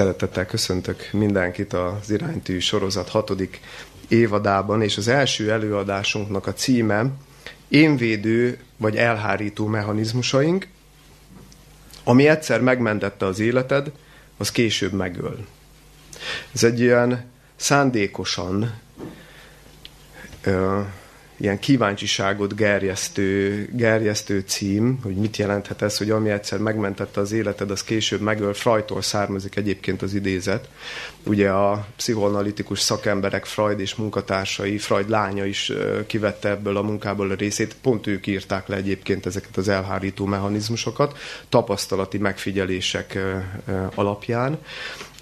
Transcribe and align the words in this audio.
Szeretettel 0.00 0.46
köszöntök 0.46 1.08
mindenkit 1.12 1.72
az 1.72 2.10
Iránytű 2.10 2.58
sorozat 2.58 3.08
hatodik 3.08 3.60
évadában, 4.08 4.82
és 4.82 4.96
az 4.96 5.08
első 5.08 5.50
előadásunknak 5.50 6.46
a 6.46 6.52
címe 6.52 7.06
Énvédő 7.68 8.58
vagy 8.76 8.96
elhárító 8.96 9.66
mechanizmusaink, 9.66 10.68
ami 12.04 12.28
egyszer 12.28 12.60
megmentette 12.60 13.26
az 13.26 13.38
életed, 13.38 13.92
az 14.36 14.50
később 14.50 14.92
megöl. 14.92 15.46
Ez 16.52 16.64
egy 16.64 16.80
ilyen 16.80 17.24
szándékosan 17.56 18.80
ilyen 21.40 21.58
kíváncsiságot 21.58 22.54
gerjesztő, 22.54 23.68
gerjesztő 23.72 24.42
cím, 24.46 24.98
hogy 25.02 25.14
mit 25.14 25.36
jelenthet 25.36 25.82
ez, 25.82 25.96
hogy 25.96 26.10
ami 26.10 26.30
egyszer 26.30 26.58
megmentette 26.58 27.20
az 27.20 27.32
életed, 27.32 27.70
az 27.70 27.84
később 27.84 28.20
megöl. 28.20 28.54
Freudtól 28.54 29.02
származik 29.02 29.56
egyébként 29.56 30.02
az 30.02 30.14
idézet. 30.14 30.68
Ugye 31.26 31.50
a 31.50 31.86
pszichoanalitikus 31.96 32.80
szakemberek, 32.80 33.44
Freud 33.44 33.80
és 33.80 33.94
munkatársai, 33.94 34.78
Freud 34.78 35.08
lánya 35.08 35.44
is 35.44 35.72
kivette 36.06 36.48
ebből 36.48 36.76
a 36.76 36.82
munkából 36.82 37.30
a 37.30 37.34
részét, 37.34 37.76
pont 37.82 38.06
ők 38.06 38.26
írták 38.26 38.66
le 38.66 38.76
egyébként 38.76 39.26
ezeket 39.26 39.56
az 39.56 39.68
elhárító 39.68 40.24
mechanizmusokat, 40.24 41.18
tapasztalati 41.48 42.18
megfigyelések 42.18 43.18
alapján. 43.94 44.58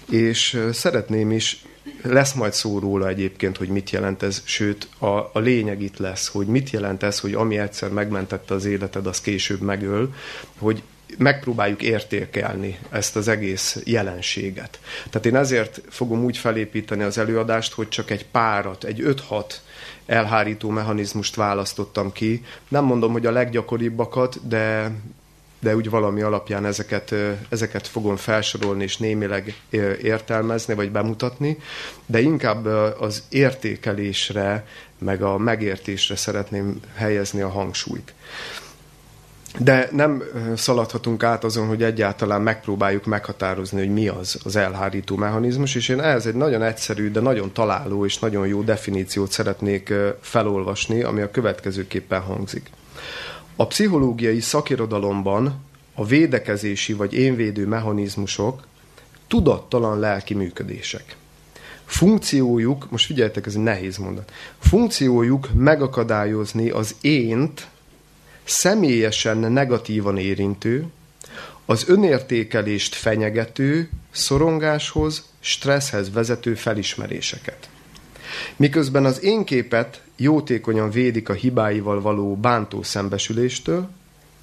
És 0.09 0.61
szeretném 0.71 1.31
is 1.31 1.61
lesz 2.01 2.33
majd 2.33 2.53
szó 2.53 2.79
róla 2.79 3.07
egyébként, 3.07 3.57
hogy 3.57 3.67
mit 3.67 3.89
jelent 3.89 4.23
ez, 4.23 4.41
sőt, 4.45 4.87
a, 4.97 5.07
a 5.07 5.39
lényeg 5.39 5.81
itt 5.81 5.97
lesz, 5.97 6.27
hogy 6.27 6.47
mit 6.47 6.69
jelent 6.69 7.03
ez, 7.03 7.19
hogy 7.19 7.33
ami 7.33 7.57
egyszer 7.57 7.89
megmentette 7.89 8.53
az 8.53 8.65
életed, 8.65 9.07
az 9.07 9.21
később 9.21 9.61
megöl, 9.61 10.13
hogy 10.57 10.83
megpróbáljuk 11.17 11.81
értékelni 11.81 12.77
ezt 12.89 13.15
az 13.15 13.27
egész 13.27 13.81
jelenséget. 13.85 14.79
Tehát 15.09 15.25
én 15.25 15.35
ezért 15.35 15.81
fogom 15.89 16.23
úgy 16.23 16.37
felépíteni 16.37 17.03
az 17.03 17.17
előadást, 17.17 17.73
hogy 17.73 17.89
csak 17.89 18.11
egy 18.11 18.25
párat, 18.25 18.83
egy 18.83 19.01
5-6 19.29 19.43
elhárító 20.05 20.69
mechanizmust 20.69 21.35
választottam 21.35 22.11
ki. 22.11 22.43
Nem 22.67 22.83
mondom, 22.83 23.11
hogy 23.11 23.25
a 23.25 23.31
leggyakoribbak, 23.31 24.35
de 24.35 24.91
de 25.59 25.75
úgy 25.75 25.89
valami 25.89 26.21
alapján 26.21 26.65
ezeket, 26.65 27.15
ezeket 27.49 27.87
fogom 27.87 28.15
felsorolni 28.15 28.83
és 28.83 28.97
némileg 28.97 29.53
értelmezni, 30.01 30.73
vagy 30.73 30.91
bemutatni, 30.91 31.57
de 32.05 32.19
inkább 32.19 32.65
az 32.99 33.23
értékelésre, 33.29 34.65
meg 34.99 35.21
a 35.21 35.37
megértésre 35.37 36.15
szeretném 36.15 36.79
helyezni 36.95 37.41
a 37.41 37.49
hangsúlyt. 37.49 38.13
De 39.57 39.89
nem 39.91 40.23
szaladhatunk 40.55 41.23
át 41.23 41.43
azon, 41.43 41.67
hogy 41.67 41.83
egyáltalán 41.83 42.41
megpróbáljuk 42.41 43.05
meghatározni, 43.05 43.79
hogy 43.79 43.93
mi 43.93 44.07
az 44.07 44.39
az 44.43 44.55
elhárító 44.55 45.15
mechanizmus, 45.15 45.75
és 45.75 45.89
én 45.89 46.01
ehhez 46.01 46.25
egy 46.25 46.35
nagyon 46.35 46.63
egyszerű, 46.63 47.11
de 47.11 47.19
nagyon 47.19 47.53
találó 47.53 48.05
és 48.05 48.19
nagyon 48.19 48.47
jó 48.47 48.61
definíciót 48.61 49.31
szeretnék 49.31 49.93
felolvasni, 50.21 51.03
ami 51.03 51.21
a 51.21 51.31
következőképpen 51.31 52.21
hangzik. 52.21 52.69
A 53.61 53.67
pszichológiai 53.67 54.39
szakirodalomban 54.39 55.55
a 55.93 56.05
védekezési 56.05 56.93
vagy 56.93 57.13
énvédő 57.13 57.67
mechanizmusok 57.67 58.67
tudattalan 59.27 59.99
lelki 59.99 60.33
működések. 60.33 61.15
Funkciójuk, 61.85 62.91
most 62.91 63.05
figyeljetek, 63.05 63.45
ez 63.45 63.55
egy 63.55 63.61
nehéz 63.61 63.97
mondat, 63.97 64.31
funkciójuk 64.59 65.49
megakadályozni 65.53 66.69
az 66.69 66.95
ént 67.01 67.67
személyesen 68.43 69.37
negatívan 69.37 70.17
érintő, 70.17 70.85
az 71.65 71.89
önértékelést 71.89 72.95
fenyegető, 72.95 73.89
szorongáshoz, 74.11 75.23
stresszhez 75.39 76.11
vezető 76.11 76.55
felismeréseket. 76.55 77.69
Miközben 78.55 79.05
az 79.05 79.23
én 79.23 79.43
képet 79.43 80.01
jótékonyan 80.15 80.89
védik 80.89 81.29
a 81.29 81.33
hibáival 81.33 82.01
való 82.01 82.35
bántó 82.35 82.83
szembesüléstől, 82.83 83.89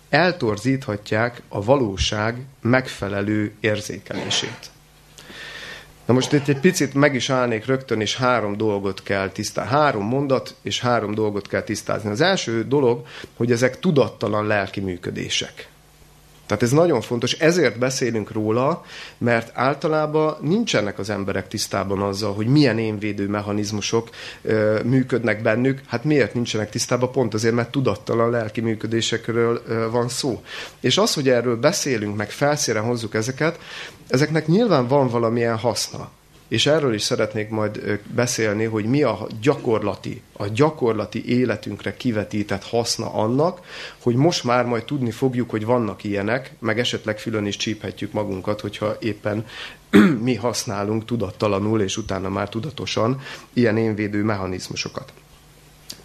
eltorzíthatják 0.09 1.43
a 1.49 1.65
valóság 1.65 2.37
megfelelő 2.61 3.53
érzékelését. 3.61 4.71
Na 6.07 6.15
most 6.15 6.33
itt 6.33 6.49
egy 6.49 6.61
picit 6.61 6.95
meg 6.95 7.15
is 7.15 7.31
állnék 7.31 7.67
rögtön, 7.67 8.01
és 8.01 8.17
három 8.17 8.57
dolgot 8.57 9.03
kell 9.03 9.29
tisztázni. 9.29 9.71
Három 9.71 10.05
mondat, 10.05 10.55
és 10.63 10.81
három 10.81 11.15
dolgot 11.15 11.49
kell 11.49 11.63
tisztázni. 11.63 12.11
Az 12.11 12.21
első 12.21 12.65
dolog, 12.65 13.07
hogy 13.37 13.53
ezek 13.53 13.79
tudattalan 13.79 14.47
lelki 14.47 14.81
működések. 14.81 15.69
Tehát 16.47 16.63
ez 16.63 16.71
nagyon 16.71 17.01
fontos, 17.01 17.33
ezért 17.33 17.79
beszélünk 17.79 18.33
róla, 18.33 18.85
mert 19.19 19.51
általában 19.55 20.37
nincsenek 20.41 20.99
az 20.99 21.11
emberek 21.11 21.49
tisztában 21.49 22.03
azzal, 22.03 22.35
hogy 22.35 22.47
milyen 22.47 22.79
énvédő 22.79 23.29
mechanizmusok 23.29 24.11
ö, 24.43 24.81
működnek 24.85 25.43
bennük. 25.43 25.81
Hát 25.87 26.05
miért 26.05 26.35
nincsenek 26.35 26.71
tisztában? 26.71 27.11
Pont 27.11 27.35
azért, 27.35 27.55
mert 27.55 27.71
tudattalan 27.71 28.31
lelki 28.31 28.61
működésekről 28.61 29.63
ö, 29.67 29.91
van 29.91 30.09
szó. 30.09 30.43
És 30.81 30.99
az, 30.99 31.15
hogy 31.15 31.29
erről 31.29 31.57
beszélünk, 31.57 32.17
meg 32.17 32.31
felszíre 32.31 32.79
hozzuk 32.79 33.15
ezeket, 33.15 33.59
ezeknek 34.09 34.47
nyilván 34.47 34.87
van 34.87 35.09
valamilyen 35.09 35.57
haszna. 35.57 36.11
És 36.49 36.67
erről 36.67 36.95
is 36.95 37.03
szeretnék 37.03 37.49
majd 37.49 38.01
beszélni, 38.15 38.65
hogy 38.65 38.85
mi 38.85 39.03
a 39.03 39.27
gyakorlati, 39.41 40.23
a 40.33 40.47
gyakorlati 40.47 41.29
életünkre 41.29 41.97
kivetített 41.97 42.65
haszna 42.65 43.13
annak, 43.13 43.61
hogy 43.99 44.15
most 44.15 44.45
már 44.45 44.65
majd 44.65 44.85
tudni 44.85 45.11
fogjuk, 45.11 45.51
hogy 45.51 45.65
vannak 45.65 46.05
ilyenek, 46.05 46.53
meg 46.59 46.79
esetleg 46.79 47.19
fülön 47.19 47.47
is 47.47 47.57
csíphetjük 47.57 48.13
magunkat, 48.13 48.61
hogyha 48.61 48.97
éppen 49.01 49.47
mi 50.23 50.35
használunk 50.35 51.05
tudattalanul, 51.05 51.81
és 51.81 51.97
utána 51.97 52.29
már 52.29 52.49
tudatosan 52.49 53.21
ilyen 53.53 53.77
énvédő 53.77 54.23
mechanizmusokat. 54.23 55.13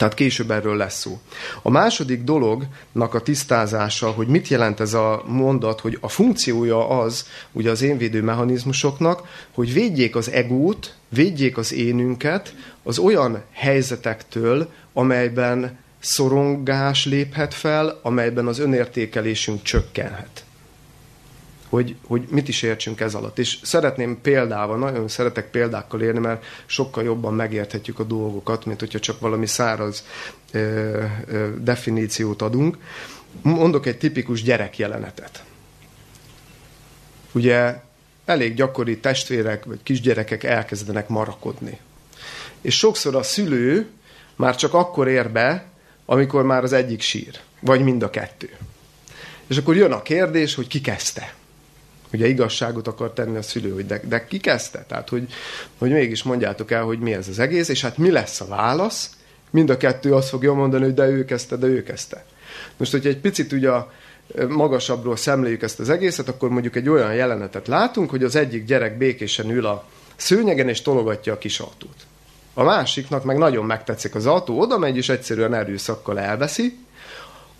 Tehát 0.01 0.15
később 0.15 0.51
erről 0.51 0.77
lesz 0.77 0.99
szó. 0.99 1.19
A 1.61 1.69
második 1.69 2.23
dolognak 2.23 3.13
a 3.13 3.21
tisztázása, 3.21 4.11
hogy 4.11 4.27
mit 4.27 4.47
jelent 4.47 4.79
ez 4.79 4.93
a 4.93 5.23
mondat, 5.27 5.79
hogy 5.79 5.97
a 6.01 6.07
funkciója 6.07 6.89
az, 6.89 7.25
ugye 7.51 7.69
az 7.69 7.81
énvédő 7.81 8.21
mechanizmusoknak, 8.21 9.27
hogy 9.51 9.73
védjék 9.73 10.15
az 10.15 10.29
egót, 10.29 10.95
védjék 11.09 11.57
az 11.57 11.73
énünket 11.73 12.55
az 12.83 12.97
olyan 12.97 13.43
helyzetektől, 13.51 14.71
amelyben 14.93 15.79
szorongás 15.99 17.05
léphet 17.05 17.53
fel, 17.53 17.99
amelyben 18.01 18.47
az 18.47 18.59
önértékelésünk 18.59 19.61
csökkenhet 19.61 20.43
hogy, 21.71 21.95
hogy 22.07 22.23
mit 22.29 22.47
is 22.47 22.61
értsünk 22.61 22.99
ez 22.99 23.13
alatt. 23.13 23.39
És 23.39 23.57
szeretném 23.61 24.21
példával, 24.21 24.77
nagyon 24.77 25.07
szeretek 25.07 25.49
példákkal 25.49 26.01
érni, 26.01 26.19
mert 26.19 26.43
sokkal 26.65 27.03
jobban 27.03 27.33
megérthetjük 27.33 27.99
a 27.99 28.03
dolgokat, 28.03 28.65
mint 28.65 28.79
hogyha 28.79 28.99
csak 28.99 29.19
valami 29.19 29.45
száraz 29.45 30.05
ö, 30.51 31.03
ö, 31.27 31.49
definíciót 31.59 32.41
adunk. 32.41 32.77
Mondok 33.41 33.85
egy 33.85 33.97
tipikus 33.97 34.43
gyerekjelenetet. 34.43 35.43
Ugye 37.31 37.81
elég 38.25 38.55
gyakori 38.55 38.97
testvérek 38.97 39.65
vagy 39.65 39.79
kisgyerekek 39.83 40.43
elkezdenek 40.43 41.07
marakodni. 41.07 41.79
És 42.61 42.77
sokszor 42.77 43.15
a 43.15 43.23
szülő 43.23 43.89
már 44.35 44.55
csak 44.55 44.73
akkor 44.73 45.07
ér 45.07 45.29
be, 45.29 45.65
amikor 46.05 46.43
már 46.43 46.63
az 46.63 46.73
egyik 46.73 47.01
sír, 47.01 47.39
vagy 47.59 47.81
mind 47.81 48.03
a 48.03 48.09
kettő. 48.09 48.49
És 49.47 49.57
akkor 49.57 49.75
jön 49.75 49.91
a 49.91 50.01
kérdés, 50.01 50.55
hogy 50.55 50.67
ki 50.67 50.81
kezdte. 50.81 51.33
Ugye 52.13 52.27
igazságot 52.27 52.87
akar 52.87 53.13
tenni 53.13 53.37
a 53.37 53.41
szülő, 53.41 53.71
hogy 53.71 53.85
de, 53.85 54.01
de 54.07 54.25
ki 54.25 54.39
kezdte? 54.39 54.85
Tehát, 54.87 55.09
hogy, 55.09 55.33
hogy 55.77 55.91
mégis 55.91 56.23
mondjátok 56.23 56.71
el, 56.71 56.83
hogy 56.83 56.99
mi 56.99 57.13
ez 57.13 57.27
az 57.27 57.39
egész, 57.39 57.69
és 57.69 57.81
hát 57.81 57.97
mi 57.97 58.11
lesz 58.11 58.41
a 58.41 58.45
válasz? 58.45 59.09
Mind 59.49 59.69
a 59.69 59.77
kettő 59.77 60.13
azt 60.13 60.29
fogja 60.29 60.53
mondani, 60.53 60.83
hogy 60.83 60.93
de 60.93 61.07
ő 61.07 61.25
kezdte, 61.25 61.55
de 61.55 61.67
ő 61.67 61.83
kezdte. 61.83 62.25
Most, 62.77 62.91
hogyha 62.91 63.09
egy 63.09 63.17
picit 63.17 63.51
ugye 63.51 63.69
a 63.69 63.91
magasabbról 64.49 65.15
szemléljük 65.15 65.61
ezt 65.61 65.79
az 65.79 65.89
egészet, 65.89 66.27
akkor 66.27 66.49
mondjuk 66.49 66.75
egy 66.75 66.89
olyan 66.89 67.13
jelenetet 67.13 67.67
látunk, 67.67 68.09
hogy 68.09 68.23
az 68.23 68.35
egyik 68.35 68.65
gyerek 68.65 68.97
békésen 68.97 69.49
ül 69.49 69.65
a 69.65 69.85
szőnyegen 70.15 70.69
és 70.69 70.81
tologatja 70.81 71.33
a 71.33 71.37
kis 71.37 71.59
autót. 71.59 71.95
A 72.53 72.63
másiknak 72.63 73.23
meg 73.23 73.37
nagyon 73.37 73.65
megtetszik 73.65 74.15
az 74.15 74.25
autó, 74.25 74.59
oda 74.59 74.77
megy 74.77 74.97
és 74.97 75.09
egyszerűen 75.09 75.53
erőszakkal 75.53 76.19
elveszi, 76.19 76.77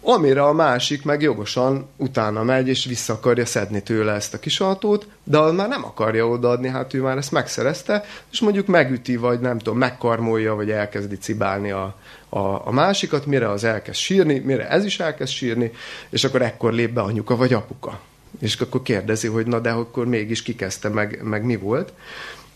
Amire 0.03 0.44
a 0.44 0.53
másik 0.53 1.03
meg 1.03 1.21
jogosan 1.21 1.88
utána 1.98 2.44
megy, 2.44 2.68
és 2.68 2.86
vissza 2.86 3.13
akarja 3.13 3.45
szedni 3.45 3.83
tőle 3.83 4.13
ezt 4.13 4.33
a 4.33 4.39
kis 4.39 4.59
autót, 4.59 5.07
de 5.24 5.38
az 5.38 5.53
már 5.53 5.68
nem 5.68 5.86
akarja 5.86 6.27
odaadni, 6.27 6.68
hát 6.68 6.94
ő 6.94 7.01
már 7.01 7.18
ezt 7.18 7.31
megszerezte, 7.31 8.03
és 8.31 8.39
mondjuk 8.39 8.68
megüti, 8.68 9.15
vagy 9.15 9.39
nem 9.39 9.57
tudom, 9.57 9.77
megkarmolja, 9.77 10.56
vagy 10.56 10.71
elkezdi 10.71 11.18
cibálni 11.18 11.71
a, 11.71 11.95
a, 12.30 12.39
a 12.39 12.71
másikat, 12.71 13.25
mire 13.25 13.50
az 13.50 13.63
elkezd 13.63 13.98
sírni, 13.98 14.39
mire 14.39 14.69
ez 14.69 14.86
is 14.86 15.00
elkezd 15.00 15.31
sírni, 15.31 15.71
és 16.09 16.24
akkor 16.24 16.42
ekkor 16.42 16.74
lép 16.74 16.94
be 16.94 17.01
anyuka 17.01 17.36
vagy 17.36 17.53
apuka. 17.53 18.00
És 18.39 18.56
akkor 18.56 18.81
kérdezi, 18.81 19.27
hogy 19.27 19.48
na 19.48 19.59
de 19.59 19.69
akkor 19.69 20.06
mégis 20.06 20.42
kikezdte 20.42 20.89
meg, 20.89 21.19
meg 21.24 21.45
mi 21.45 21.56
volt. 21.56 21.94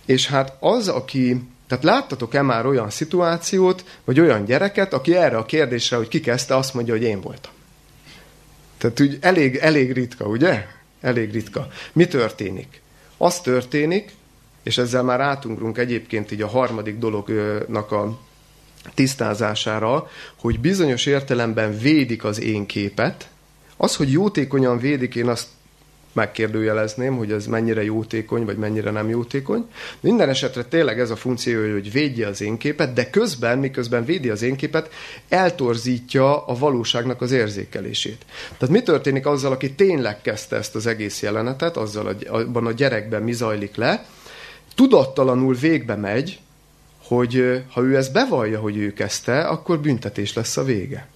És 0.05 0.27
hát 0.27 0.57
az, 0.59 0.87
aki 0.87 1.41
tehát 1.67 1.83
láttatok-e 1.83 2.41
már 2.41 2.65
olyan 2.65 2.89
szituációt, 2.89 3.99
vagy 4.03 4.19
olyan 4.19 4.45
gyereket, 4.45 4.93
aki 4.93 5.15
erre 5.15 5.37
a 5.37 5.45
kérdésre, 5.45 5.97
hogy 5.97 6.07
ki 6.07 6.19
kezdte, 6.19 6.55
azt 6.55 6.73
mondja, 6.73 6.93
hogy 6.93 7.03
én 7.03 7.21
voltam. 7.21 7.51
Tehát 8.77 8.99
úgy 8.99 9.17
elég, 9.21 9.55
elég 9.55 9.91
ritka, 9.91 10.25
ugye? 10.25 10.65
Elég 11.01 11.31
ritka. 11.31 11.67
Mi 11.93 12.07
történik? 12.07 12.81
Az 13.17 13.41
történik, 13.41 14.11
és 14.63 14.77
ezzel 14.77 15.03
már 15.03 15.21
átungrunk 15.21 15.77
egyébként 15.77 16.31
így 16.31 16.41
a 16.41 16.47
harmadik 16.47 16.97
dolognak 16.97 17.91
a 17.91 18.19
tisztázására, 18.93 20.09
hogy 20.35 20.59
bizonyos 20.59 21.05
értelemben 21.05 21.77
védik 21.77 22.23
az 22.23 22.41
én 22.41 22.65
képet. 22.65 23.29
Az, 23.77 23.95
hogy 23.95 24.11
jótékonyan 24.11 24.79
védik, 24.79 25.15
én 25.15 25.27
azt 25.27 25.47
megkérdőjelezném, 26.15 27.17
hogy 27.17 27.31
ez 27.31 27.45
mennyire 27.45 27.83
jótékony, 27.83 28.45
vagy 28.45 28.57
mennyire 28.57 28.91
nem 28.91 29.09
jótékony. 29.09 29.65
Minden 29.99 30.29
esetre 30.29 30.63
tényleg 30.63 30.99
ez 30.99 31.09
a 31.09 31.15
funkció, 31.15 31.71
hogy 31.71 31.91
védje 31.91 32.27
az 32.27 32.41
én 32.41 32.57
képet, 32.57 32.93
de 32.93 33.09
közben, 33.09 33.57
miközben 33.57 34.05
védi 34.05 34.29
az 34.29 34.41
én 34.41 34.55
képet, 34.55 34.93
eltorzítja 35.29 36.45
a 36.45 36.57
valóságnak 36.57 37.21
az 37.21 37.31
érzékelését. 37.31 38.25
Tehát 38.57 38.75
mi 38.75 38.81
történik 38.81 39.25
azzal, 39.25 39.51
aki 39.51 39.73
tényleg 39.73 40.21
kezdte 40.21 40.55
ezt 40.55 40.75
az 40.75 40.87
egész 40.87 41.21
jelenetet, 41.21 41.77
azzal 41.77 42.07
a, 42.07 42.35
abban 42.35 42.65
a 42.65 42.71
gyerekben 42.71 43.23
mi 43.23 43.33
zajlik 43.33 43.75
le, 43.75 44.05
tudattalanul 44.75 45.55
végbe 45.55 45.95
megy, 45.95 46.39
hogy 47.03 47.63
ha 47.71 47.81
ő 47.81 47.95
ezt 47.95 48.13
bevallja, 48.13 48.59
hogy 48.59 48.77
ő 48.77 48.93
kezdte, 48.93 49.41
akkor 49.41 49.79
büntetés 49.79 50.33
lesz 50.33 50.57
a 50.57 50.63
vége. 50.63 51.07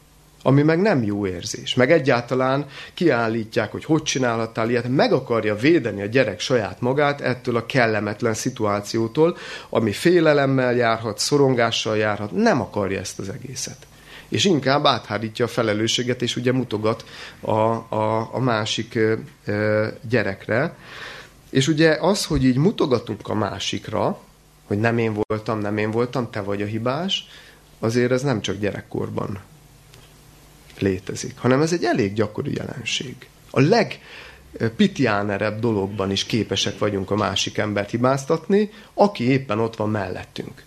Ami 0.44 0.62
meg 0.62 0.82
nem 0.82 1.04
jó 1.04 1.28
érzés. 1.28 1.74
Meg 1.74 1.92
egyáltalán 1.92 2.66
kiállítják, 2.94 3.72
hogy 3.72 3.86
hogy 3.86 4.04
csinálhattál 4.04 4.70
ilyet, 4.70 4.88
meg 4.88 5.14
akarja 5.14 5.56
védeni 5.56 6.02
a 6.02 6.06
gyerek 6.06 6.40
saját 6.40 6.82
magát 6.82 7.22
ettől 7.22 7.56
a 7.56 7.66
kellemetlen 7.66 8.34
szituációtól, 8.34 9.38
ami 9.70 9.92
félelemmel 9.92 10.74
járhat, 10.74 11.20
szorongással 11.20 11.98
járhat, 11.98 12.32
nem 12.32 12.62
akarja 12.62 13.00
ezt 13.00 13.20
az 13.20 13.30
egészet. 13.30 13.88
És 14.30 14.46
inkább 14.46 14.86
áthárítja 14.86 15.46
a 15.46 15.48
felelősséget, 15.48 16.22
és 16.22 16.36
ugye 16.36 16.52
mutogat 16.52 17.06
a, 17.40 17.52
a, 17.52 18.30
a 18.32 18.40
másik 18.40 19.00
ö, 19.46 19.88
gyerekre. 20.10 20.76
És 21.50 21.68
ugye 21.68 21.98
az, 22.02 22.26
hogy 22.26 22.46
így 22.46 22.58
mutogatunk 22.58 23.28
a 23.28 23.34
másikra, 23.34 24.20
hogy 24.68 24.80
nem 24.80 24.98
én 24.98 25.22
voltam, 25.28 25.60
nem 25.60 25.78
én 25.78 25.92
voltam, 25.92 26.30
te 26.30 26.42
vagy 26.42 26.62
a 26.62 26.66
hibás, 26.66 27.28
azért 27.80 28.12
ez 28.12 28.22
nem 28.22 28.42
csak 28.42 28.60
gyerekkorban 28.60 29.40
létezik, 30.82 31.38
hanem 31.38 31.62
ez 31.62 31.74
egy 31.74 31.84
elég 31.84 32.14
gyakori 32.14 32.56
jelenség. 32.56 33.16
A 33.50 33.60
legpitiánerebb 33.60 35.60
dologban 35.60 36.12
is 36.12 36.26
képesek 36.26 36.78
vagyunk 36.78 37.12
a 37.12 37.16
másik 37.16 37.58
embert 37.58 37.90
hibáztatni, 37.90 38.72
aki 38.94 39.24
éppen 39.24 39.60
ott 39.60 39.76
van 39.76 39.90
mellettünk. 39.90 40.64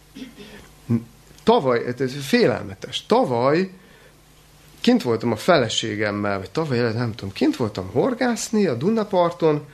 Tavaly, 1.42 1.84
ez 1.98 2.26
félelmetes, 2.26 3.06
tavaly 3.06 3.70
kint 4.80 5.02
voltam 5.02 5.32
a 5.32 5.36
feleségemmel, 5.36 6.38
vagy 6.38 6.50
tavaly, 6.50 6.78
nem 6.78 7.14
tudom, 7.14 7.32
kint 7.32 7.56
voltam 7.56 7.90
horgászni 7.92 8.66
a 8.66 8.74
Dunaparton, 8.74 9.66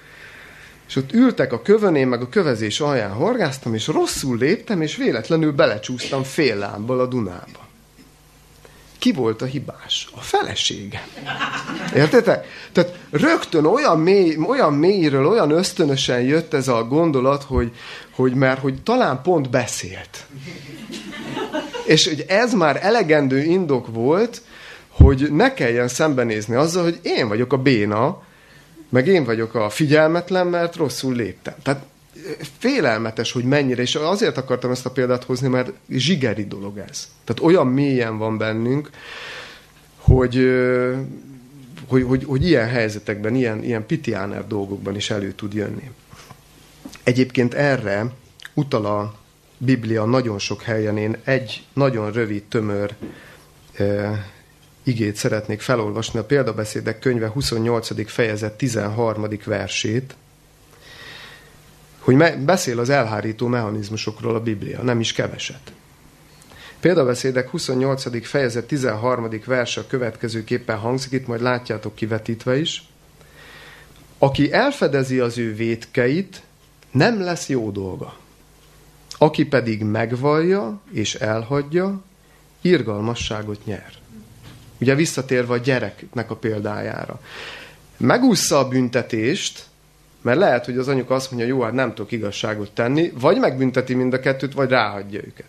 és 0.89 0.97
ott 0.97 1.13
ültek 1.13 1.53
a 1.53 1.63
kövön, 1.63 1.95
én 1.95 2.07
meg 2.07 2.23
a 2.23 2.29
kövezés 2.29 2.81
alján 2.81 3.13
horgáztam, 3.13 3.75
és 3.75 3.87
rosszul 3.87 4.39
léptem, 4.39 4.83
és 4.83 4.97
véletlenül 4.97 5.53
belecsúsztam 5.53 6.23
fél 6.23 6.57
lábbal 6.57 7.01
a 7.01 7.07
Dunába. 7.07 7.68
Ki 8.99 9.13
volt 9.13 9.43
a 9.43 9.45
hibás? 9.45 10.09
A 10.15 10.21
felesége. 10.21 11.07
Értitek? 11.95 12.47
Tehát 12.73 12.99
rögtön 13.11 13.65
olyan, 13.65 14.01
mély, 14.01 14.37
olyan 14.47 14.73
mélyről, 14.73 15.27
olyan 15.27 15.51
ösztönösen 15.51 16.21
jött 16.21 16.55
ez 16.55 16.69
a 16.69 16.85
gondolat, 16.85 17.43
hogy, 17.43 17.73
hogy 18.15 18.35
mert 18.35 18.61
hogy 18.61 18.83
talán 18.83 19.23
pont 19.23 19.51
beszélt. 19.51 20.27
És 21.87 22.07
hogy 22.09 22.25
ez 22.29 22.55
már 22.55 22.79
elegendő 22.83 23.43
indok 23.43 23.87
volt, 23.95 24.43
hogy 24.89 25.33
ne 25.33 25.55
kelljen 25.55 25.89
szembenézni 25.89 26.55
azzal, 26.55 26.83
hogy 26.83 27.01
én 27.03 27.29
vagyok 27.29 27.53
a 27.53 27.57
béna, 27.57 28.23
meg 28.89 29.07
én 29.07 29.25
vagyok 29.25 29.55
a 29.55 29.71
figyelmetlen, 29.71 30.47
mert 30.47 30.77
rosszul 30.77 31.15
léptem. 31.15 31.55
Tehát 31.63 31.83
félelmetes, 32.59 33.33
hogy 33.33 33.45
mennyire, 33.45 33.83
és 33.83 33.95
azért 33.95 34.37
akartam 34.37 34.71
ezt 34.71 34.87
a 34.87 34.91
példát 34.91 35.25
hozni, 35.25 35.49
mert 35.49 35.73
zsigeri 35.89 36.47
dolog 36.47 36.79
ez. 36.89 37.09
Tehát 37.25 37.43
olyan 37.43 37.67
mélyen 37.67 38.19
van 38.19 38.39
bennünk, 38.39 38.91
hogy, 39.97 40.51
hogy, 41.87 42.03
hogy, 42.03 42.25
hogy 42.25 42.47
ilyen 42.47 42.69
helyzetekben, 42.69 43.35
ilyen, 43.35 43.63
ilyen 43.63 43.87
pitiáner 43.87 44.47
dolgokban 44.47 44.97
is 44.97 45.11
elő 45.11 45.33
tud 45.33 45.55
jönni. 45.55 45.91
Egyébként 47.03 47.55
erre 47.55 48.13
utal 48.55 48.87
a 48.87 49.15
Biblia 49.59 50.05
nagyon 50.05 50.39
sok 50.39 50.63
helyen. 50.63 50.97
Én 50.97 51.17
egy 51.25 51.65
nagyon 51.73 52.13
rövid, 52.13 52.43
tömör 52.43 52.95
igét 54.83 55.17
szeretnék 55.17 55.61
felolvasni, 55.61 56.19
a 56.19 56.25
példabeszédek 56.25 56.99
könyve 56.99 57.29
28. 57.29 58.11
fejezet 58.11 58.53
13. 58.53 59.27
versét, 59.45 60.17
hogy 62.09 62.17
me- 62.17 62.39
beszél 62.39 62.79
az 62.79 62.89
elhárító 62.89 63.47
mechanizmusokról 63.47 64.35
a 64.35 64.41
Biblia, 64.41 64.83
nem 64.83 65.01
is 65.01 65.13
keveset. 65.13 65.73
Példabeszédek 66.81 67.49
28. 67.49 68.27
fejezet 68.27 68.67
13. 68.67 69.29
verse 69.47 69.85
következőképpen 69.87 70.79
hangzik, 70.79 71.13
itt 71.13 71.27
majd 71.27 71.41
látjátok 71.41 71.95
kivetítve 71.95 72.59
is. 72.59 72.89
Aki 74.19 74.53
elfedezi 74.53 75.19
az 75.19 75.39
ő 75.39 75.55
vétkeit, 75.55 76.43
nem 76.91 77.21
lesz 77.21 77.49
jó 77.49 77.71
dolga. 77.71 78.17
Aki 79.19 79.45
pedig 79.45 79.83
megvallja 79.83 80.81
és 80.93 81.15
elhagyja, 81.15 82.03
irgalmasságot 82.61 83.65
nyer. 83.65 83.93
Ugye 84.81 84.95
visszatérve 84.95 85.53
a 85.53 85.59
gyereknek 85.59 86.31
a 86.31 86.37
példájára. 86.37 87.21
Megúszza 87.97 88.59
a 88.59 88.69
büntetést, 88.69 89.68
mert 90.23 90.39
lehet, 90.39 90.65
hogy 90.65 90.79
az 90.79 90.89
anyuka 90.89 91.15
azt 91.15 91.31
mondja, 91.31 91.49
jó, 91.49 91.61
hát 91.61 91.73
nem 91.73 91.95
tudok 91.95 92.13
igazságot 92.13 92.71
tenni, 92.71 93.13
vagy 93.21 93.39
megbünteti 93.39 93.95
mind 93.95 94.13
a 94.13 94.21
kettőt, 94.21 94.55
vagy 94.55 94.71
ráhagyja 94.71 95.21
őket. 95.21 95.47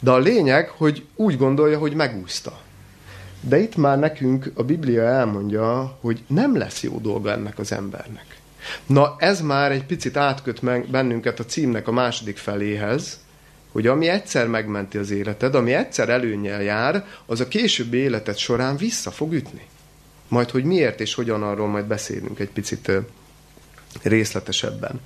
De 0.00 0.10
a 0.10 0.18
lényeg, 0.18 0.68
hogy 0.68 1.04
úgy 1.16 1.36
gondolja, 1.36 1.78
hogy 1.78 1.94
megúszta. 1.94 2.60
De 3.40 3.58
itt 3.58 3.76
már 3.76 3.98
nekünk 3.98 4.50
a 4.54 4.62
Biblia 4.62 5.02
elmondja, 5.02 5.98
hogy 6.00 6.22
nem 6.26 6.56
lesz 6.56 6.82
jó 6.82 6.98
dolga 6.98 7.30
ennek 7.30 7.58
az 7.58 7.72
embernek. 7.72 8.36
Na, 8.86 9.14
ez 9.18 9.40
már 9.40 9.72
egy 9.72 9.84
picit 9.84 10.16
átköt 10.16 10.90
bennünket 10.90 11.40
a 11.40 11.44
címnek 11.44 11.88
a 11.88 11.92
második 11.92 12.36
feléhez, 12.36 13.18
hogy 13.72 13.86
ami 13.86 14.08
egyszer 14.08 14.46
megmenti 14.46 14.98
az 14.98 15.10
életed, 15.10 15.54
ami 15.54 15.72
egyszer 15.72 16.08
előnyel 16.08 16.62
jár, 16.62 17.04
az 17.26 17.40
a 17.40 17.48
későbbi 17.48 17.96
életed 17.96 18.36
során 18.36 18.76
vissza 18.76 19.10
fog 19.10 19.32
ütni. 19.32 19.62
Majd, 20.28 20.50
hogy 20.50 20.64
miért 20.64 21.00
és 21.00 21.14
hogyan, 21.14 21.42
arról 21.42 21.68
majd 21.68 21.84
beszélünk 21.84 22.38
egy 22.38 22.50
picit 22.50 22.90
részletesebben. 24.02 25.00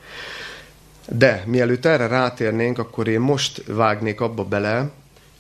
De 1.09 1.43
mielőtt 1.47 1.85
erre 1.85 2.07
rátérnénk, 2.07 2.79
akkor 2.79 3.09
én 3.09 3.21
most 3.21 3.63
vágnék 3.67 4.21
abba 4.21 4.45
bele, 4.45 4.91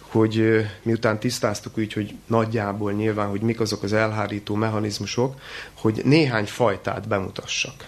hogy 0.00 0.66
miután 0.82 1.18
tisztáztuk 1.18 1.78
úgy, 1.78 1.92
hogy 1.92 2.14
nagyjából 2.26 2.92
nyilván, 2.92 3.28
hogy 3.28 3.40
mik 3.40 3.60
azok 3.60 3.82
az 3.82 3.92
elhárító 3.92 4.54
mechanizmusok, 4.54 5.40
hogy 5.74 6.00
néhány 6.04 6.46
fajtát 6.46 7.08
bemutassak 7.08 7.84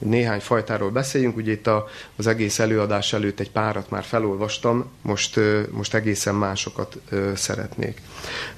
néhány 0.00 0.40
fajtáról 0.40 0.90
beszéljünk. 0.90 1.36
Ugye 1.36 1.52
itt 1.52 1.66
a, 1.66 1.88
az 2.16 2.26
egész 2.26 2.58
előadás 2.58 3.12
előtt 3.12 3.40
egy 3.40 3.50
párat 3.50 3.90
már 3.90 4.02
felolvastam, 4.02 4.90
most, 5.02 5.40
most 5.70 5.94
egészen 5.94 6.34
másokat 6.34 6.96
szeretnék. 7.34 8.00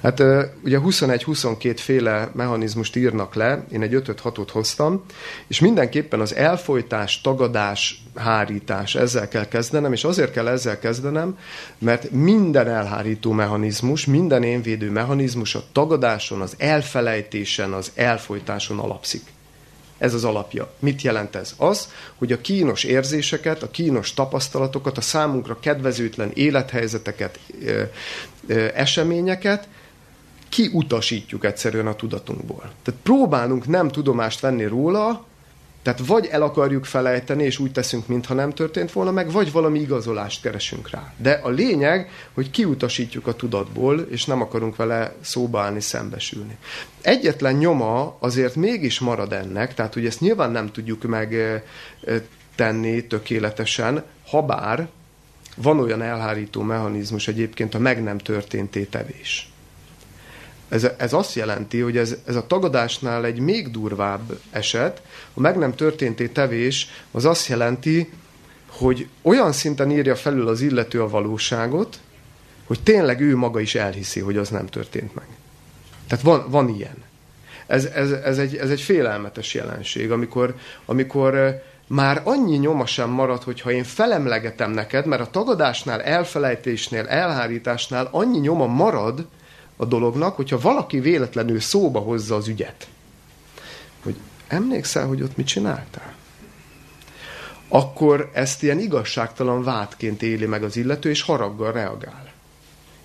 Hát 0.01 0.23
ugye 0.63 0.79
21-22 0.83 1.73
féle 1.77 2.29
mechanizmust 2.33 2.95
írnak 2.95 3.35
le, 3.35 3.65
én 3.71 3.81
egy 3.81 4.01
5-6-ot 4.05 4.47
hoztam, 4.51 5.03
és 5.47 5.59
mindenképpen 5.59 6.19
az 6.19 6.35
elfolytás, 6.35 7.21
tagadás, 7.21 8.03
hárítás, 8.15 8.95
ezzel 8.95 9.27
kell 9.27 9.47
kezdenem, 9.47 9.93
és 9.93 10.03
azért 10.03 10.31
kell 10.31 10.47
ezzel 10.47 10.79
kezdenem, 10.79 11.37
mert 11.77 12.11
minden 12.11 12.67
elhárító 12.67 13.31
mechanizmus, 13.31 14.05
minden 14.05 14.43
énvédő 14.43 14.91
mechanizmus 14.91 15.55
a 15.55 15.63
tagadáson, 15.71 16.41
az 16.41 16.53
elfelejtésen, 16.57 17.73
az 17.73 17.91
elfolytáson 17.95 18.79
alapszik. 18.79 19.21
Ez 20.03 20.13
az 20.13 20.23
alapja. 20.23 20.73
Mit 20.79 21.01
jelent 21.01 21.35
ez? 21.35 21.53
Az, 21.57 21.89
hogy 22.15 22.31
a 22.31 22.41
kínos 22.41 22.83
érzéseket, 22.83 23.63
a 23.63 23.71
kínos 23.71 24.13
tapasztalatokat, 24.13 24.97
a 24.97 25.01
számunkra 25.01 25.59
kedvezőtlen 25.59 26.31
élethelyzeteket, 26.33 27.39
eseményeket 28.73 29.67
kiutasítjuk 30.49 31.45
egyszerűen 31.45 31.87
a 31.87 31.95
tudatunkból. 31.95 32.71
Tehát 32.83 33.01
próbálunk 33.03 33.67
nem 33.67 33.87
tudomást 33.87 34.39
venni 34.39 34.65
róla, 34.65 35.25
tehát 35.83 36.05
vagy 36.05 36.25
el 36.25 36.41
akarjuk 36.41 36.85
felejteni, 36.85 37.43
és 37.43 37.59
úgy 37.59 37.71
teszünk, 37.71 38.07
mintha 38.07 38.33
nem 38.33 38.51
történt 38.51 38.91
volna 38.91 39.11
meg, 39.11 39.31
vagy 39.31 39.51
valami 39.51 39.79
igazolást 39.79 40.41
keresünk 40.41 40.89
rá. 40.89 41.13
De 41.17 41.39
a 41.43 41.49
lényeg, 41.49 42.09
hogy 42.33 42.51
kiutasítjuk 42.51 43.27
a 43.27 43.35
tudatból, 43.35 43.99
és 43.99 44.25
nem 44.25 44.41
akarunk 44.41 44.75
vele 44.75 45.15
szóba 45.21 45.61
állni, 45.61 45.81
szembesülni. 45.81 46.57
Egyetlen 47.01 47.55
nyoma 47.55 48.17
azért 48.19 48.55
mégis 48.55 48.99
marad 48.99 49.33
ennek, 49.33 49.73
tehát 49.73 49.93
hogy 49.93 50.05
ezt 50.05 50.19
nyilván 50.19 50.51
nem 50.51 50.71
tudjuk 50.71 51.03
megtenni 51.03 53.07
tökéletesen, 53.07 54.03
ha 54.27 54.41
bár 54.41 54.87
van 55.55 55.79
olyan 55.79 56.01
elhárító 56.01 56.61
mechanizmus 56.61 57.27
egyébként 57.27 57.73
a 57.73 57.79
meg 57.79 58.03
nem 58.03 58.17
történté 58.17 58.83
tevés. 58.83 59.52
Ez, 60.73 60.87
ez 60.97 61.13
azt 61.13 61.35
jelenti, 61.35 61.79
hogy 61.79 61.97
ez, 61.97 62.15
ez 62.25 62.35
a 62.35 62.47
tagadásnál 62.47 63.25
egy 63.25 63.39
még 63.39 63.71
durvább 63.71 64.39
eset, 64.51 65.01
a 65.33 65.39
meg 65.39 65.57
nem 65.57 65.75
történté 65.75 66.27
tevés, 66.27 66.87
az 67.11 67.25
azt 67.25 67.47
jelenti, 67.47 68.13
hogy 68.69 69.07
olyan 69.21 69.51
szinten 69.51 69.91
írja 69.91 70.15
felül 70.15 70.47
az 70.47 70.61
illető 70.61 71.01
a 71.01 71.09
valóságot, 71.09 71.99
hogy 72.65 72.79
tényleg 72.83 73.21
ő 73.21 73.35
maga 73.35 73.59
is 73.59 73.75
elhiszi, 73.75 74.19
hogy 74.19 74.37
az 74.37 74.49
nem 74.49 74.65
történt 74.65 75.15
meg. 75.15 75.25
Tehát 76.07 76.23
van, 76.23 76.45
van 76.49 76.69
ilyen. 76.69 77.03
Ez, 77.67 77.85
ez, 77.85 78.11
ez, 78.11 78.37
egy, 78.37 78.55
ez 78.55 78.69
egy 78.69 78.81
félelmetes 78.81 79.53
jelenség, 79.53 80.11
amikor, 80.11 80.55
amikor 80.85 81.61
már 81.87 82.21
annyi 82.23 82.57
nyoma 82.57 82.85
sem 82.85 83.09
marad, 83.09 83.43
hogyha 83.43 83.71
én 83.71 83.83
felemlegetem 83.83 84.71
neked, 84.71 85.05
mert 85.05 85.21
a 85.21 85.29
tagadásnál, 85.31 86.01
elfelejtésnél, 86.01 87.05
elhárításnál 87.07 88.07
annyi 88.11 88.39
nyoma 88.39 88.65
marad 88.65 89.27
a 89.83 89.87
dolognak, 89.87 90.35
hogyha 90.35 90.59
valaki 90.59 90.99
véletlenül 90.99 91.59
szóba 91.59 91.99
hozza 91.99 92.35
az 92.35 92.47
ügyet. 92.47 92.87
Hogy 94.03 94.15
emlékszel, 94.47 95.07
hogy 95.07 95.21
ott 95.21 95.37
mit 95.37 95.47
csináltál? 95.47 96.13
Akkor 97.67 98.29
ezt 98.33 98.63
ilyen 98.63 98.79
igazságtalan 98.79 99.63
vádként 99.63 100.21
éli 100.21 100.45
meg 100.45 100.63
az 100.63 100.77
illető, 100.77 101.09
és 101.09 101.21
haraggal 101.21 101.71
reagál. 101.71 102.31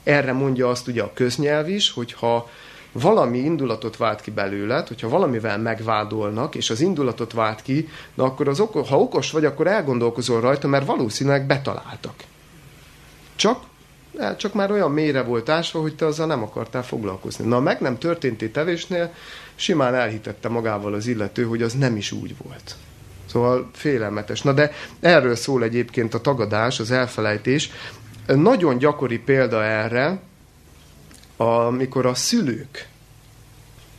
Erre 0.02 0.32
mondja 0.32 0.68
azt 0.68 0.88
ugye 0.88 1.02
a 1.02 1.12
köznyelv 1.14 1.68
is, 1.68 1.90
hogyha 1.90 2.50
valami 2.92 3.38
indulatot 3.38 3.96
vált 3.96 4.20
ki 4.20 4.30
belőled, 4.30 4.88
hogyha 4.88 5.08
valamivel 5.08 5.58
megvádolnak, 5.58 6.54
és 6.54 6.70
az 6.70 6.80
indulatot 6.80 7.32
vált 7.32 7.62
ki, 7.62 7.88
na 8.14 8.24
akkor 8.24 8.48
az 8.48 8.58
ha 8.58 9.00
okos 9.00 9.30
vagy, 9.30 9.44
akkor 9.44 9.66
elgondolkozol 9.66 10.40
rajta, 10.40 10.68
mert 10.68 10.86
valószínűleg 10.86 11.46
betaláltak. 11.46 12.14
Csak, 13.36 13.62
csak 14.36 14.54
már 14.54 14.70
olyan 14.70 14.90
mélyre 14.90 15.22
volt 15.22 15.48
ásva, 15.48 15.80
hogy 15.80 15.94
te 15.94 16.06
azzal 16.06 16.26
nem 16.26 16.42
akartál 16.42 16.84
foglalkozni. 16.84 17.46
Na, 17.46 17.60
meg 17.60 17.80
nem 17.80 17.98
történti 17.98 18.50
tevésnél, 18.50 19.14
simán 19.54 19.94
elhitette 19.94 20.48
magával 20.48 20.94
az 20.94 21.06
illető, 21.06 21.44
hogy 21.44 21.62
az 21.62 21.72
nem 21.72 21.96
is 21.96 22.12
úgy 22.12 22.34
volt. 22.42 22.76
Szóval 23.26 23.70
félelmetes. 23.72 24.42
Na 24.42 24.52
de 24.52 24.72
erről 25.00 25.36
szól 25.36 25.62
egyébként 25.62 26.14
a 26.14 26.20
tagadás, 26.20 26.80
az 26.80 26.90
elfelejtés. 26.90 27.70
Nagyon 28.26 28.78
gyakori 28.78 29.18
példa 29.18 29.64
erre, 29.64 30.20
amikor 31.36 32.06
a 32.06 32.14
szülők 32.14 32.88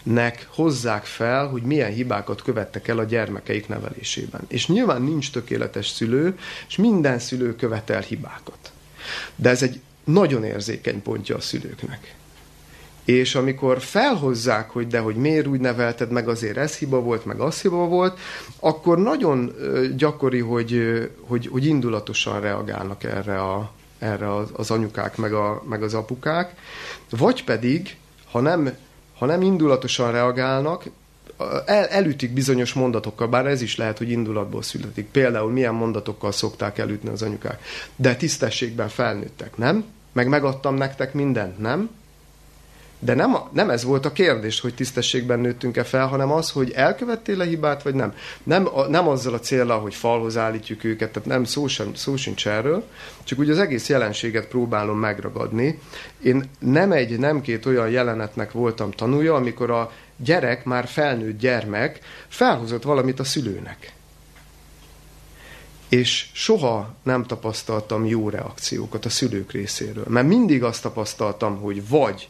nek 0.04 0.48
hozzák 0.52 1.06
fel, 1.06 1.48
hogy 1.48 1.62
milyen 1.62 1.92
hibákat 1.92 2.42
követtek 2.42 2.88
el 2.88 2.98
a 2.98 3.04
gyermekeik 3.04 3.68
nevelésében. 3.68 4.42
És 4.48 4.68
nyilván 4.68 5.02
nincs 5.02 5.32
tökéletes 5.32 5.88
szülő, 5.88 6.38
és 6.68 6.76
minden 6.76 7.20
szülő 7.20 7.56
követel 7.56 8.02
hibákat. 8.02 8.72
De 9.36 9.50
ez 9.50 9.64
egy 9.64 9.82
nagyon 10.12 10.44
érzékeny 10.44 11.02
pontja 11.02 11.36
a 11.36 11.42
szülőknek. 11.42 12.16
És 13.06 13.36
amikor 13.36 13.82
felhozzák, 13.82 14.70
hogy 14.70 14.88
de 14.88 15.00
hogy 15.00 15.16
miért 15.16 15.48
úgy 15.48 15.60
nevelted, 15.60 16.12
meg 16.12 16.28
azért 16.28 16.58
ez 16.58 16.78
hiba 16.78 17.00
volt, 17.00 17.26
meg 17.26 17.40
az 17.40 17.62
hiba 17.62 17.88
volt, 17.88 18.20
akkor 18.60 18.98
nagyon 18.98 19.56
gyakori, 19.96 20.40
hogy, 20.40 21.02
hogy, 21.22 21.48
hogy 21.48 21.66
indulatosan 21.66 22.42
reagálnak 22.42 23.04
erre, 23.04 23.42
a, 23.42 23.72
erre 24.00 24.36
az 24.36 24.72
anyukák, 24.72 25.18
meg, 25.18 25.34
a, 25.34 25.64
meg 25.70 25.84
az 25.84 25.94
apukák. 25.94 26.56
Vagy 27.10 27.44
pedig, 27.44 27.98
ha 28.32 28.40
nem, 28.40 28.78
ha 29.18 29.26
nem 29.26 29.42
indulatosan 29.42 30.12
reagálnak, 30.12 30.84
el, 31.66 31.86
elütik 31.86 32.34
bizonyos 32.34 32.74
mondatokkal, 32.74 33.28
bár 33.28 33.46
ez 33.46 33.62
is 33.62 33.76
lehet, 33.76 33.98
hogy 33.98 34.10
indulatból 34.10 34.62
születik. 34.62 35.08
Például 35.12 35.52
milyen 35.52 35.74
mondatokkal 35.74 36.32
szokták 36.32 36.78
elütni 36.78 37.10
az 37.10 37.22
anyukák. 37.22 37.64
De 37.96 38.16
tisztességben 38.16 38.90
felnőttek, 38.90 39.58
nem? 39.58 39.86
Meg 40.12 40.28
megadtam 40.28 40.76
nektek 40.76 41.14
mindent, 41.14 41.60
nem? 41.60 41.90
De 43.02 43.14
nem, 43.14 43.36
nem 43.52 43.70
ez 43.70 43.84
volt 43.84 44.06
a 44.06 44.12
kérdés, 44.12 44.60
hogy 44.60 44.74
tisztességben 44.74 45.40
nőttünk-e 45.40 45.84
fel, 45.84 46.08
hanem 46.08 46.32
az, 46.32 46.50
hogy 46.50 46.72
elkövettél-e 46.72 47.46
hibát, 47.46 47.84
vagy 47.84 47.94
nem. 47.94 48.14
Nem, 48.44 48.68
nem 48.90 49.08
azzal 49.08 49.34
a 49.34 49.40
célra, 49.40 49.78
hogy 49.78 49.94
falhoz 49.94 50.38
állítjuk 50.38 50.84
őket, 50.84 51.12
tehát 51.12 51.28
nem 51.28 51.44
szó, 51.44 51.68
sem, 51.68 51.96
szó 51.96 52.16
sincs 52.16 52.48
erről, 52.48 52.84
csak 53.24 53.40
úgy 53.40 53.50
az 53.50 53.60
egész 53.60 53.90
jelenséget 53.90 54.48
próbálom 54.48 55.00
megragadni. 55.00 55.80
Én 56.24 56.50
nem 56.60 56.92
egy, 56.92 57.20
nem 57.20 57.42
két 57.42 57.66
olyan 57.66 57.90
jelenetnek 57.90 58.52
voltam 58.52 58.92
tanulja, 58.92 59.36
amikor 59.36 59.72
a 59.72 59.92
gyerek, 60.18 60.64
már 60.64 60.88
felnőtt 60.88 61.40
gyermek 61.40 62.00
felhozott 62.28 62.84
valamit 62.84 63.20
a 63.20 63.24
szülőnek. 63.24 63.94
És 65.90 66.30
soha 66.34 66.94
nem 67.04 67.26
tapasztaltam 67.26 68.06
jó 68.06 68.30
reakciókat 68.30 69.06
a 69.06 69.10
szülők 69.10 69.52
részéről. 69.52 70.06
Mert 70.08 70.28
mindig 70.28 70.64
azt 70.64 70.82
tapasztaltam, 70.82 71.58
hogy 71.58 71.88
vagy 71.88 72.30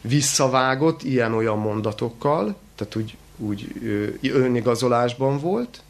visszavágott 0.00 1.02
ilyen-olyan 1.02 1.58
mondatokkal, 1.58 2.56
tehát 2.74 2.96
úgy, 2.96 3.16
úgy 3.36 3.72
önigazolásban 4.22 5.38
volt, 5.40 5.82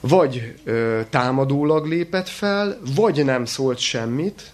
vagy 0.00 0.54
ö, 0.64 1.00
támadólag 1.10 1.86
lépett 1.86 2.28
fel, 2.28 2.80
vagy 2.94 3.24
nem 3.24 3.44
szólt 3.44 3.78
semmit, 3.78 4.52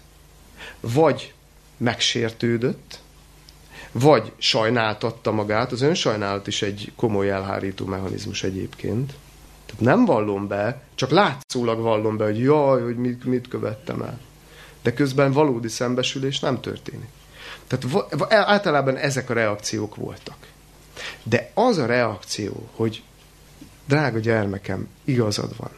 vagy 0.79 1.33
megsértődött, 1.77 2.99
vagy 3.91 4.31
sajnáltatta 4.37 5.31
magát. 5.31 5.71
Az 5.71 5.81
önsajnálat 5.81 6.47
is 6.47 6.61
egy 6.61 6.91
komoly 6.95 7.29
elhárító 7.29 7.85
mechanizmus 7.85 8.43
egyébként. 8.43 9.13
Tehát 9.71 9.95
nem 9.95 10.05
vallom 10.05 10.47
be, 10.47 10.81
csak 10.95 11.09
látszólag 11.09 11.79
vallom 11.79 12.17
be, 12.17 12.25
hogy 12.25 12.39
jaj, 12.39 12.81
hogy 12.81 12.97
mit, 12.97 13.25
mit 13.25 13.47
követtem 13.47 14.01
el. 14.01 14.19
De 14.81 14.93
közben 14.93 15.31
valódi 15.31 15.67
szembesülés 15.67 16.39
nem 16.39 16.61
történik. 16.61 17.09
Tehát 17.67 18.11
általában 18.29 18.97
ezek 18.97 19.29
a 19.29 19.33
reakciók 19.33 19.95
voltak. 19.95 20.37
De 21.23 21.51
az 21.53 21.77
a 21.77 21.85
reakció, 21.85 22.69
hogy 22.75 23.03
drága 23.85 24.19
gyermekem, 24.19 24.87
igazad 25.03 25.57
van, 25.57 25.71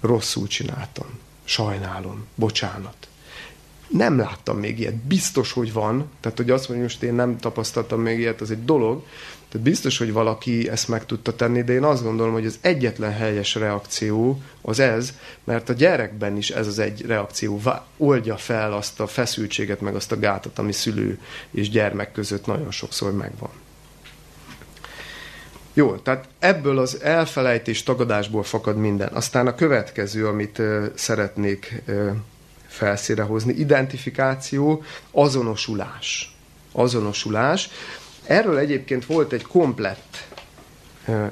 rosszul 0.00 0.46
csináltam, 0.46 1.06
sajnálom, 1.44 2.26
bocsánat. 2.34 3.08
Nem 3.88 4.18
láttam 4.18 4.58
még 4.58 4.78
ilyet. 4.78 4.94
Biztos, 4.94 5.52
hogy 5.52 5.72
van. 5.72 6.10
Tehát, 6.20 6.36
hogy 6.36 6.50
azt 6.50 6.68
mondja, 6.68 6.86
most 6.86 7.02
én 7.02 7.14
nem 7.14 7.38
tapasztaltam 7.38 8.00
még 8.00 8.18
ilyet, 8.18 8.40
az 8.40 8.50
egy 8.50 8.64
dolog. 8.64 9.06
Tehát 9.54 9.68
biztos, 9.68 9.98
hogy 9.98 10.12
valaki 10.12 10.68
ezt 10.68 10.88
meg 10.88 11.06
tudta 11.06 11.36
tenni, 11.36 11.62
de 11.62 11.72
én 11.72 11.82
azt 11.82 12.02
gondolom, 12.02 12.32
hogy 12.32 12.46
az 12.46 12.58
egyetlen 12.60 13.12
helyes 13.12 13.54
reakció 13.54 14.42
az 14.60 14.78
ez, 14.78 15.14
mert 15.44 15.68
a 15.68 15.72
gyerekben 15.72 16.36
is 16.36 16.50
ez 16.50 16.66
az 16.66 16.78
egy 16.78 17.06
reakció 17.06 17.60
oldja 17.96 18.36
fel 18.36 18.72
azt 18.72 19.00
a 19.00 19.06
feszültséget, 19.06 19.80
meg 19.80 19.94
azt 19.94 20.12
a 20.12 20.18
gátat, 20.18 20.58
ami 20.58 20.72
szülő 20.72 21.20
és 21.50 21.70
gyermek 21.70 22.12
között 22.12 22.46
nagyon 22.46 22.70
sokszor 22.70 23.12
megvan. 23.12 23.50
Jó, 25.72 25.96
tehát 25.96 26.28
ebből 26.38 26.78
az 26.78 27.00
elfelejtés 27.02 27.82
tagadásból 27.82 28.42
fakad 28.42 28.76
minden. 28.76 29.12
Aztán 29.12 29.46
a 29.46 29.54
következő, 29.54 30.26
amit 30.26 30.58
uh, 30.58 30.84
szeretnék 30.94 31.82
uh, 31.86 32.10
felszíre 32.66 33.22
hozni, 33.22 33.52
identifikáció, 33.52 34.82
azonosulás. 35.10 36.36
Azonosulás. 36.72 37.70
Erről 38.26 38.58
egyébként 38.58 39.06
volt 39.06 39.32
egy 39.32 39.42
komplett 39.42 40.26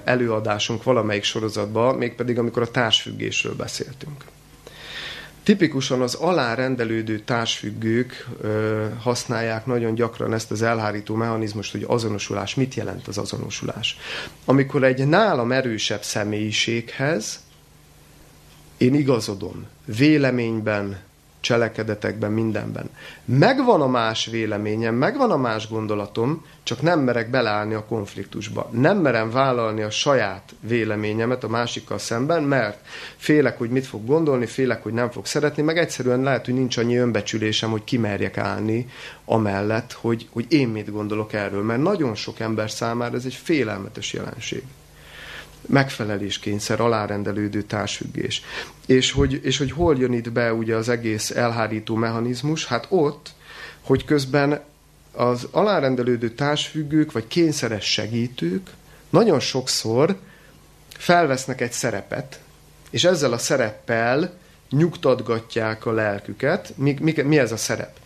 előadásunk 0.05 0.83
valamelyik 0.83 1.23
sorozatban, 1.23 1.95
mégpedig 1.95 2.39
amikor 2.39 2.63
a 2.63 2.71
társfüggésről 2.71 3.55
beszéltünk. 3.55 4.25
Tipikusan 5.43 6.01
az 6.01 6.15
alárendelődő 6.15 7.19
társfüggők 7.19 8.29
ö, 8.41 8.87
használják 9.01 9.67
nagyon 9.67 9.95
gyakran 9.95 10.35
ezt 10.35 10.51
az 10.51 10.63
elhárító 10.63 11.15
mechanizmust, 11.15 11.73
hogy 11.73 11.85
azonosulás. 11.87 12.55
Mit 12.55 12.75
jelent 12.75 13.09
az 13.09 13.19
azonosulás? 13.19 13.97
Amikor 14.45 14.85
egy 14.85 15.07
nálam 15.07 15.53
erősebb 15.53 16.03
személyiséghez 16.03 17.41
én 18.77 18.95
igazodom 18.95 19.67
véleményben, 19.85 21.01
cselekedetekben, 21.43 22.33
mindenben. 22.33 22.91
Megvan 23.25 23.81
a 23.81 23.87
más 23.87 24.27
véleményem, 24.27 24.95
megvan 24.95 25.31
a 25.31 25.37
más 25.37 25.69
gondolatom, 25.69 26.45
csak 26.63 26.83
nem 26.83 27.01
merek 27.01 27.31
beleállni 27.31 27.75
a 27.75 27.85
konfliktusba. 27.85 28.69
Nem 28.73 28.99
merem 28.99 29.31
vállalni 29.31 29.83
a 29.83 29.91
saját 29.91 30.55
véleményemet 30.61 31.45
a 31.45 31.49
másikkal 31.49 31.99
szemben, 31.99 32.43
mert 32.43 32.87
félek, 33.17 33.59
hogy 33.59 33.71
mit 33.71 33.87
fog 33.87 34.07
gondolni, 34.07 34.47
félek, 34.47 34.83
hogy 34.83 34.93
nem 34.93 35.11
fog 35.11 35.27
szeretni, 35.27 35.63
meg 35.63 35.79
egyszerűen 35.79 36.23
lehet, 36.23 36.45
hogy 36.45 36.55
nincs 36.55 36.77
annyi 36.77 36.97
önbecsülésem, 36.97 37.71
hogy 37.71 37.85
kimerjek 37.85 38.39
állni 38.39 38.87
amellett, 39.25 39.93
hogy, 39.93 40.29
hogy 40.33 40.45
én 40.49 40.69
mit 40.69 40.93
gondolok 40.93 41.33
erről. 41.33 41.63
Mert 41.63 41.83
nagyon 41.83 42.15
sok 42.15 42.41
ember 42.41 42.71
számára 42.71 43.17
ez 43.17 43.25
egy 43.25 43.35
félelmetes 43.35 44.13
jelenség 44.13 44.63
megfeleléskényszer, 45.67 46.81
alárendelődő 46.81 47.63
társfüggés. 47.63 48.43
És 48.87 49.13
hogy, 49.13 49.41
és 49.43 49.59
hogy 49.59 49.73
hol 49.73 49.97
jön 49.97 50.13
itt 50.13 50.33
be 50.33 50.53
ugye 50.53 50.77
az 50.77 50.89
egész 50.89 51.31
elhárító 51.31 51.95
mechanizmus? 51.95 52.67
Hát 52.67 52.87
ott, 52.89 53.31
hogy 53.81 54.05
közben 54.05 54.61
az 55.13 55.49
alárendelődő 55.51 56.31
társfüggők, 56.31 57.13
vagy 57.13 57.27
kényszeres 57.27 57.85
segítők 57.85 58.71
nagyon 59.11 59.41
sokszor 59.41 60.19
felvesznek 60.89 61.61
egy 61.61 61.73
szerepet, 61.73 62.41
és 62.91 63.05
ezzel 63.05 63.33
a 63.33 63.39
szereppel 63.39 64.33
nyugtatgatják 64.71 65.87
a 65.87 65.93
lelküket. 65.93 66.73
Mi, 66.77 66.97
mi, 67.01 67.15
mi 67.23 67.39
ez 67.39 67.53
a 67.53 67.57
szerep? 67.57 67.97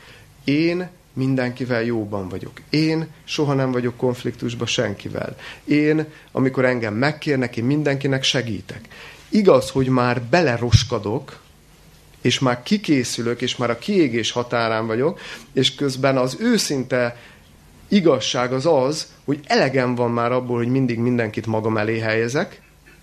Én 0.45 0.89
mindenkivel 1.17 1.83
jóban 1.83 2.29
vagyok. 2.29 2.53
Én 2.71 3.07
soha 3.25 3.55
nem 3.55 3.73
vagyok 3.73 3.97
konfliktusban 3.97 4.67
senkivel. 4.67 5.37
Én, 5.65 6.07
amikor 6.33 6.65
engem 6.65 6.95
megkérnek, 6.95 7.57
én 7.57 7.65
mindenkinek 7.65 8.23
segítek. 8.23 8.81
Igaz, 9.29 9.71
hogy 9.71 9.89
már 9.89 10.23
beleroskadok, 10.23 11.41
és 12.21 12.39
már 12.39 12.63
kikészülök, 12.63 13.41
és 13.41 13.57
már 13.57 13.71
a 13.71 13.79
kiégés 13.79 14.31
határán 14.31 14.87
vagyok, 14.87 15.21
és 15.53 15.75
közben 15.75 16.17
az 16.17 16.37
őszinte 16.41 17.17
igazság 17.89 18.53
az 18.53 18.67
az, 18.67 19.07
hogy 19.25 19.41
elegem 19.45 19.95
van 19.95 20.11
már 20.11 20.33
abból, 20.33 20.57
hogy 20.57 20.69
mindig 20.69 20.99
mindenkit 20.99 21.47
magam 21.47 21.77
elé 21.77 21.99
helyezek, 21.99 22.61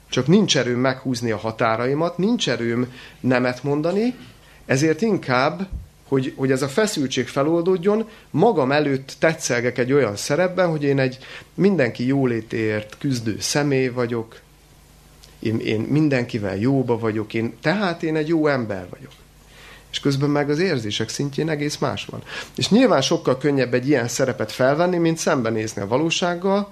csak 0.09 0.27
nincs 0.27 0.57
erőm 0.57 0.79
meghúzni 0.79 1.31
a 1.31 1.37
határaimat, 1.37 2.17
nincs 2.17 2.49
erőm 2.49 2.93
nemet 3.19 3.63
mondani, 3.63 4.15
ezért 4.65 5.01
inkább, 5.01 5.67
hogy, 6.13 6.33
hogy 6.35 6.51
ez 6.51 6.61
a 6.61 6.67
feszültség 6.67 7.27
feloldódjon, 7.27 8.09
magam 8.29 8.71
előtt 8.71 9.15
tetszelgek 9.19 9.77
egy 9.77 9.93
olyan 9.93 10.15
szerepben, 10.15 10.69
hogy 10.69 10.83
én 10.83 10.99
egy 10.99 11.17
mindenki 11.53 12.05
jólétért 12.05 12.97
küzdő 12.97 13.37
személy 13.39 13.87
vagyok, 13.87 14.39
én, 15.39 15.59
én 15.59 15.79
mindenkivel 15.79 16.57
jóba 16.57 16.97
vagyok, 16.97 17.33
én, 17.33 17.53
tehát 17.61 18.03
én 18.03 18.15
egy 18.15 18.27
jó 18.27 18.47
ember 18.47 18.87
vagyok. 18.89 19.11
És 19.91 19.99
közben 19.99 20.29
meg 20.29 20.49
az 20.49 20.59
érzések 20.59 21.09
szintjén 21.09 21.49
egész 21.49 21.77
más 21.77 22.05
van. 22.05 22.23
És 22.55 22.69
nyilván 22.69 23.01
sokkal 23.01 23.37
könnyebb 23.37 23.73
egy 23.73 23.87
ilyen 23.87 24.07
szerepet 24.07 24.51
felvenni, 24.51 24.97
mint 24.97 25.17
szembenézni 25.17 25.81
a 25.81 25.87
valósággal, 25.87 26.69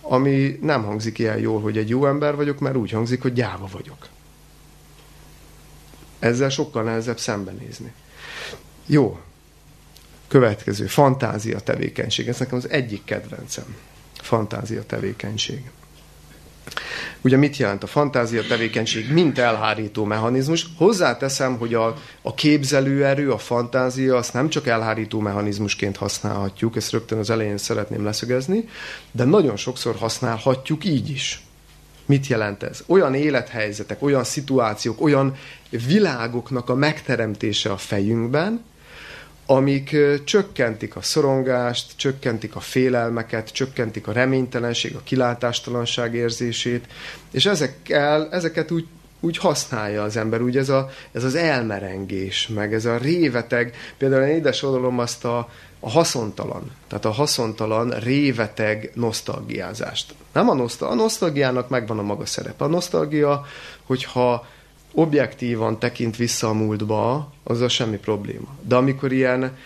ami 0.00 0.58
nem 0.62 0.84
hangzik 0.84 1.18
ilyen 1.18 1.38
jól, 1.38 1.60
hogy 1.60 1.78
egy 1.78 1.88
jó 1.88 2.06
ember 2.06 2.36
vagyok, 2.36 2.58
mert 2.58 2.76
úgy 2.76 2.90
hangzik, 2.90 3.22
hogy 3.22 3.32
gyáva 3.32 3.68
vagyok. 3.72 4.08
Ezzel 6.18 6.48
sokkal 6.48 6.82
nehezebb 6.82 7.18
szembenézni. 7.18 7.92
Jó. 8.90 9.18
Következő. 10.28 10.86
Fantázia 10.86 11.60
tevékenység. 11.60 12.28
Ez 12.28 12.38
nekem 12.38 12.56
az 12.56 12.68
egyik 12.68 13.04
kedvencem. 13.04 13.76
Fantázia 14.14 14.86
tevékenység. 14.86 15.70
Ugye 17.20 17.36
mit 17.36 17.56
jelent 17.56 17.82
a 17.82 17.86
fantázia 17.86 18.42
tevékenység, 18.42 19.12
mint 19.12 19.38
elhárító 19.38 20.04
mechanizmus? 20.04 20.66
Hozzáteszem, 20.76 21.58
hogy 21.58 21.74
a, 21.74 21.94
a 22.22 22.34
képzelőerő, 22.34 23.30
a 23.30 23.38
fantázia, 23.38 24.16
azt 24.16 24.32
nem 24.32 24.48
csak 24.48 24.66
elhárító 24.66 25.20
mechanizmusként 25.20 25.96
használhatjuk, 25.96 26.76
ezt 26.76 26.92
rögtön 26.92 27.18
az 27.18 27.30
elején 27.30 27.58
szeretném 27.58 28.04
leszögezni, 28.04 28.68
de 29.12 29.24
nagyon 29.24 29.56
sokszor 29.56 29.96
használhatjuk 29.96 30.84
így 30.84 31.10
is. 31.10 31.42
Mit 32.06 32.26
jelent 32.26 32.62
ez? 32.62 32.82
Olyan 32.86 33.14
élethelyzetek, 33.14 34.02
olyan 34.02 34.24
szituációk, 34.24 35.00
olyan 35.00 35.36
világoknak 35.86 36.68
a 36.68 36.74
megteremtése 36.74 37.72
a 37.72 37.76
fejünkben, 37.76 38.64
amik 39.50 39.96
csökkentik 40.24 40.96
a 40.96 41.02
szorongást, 41.02 41.92
csökkentik 41.96 42.56
a 42.56 42.60
félelmeket, 42.60 43.52
csökkentik 43.52 44.06
a 44.06 44.12
reménytelenség, 44.12 44.94
a 44.94 45.00
kilátástalanság 45.04 46.14
érzését, 46.14 46.86
és 47.30 47.46
ezekkel, 47.46 48.28
ezeket 48.30 48.70
úgy, 48.70 48.86
úgy 49.20 49.36
használja 49.36 50.02
az 50.02 50.16
ember, 50.16 50.40
úgy 50.40 50.56
ez, 50.56 50.68
a, 50.68 50.90
ez 51.12 51.24
az 51.24 51.34
elmerengés, 51.34 52.48
meg 52.48 52.74
ez 52.74 52.84
a 52.84 52.96
réveteg, 52.96 53.74
például 53.98 54.22
én 54.22 54.36
ide 54.36 54.52
sorolom 54.52 54.98
azt 54.98 55.24
a, 55.24 55.48
a 55.80 55.90
haszontalan, 55.90 56.70
tehát 56.88 57.04
a 57.04 57.10
haszontalan, 57.10 57.90
réveteg 57.90 58.90
nosztalgiázást. 58.94 60.14
Nem 60.32 60.48
a, 60.48 60.54
nosztal, 60.54 60.90
a 60.90 60.94
nosztalgiának 60.94 61.68
megvan 61.68 61.98
a 61.98 62.02
maga 62.02 62.26
szerepe. 62.26 62.64
A 62.64 62.68
nosztalgia, 62.68 63.46
hogyha 63.86 64.46
objektívan 64.98 65.78
tekint 65.78 66.16
vissza 66.16 66.48
a 66.48 66.52
múltba, 66.52 67.32
az 67.42 67.60
a 67.60 67.68
semmi 67.68 67.96
probléma. 67.96 68.56
De 68.62 68.76
amikor 68.76 69.12
ilyen 69.12 69.56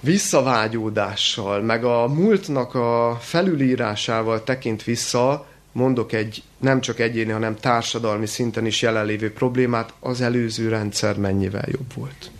visszavágyódással, 0.00 1.62
meg 1.62 1.84
a 1.84 2.08
múltnak 2.08 2.74
a 2.74 3.18
felülírásával 3.20 4.44
tekint 4.44 4.84
vissza, 4.84 5.46
mondok 5.72 6.12
egy 6.12 6.42
nem 6.58 6.80
csak 6.80 6.98
egyéni, 6.98 7.30
hanem 7.30 7.56
társadalmi 7.56 8.26
szinten 8.26 8.66
is 8.66 8.82
jelenlévő 8.82 9.32
problémát, 9.32 9.92
az 10.00 10.20
előző 10.20 10.68
rendszer 10.68 11.18
mennyivel 11.18 11.64
jobb 11.68 11.94
volt. 11.94 12.30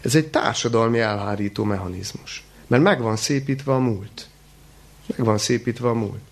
Ez 0.00 0.14
egy 0.14 0.28
társadalmi 0.28 0.98
elhárító 0.98 1.64
mechanizmus. 1.64 2.44
Mert 2.66 2.82
meg 2.82 3.00
van 3.00 3.16
szépítve 3.16 3.72
a 3.72 3.78
múlt. 3.78 4.28
Meg 5.06 5.26
van 5.26 5.38
szépítve 5.38 5.88
a 5.88 5.94
múlt. 5.94 6.22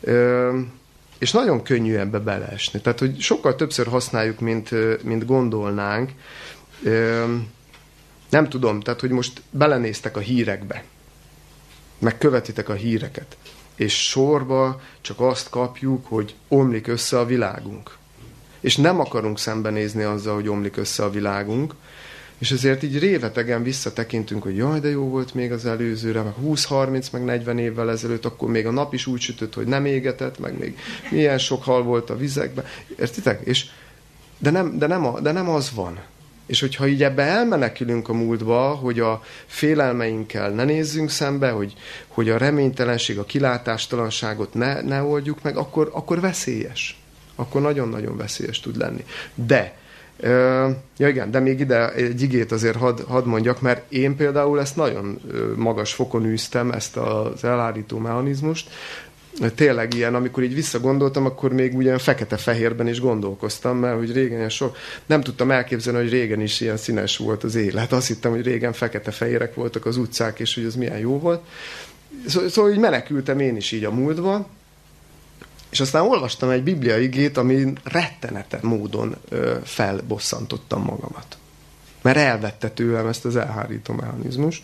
Ö- 0.00 0.80
és 1.22 1.32
nagyon 1.32 1.62
könnyű 1.62 1.94
ebbe 1.94 2.18
beleesni. 2.18 2.80
Tehát, 2.80 2.98
hogy 2.98 3.20
sokkal 3.20 3.54
többször 3.54 3.86
használjuk, 3.86 4.40
mint, 4.40 4.70
mint 5.04 5.26
gondolnánk. 5.26 6.10
Nem 8.28 8.48
tudom, 8.48 8.80
tehát, 8.80 9.00
hogy 9.00 9.10
most 9.10 9.42
belenéztek 9.50 10.16
a 10.16 10.20
hírekbe, 10.20 10.84
meg 11.98 12.18
követitek 12.18 12.68
a 12.68 12.72
híreket, 12.74 13.36
és 13.74 14.08
sorba 14.08 14.80
csak 15.00 15.20
azt 15.20 15.48
kapjuk, 15.48 16.06
hogy 16.06 16.34
omlik 16.48 16.86
össze 16.86 17.18
a 17.18 17.26
világunk. 17.26 17.96
És 18.60 18.76
nem 18.76 19.00
akarunk 19.00 19.38
szembenézni 19.38 20.02
azzal, 20.02 20.34
hogy 20.34 20.48
omlik 20.48 20.76
össze 20.76 21.04
a 21.04 21.10
világunk, 21.10 21.74
és 22.42 22.50
ezért 22.50 22.82
így 22.82 22.98
révetegen 22.98 23.62
visszatekintünk, 23.62 24.42
hogy 24.42 24.56
jaj, 24.56 24.80
de 24.80 24.88
jó 24.88 25.08
volt 25.08 25.34
még 25.34 25.52
az 25.52 25.66
előzőre, 25.66 26.22
meg 26.22 26.32
20-30, 26.44 27.10
meg 27.12 27.24
40 27.24 27.58
évvel 27.58 27.90
ezelőtt, 27.90 28.24
akkor 28.24 28.50
még 28.50 28.66
a 28.66 28.70
nap 28.70 28.94
is 28.94 29.06
úgy 29.06 29.20
sütött, 29.20 29.54
hogy 29.54 29.66
nem 29.66 29.84
égetett, 29.84 30.38
meg 30.38 30.58
még 30.58 30.78
milyen 31.10 31.38
sok 31.38 31.62
hal 31.62 31.82
volt 31.82 32.10
a 32.10 32.16
vizekben. 32.16 32.64
Értitek? 32.98 33.46
És, 33.46 33.66
de, 34.38 34.50
nem, 34.50 34.78
de, 34.78 34.86
nem, 34.86 35.06
a, 35.06 35.20
de 35.20 35.32
nem 35.32 35.48
az 35.48 35.72
van. 35.74 36.00
És 36.46 36.60
hogyha 36.60 36.86
így 36.86 37.02
ebbe 37.02 37.22
elmenekülünk 37.22 38.08
a 38.08 38.12
múltba, 38.12 38.60
hogy 38.60 39.00
a 39.00 39.22
félelmeinkkel 39.46 40.50
ne 40.50 40.64
nézzünk 40.64 41.10
szembe, 41.10 41.50
hogy, 41.50 41.74
hogy 42.08 42.28
a 42.28 42.36
reménytelenség, 42.36 43.18
a 43.18 43.24
kilátástalanságot 43.24 44.54
ne, 44.54 44.80
ne 44.80 45.02
oldjuk 45.02 45.42
meg, 45.42 45.56
akkor, 45.56 45.90
akkor 45.92 46.20
veszélyes. 46.20 47.00
Akkor 47.34 47.60
nagyon-nagyon 47.60 48.16
veszélyes 48.16 48.60
tud 48.60 48.76
lenni. 48.76 49.04
De 49.34 49.80
Ja 50.96 51.08
igen, 51.08 51.30
de 51.30 51.40
még 51.40 51.60
ide 51.60 51.92
egy 51.92 52.22
igét 52.22 52.52
azért 52.52 52.76
hadd 52.76 53.02
had 53.06 53.26
mondjak, 53.26 53.60
mert 53.60 53.92
én 53.92 54.16
például 54.16 54.60
ezt 54.60 54.76
nagyon 54.76 55.20
magas 55.56 55.92
fokon 55.92 56.26
űztem, 56.26 56.70
ezt 56.70 56.96
az 56.96 57.44
elárító 57.44 57.98
mechanizmust. 57.98 58.70
Tényleg 59.54 59.94
ilyen, 59.94 60.14
amikor 60.14 60.42
így 60.42 60.54
visszagondoltam, 60.54 61.24
akkor 61.24 61.52
még 61.52 61.74
ugyan 61.74 61.98
fekete-fehérben 61.98 62.88
is 62.88 63.00
gondolkoztam, 63.00 63.76
mert 63.76 63.96
hogy 63.96 64.12
régen 64.12 64.48
sok, 64.48 64.76
nem 65.06 65.20
tudtam 65.20 65.50
elképzelni, 65.50 65.98
hogy 65.98 66.10
régen 66.10 66.40
is 66.40 66.60
ilyen 66.60 66.76
színes 66.76 67.16
volt 67.16 67.44
az 67.44 67.54
élet. 67.54 67.92
Azt 67.92 68.06
hittem, 68.06 68.30
hogy 68.30 68.42
régen 68.42 68.72
fekete-fehérek 68.72 69.54
voltak 69.54 69.86
az 69.86 69.96
utcák, 69.96 70.40
és 70.40 70.54
hogy 70.54 70.64
ez 70.64 70.74
milyen 70.74 70.98
jó 70.98 71.18
volt. 71.18 71.40
Szóval, 72.26 72.48
szóval 72.48 72.72
így 72.72 72.78
menekültem 72.78 73.38
én 73.38 73.56
is 73.56 73.72
így 73.72 73.84
a 73.84 73.90
múltba, 73.90 74.46
és 75.72 75.80
aztán 75.80 76.02
olvastam 76.02 76.50
egy 76.50 76.62
bibliai 76.62 77.02
igét, 77.02 77.36
ami 77.36 77.72
rettenete 77.84 78.58
módon 78.62 79.16
ö, 79.28 79.56
felbosszantottam 79.64 80.82
magamat. 80.82 81.36
Mert 82.02 82.16
elvette 82.16 82.70
tőlem 82.70 83.06
ezt 83.06 83.24
az 83.24 83.36
elhárító 83.36 83.94
mechanizmust. 83.94 84.62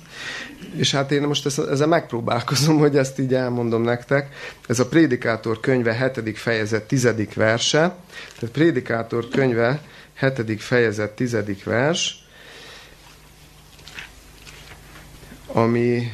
És 0.76 0.92
hát 0.92 1.12
én 1.12 1.22
most 1.22 1.46
ezt, 1.46 1.58
ezzel 1.58 1.86
megpróbálkozom, 1.86 2.78
hogy 2.78 2.96
ezt 2.96 3.18
így 3.18 3.34
elmondom 3.34 3.82
nektek. 3.82 4.34
Ez 4.66 4.78
a 4.78 4.86
Prédikátor 4.86 5.60
könyve 5.60 6.12
7. 6.14 6.38
fejezet 6.38 6.82
10. 6.82 7.08
verse. 7.34 7.78
Tehát 8.38 8.54
Prédikátor 8.54 9.28
könyve 9.28 9.80
7. 10.18 10.62
fejezet 10.62 11.10
10. 11.10 11.36
vers, 11.64 12.26
ami 15.46 16.10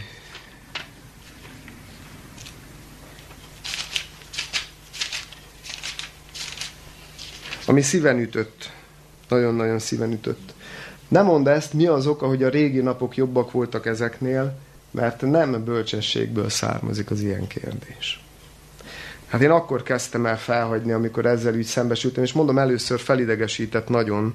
ami 7.66 7.82
szíven 7.82 8.18
ütött. 8.18 8.72
Nagyon-nagyon 9.28 9.78
szíven 9.78 10.12
ütött. 10.12 10.52
Nem 11.08 11.24
mondd 11.24 11.48
ezt, 11.48 11.72
mi 11.72 11.86
az 11.86 12.06
oka, 12.06 12.26
hogy 12.26 12.42
a 12.42 12.48
régi 12.48 12.80
napok 12.80 13.16
jobbak 13.16 13.50
voltak 13.50 13.86
ezeknél, 13.86 14.58
mert 14.90 15.20
nem 15.20 15.64
bölcsességből 15.64 16.48
származik 16.48 17.10
az 17.10 17.20
ilyen 17.20 17.46
kérdés. 17.46 18.24
Hát 19.26 19.40
én 19.40 19.50
akkor 19.50 19.82
kezdtem 19.82 20.26
el 20.26 20.38
felhagyni, 20.38 20.92
amikor 20.92 21.26
ezzel 21.26 21.54
úgy 21.54 21.64
szembesültem, 21.64 22.22
és 22.22 22.32
mondom, 22.32 22.58
először 22.58 23.00
felidegesített 23.00 23.88
nagyon, 23.88 24.34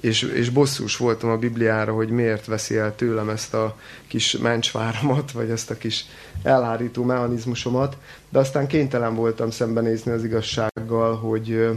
és, 0.00 0.22
és 0.22 0.50
bosszús 0.50 0.96
voltam 0.96 1.30
a 1.30 1.36
Bibliára, 1.36 1.92
hogy 1.92 2.08
miért 2.08 2.46
veszi 2.46 2.76
el 2.76 2.94
tőlem 2.96 3.28
ezt 3.28 3.54
a 3.54 3.76
kis 4.06 4.36
mencsváramat, 4.36 5.32
vagy 5.32 5.50
ezt 5.50 5.70
a 5.70 5.76
kis 5.76 6.04
elhárító 6.42 7.04
mechanizmusomat, 7.04 7.96
de 8.28 8.38
aztán 8.38 8.66
kénytelen 8.66 9.14
voltam 9.14 9.50
szembenézni 9.50 10.12
az 10.12 10.24
igazsággal, 10.24 11.16
hogy, 11.16 11.68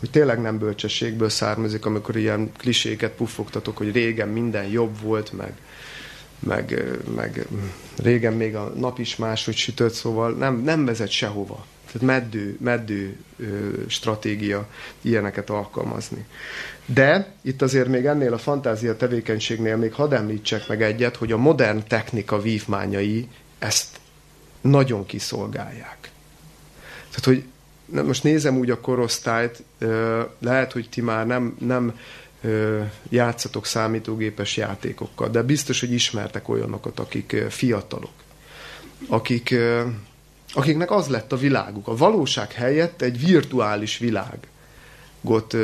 hogy 0.00 0.10
tényleg 0.10 0.40
nem 0.40 0.58
bölcsességből 0.58 1.28
származik, 1.28 1.84
amikor 1.86 2.16
ilyen 2.16 2.52
kliséket 2.56 3.12
puffogtatok, 3.12 3.76
hogy 3.76 3.92
régen 3.92 4.28
minden 4.28 4.64
jobb 4.64 5.00
volt, 5.00 5.32
meg, 5.32 5.52
meg, 6.38 6.84
meg 7.14 7.46
régen 7.96 8.32
még 8.32 8.56
a 8.56 8.72
nap 8.76 8.98
is 8.98 9.16
máshogy 9.16 9.56
sütött, 9.56 9.92
szóval 9.92 10.32
nem, 10.32 10.62
nem 10.62 10.84
vezet 10.84 11.10
sehova. 11.10 11.66
Tehát 11.92 12.06
meddő, 12.06 12.56
meddő 12.60 13.16
stratégia 13.86 14.68
ilyeneket 15.00 15.50
alkalmazni. 15.50 16.26
De 16.86 17.32
itt 17.42 17.62
azért 17.62 17.88
még 17.88 18.06
ennél 18.06 18.32
a 18.32 18.38
fantázia 18.38 18.96
tevékenységnél 18.96 19.76
még 19.76 19.92
hadd 19.92 20.14
említsek 20.14 20.68
meg 20.68 20.82
egyet, 20.82 21.16
hogy 21.16 21.32
a 21.32 21.36
modern 21.36 21.82
technika 21.88 22.40
vívmányai 22.40 23.28
ezt 23.58 23.98
nagyon 24.60 25.06
kiszolgálják. 25.06 26.10
Tehát, 27.08 27.24
hogy 27.24 27.44
most 27.90 28.22
nézem 28.22 28.56
úgy 28.56 28.70
a 28.70 28.80
korosztályt, 28.80 29.62
lehet, 30.38 30.72
hogy 30.72 30.88
ti 30.90 31.00
már 31.00 31.26
nem, 31.26 31.56
nem 31.58 31.98
játszatok 33.08 33.66
számítógépes 33.66 34.56
játékokkal, 34.56 35.28
de 35.28 35.42
biztos, 35.42 35.80
hogy 35.80 35.92
ismertek 35.92 36.48
olyanokat, 36.48 36.98
akik 36.98 37.36
fiatalok, 37.48 38.12
akik, 39.08 39.54
akiknek 40.52 40.90
az 40.90 41.08
lett 41.08 41.32
a 41.32 41.36
világuk. 41.36 41.88
A 41.88 41.96
valóság 41.96 42.52
helyett 42.52 43.02
egy 43.02 43.26
virtuális 43.26 43.98
világ 43.98 44.38
got, 45.20 45.56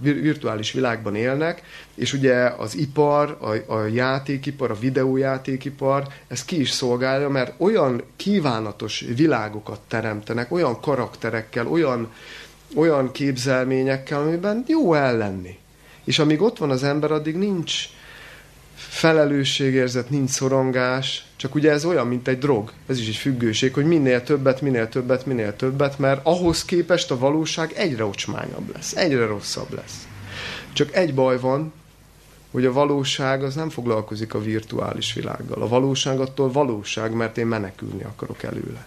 virtuális 0.00 0.72
világban 0.72 1.14
élnek, 1.14 1.62
és 1.94 2.12
ugye 2.12 2.34
az 2.34 2.76
ipar, 2.76 3.38
a, 3.40 3.72
a 3.72 3.86
játékipar, 3.86 4.70
a 4.70 4.78
videójátékipar 4.78 6.06
ez 6.28 6.44
ki 6.44 6.60
is 6.60 6.70
szolgálja, 6.70 7.28
mert 7.28 7.54
olyan 7.56 8.02
kívánatos 8.16 9.04
világokat 9.16 9.80
teremtenek, 9.88 10.52
olyan 10.52 10.80
karakterekkel, 10.80 11.66
olyan, 11.66 12.12
olyan 12.76 13.12
képzelményekkel, 13.12 14.20
amiben 14.20 14.64
jó 14.66 14.94
ellenni. 14.94 15.58
És 16.04 16.18
amíg 16.18 16.42
ott 16.42 16.58
van 16.58 16.70
az 16.70 16.82
ember, 16.82 17.12
addig 17.12 17.36
nincs 17.36 17.88
felelősségérzet, 18.74 20.10
nincs 20.10 20.30
szorongás, 20.30 21.26
csak 21.36 21.54
ugye 21.54 21.70
ez 21.70 21.84
olyan, 21.84 22.06
mint 22.06 22.28
egy 22.28 22.38
drog, 22.38 22.72
ez 22.86 22.98
is 22.98 23.08
egy 23.08 23.16
függőség, 23.16 23.74
hogy 23.74 23.84
minél 23.84 24.22
többet, 24.22 24.60
minél 24.60 24.88
többet, 24.88 25.26
minél 25.26 25.56
többet, 25.56 25.98
mert 25.98 26.20
ahhoz 26.22 26.64
képest 26.64 27.10
a 27.10 27.18
valóság 27.18 27.72
egyre 27.76 28.04
ocsmányabb 28.04 28.72
lesz, 28.74 28.96
egyre 28.96 29.26
rosszabb 29.26 29.74
lesz. 29.74 30.08
Csak 30.72 30.94
egy 30.94 31.14
baj 31.14 31.40
van, 31.40 31.72
hogy 32.50 32.64
a 32.64 32.72
valóság 32.72 33.42
az 33.42 33.54
nem 33.54 33.70
foglalkozik 33.70 34.34
a 34.34 34.40
virtuális 34.40 35.12
világgal. 35.12 35.62
A 35.62 35.68
valóság 35.68 36.20
attól 36.20 36.52
valóság, 36.52 37.12
mert 37.12 37.38
én 37.38 37.46
menekülni 37.46 38.02
akarok 38.02 38.42
előle. 38.42 38.86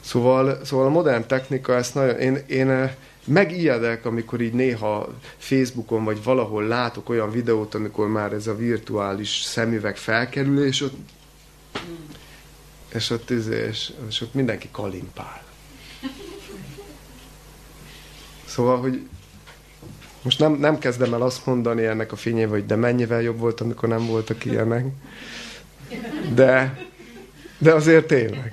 Szóval, 0.00 0.60
szóval 0.64 0.86
a 0.86 0.90
modern 0.90 1.26
technika 1.26 1.74
ezt 1.74 1.94
nagyon... 1.94 2.18
Én, 2.18 2.42
én 2.46 2.90
megijedek, 3.26 4.04
amikor 4.04 4.40
így 4.40 4.52
néha 4.52 5.14
Facebookon 5.36 6.04
vagy 6.04 6.22
valahol 6.22 6.66
látok 6.66 7.08
olyan 7.08 7.30
videót, 7.30 7.74
amikor 7.74 8.08
már 8.08 8.32
ez 8.32 8.46
a 8.46 8.56
virtuális 8.56 9.42
szemüveg 9.42 9.96
felkerül, 9.96 10.64
és 10.64 10.80
ott 10.80 10.96
és 12.94 13.10
ott, 13.10 13.30
izé, 13.30 13.66
és, 13.68 13.92
és 14.08 14.20
ott 14.20 14.34
mindenki 14.34 14.68
kalimpál. 14.72 15.42
Szóval, 18.44 18.80
hogy 18.80 19.08
most 20.22 20.38
nem, 20.38 20.52
nem 20.52 20.78
kezdem 20.78 21.14
el 21.14 21.22
azt 21.22 21.46
mondani 21.46 21.84
ennek 21.84 22.12
a 22.12 22.16
fényével, 22.16 22.50
hogy 22.50 22.66
de 22.66 22.76
mennyivel 22.76 23.22
jobb 23.22 23.38
volt, 23.38 23.60
amikor 23.60 23.88
nem 23.88 24.06
voltak 24.06 24.44
ilyenek. 24.44 24.84
De, 26.34 26.78
de 27.58 27.72
azért 27.72 28.06
tényleg. 28.06 28.52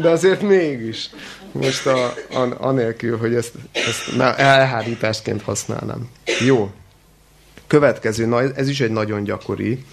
De 0.00 0.08
azért 0.08 0.42
mégis. 0.42 1.10
Most 1.52 1.86
a, 1.86 2.06
a, 2.30 2.56
anélkül, 2.58 3.18
hogy 3.18 3.34
ezt, 3.34 3.52
ezt 3.72 4.20
elhárításként 4.20 5.42
használnám. 5.42 6.08
Jó. 6.46 6.70
Következő, 7.66 8.26
na 8.26 8.42
ez 8.54 8.68
is 8.68 8.80
egy 8.80 8.90
nagyon 8.90 9.24
gyakori, 9.24 9.84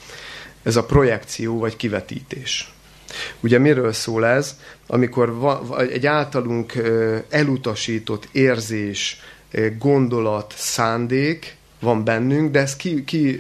ez 0.64 0.76
a 0.76 0.86
projekció 0.86 1.60
vagy 1.60 1.76
kivetítés. 1.76 2.74
Ugye 3.40 3.58
miről 3.58 3.94
szól 3.94 4.26
ez? 4.26 4.56
Amikor 4.88 5.34
va, 5.34 5.80
egy 5.80 6.06
általunk 6.06 6.74
elutasított 7.30 8.28
érzés, 8.32 9.22
gondolat, 9.78 10.54
szándék 10.58 11.56
van 11.80 12.04
bennünk, 12.04 12.52
de 12.52 12.60
ezt 12.60 12.78
ki, 12.78 13.04
ki 13.04 13.40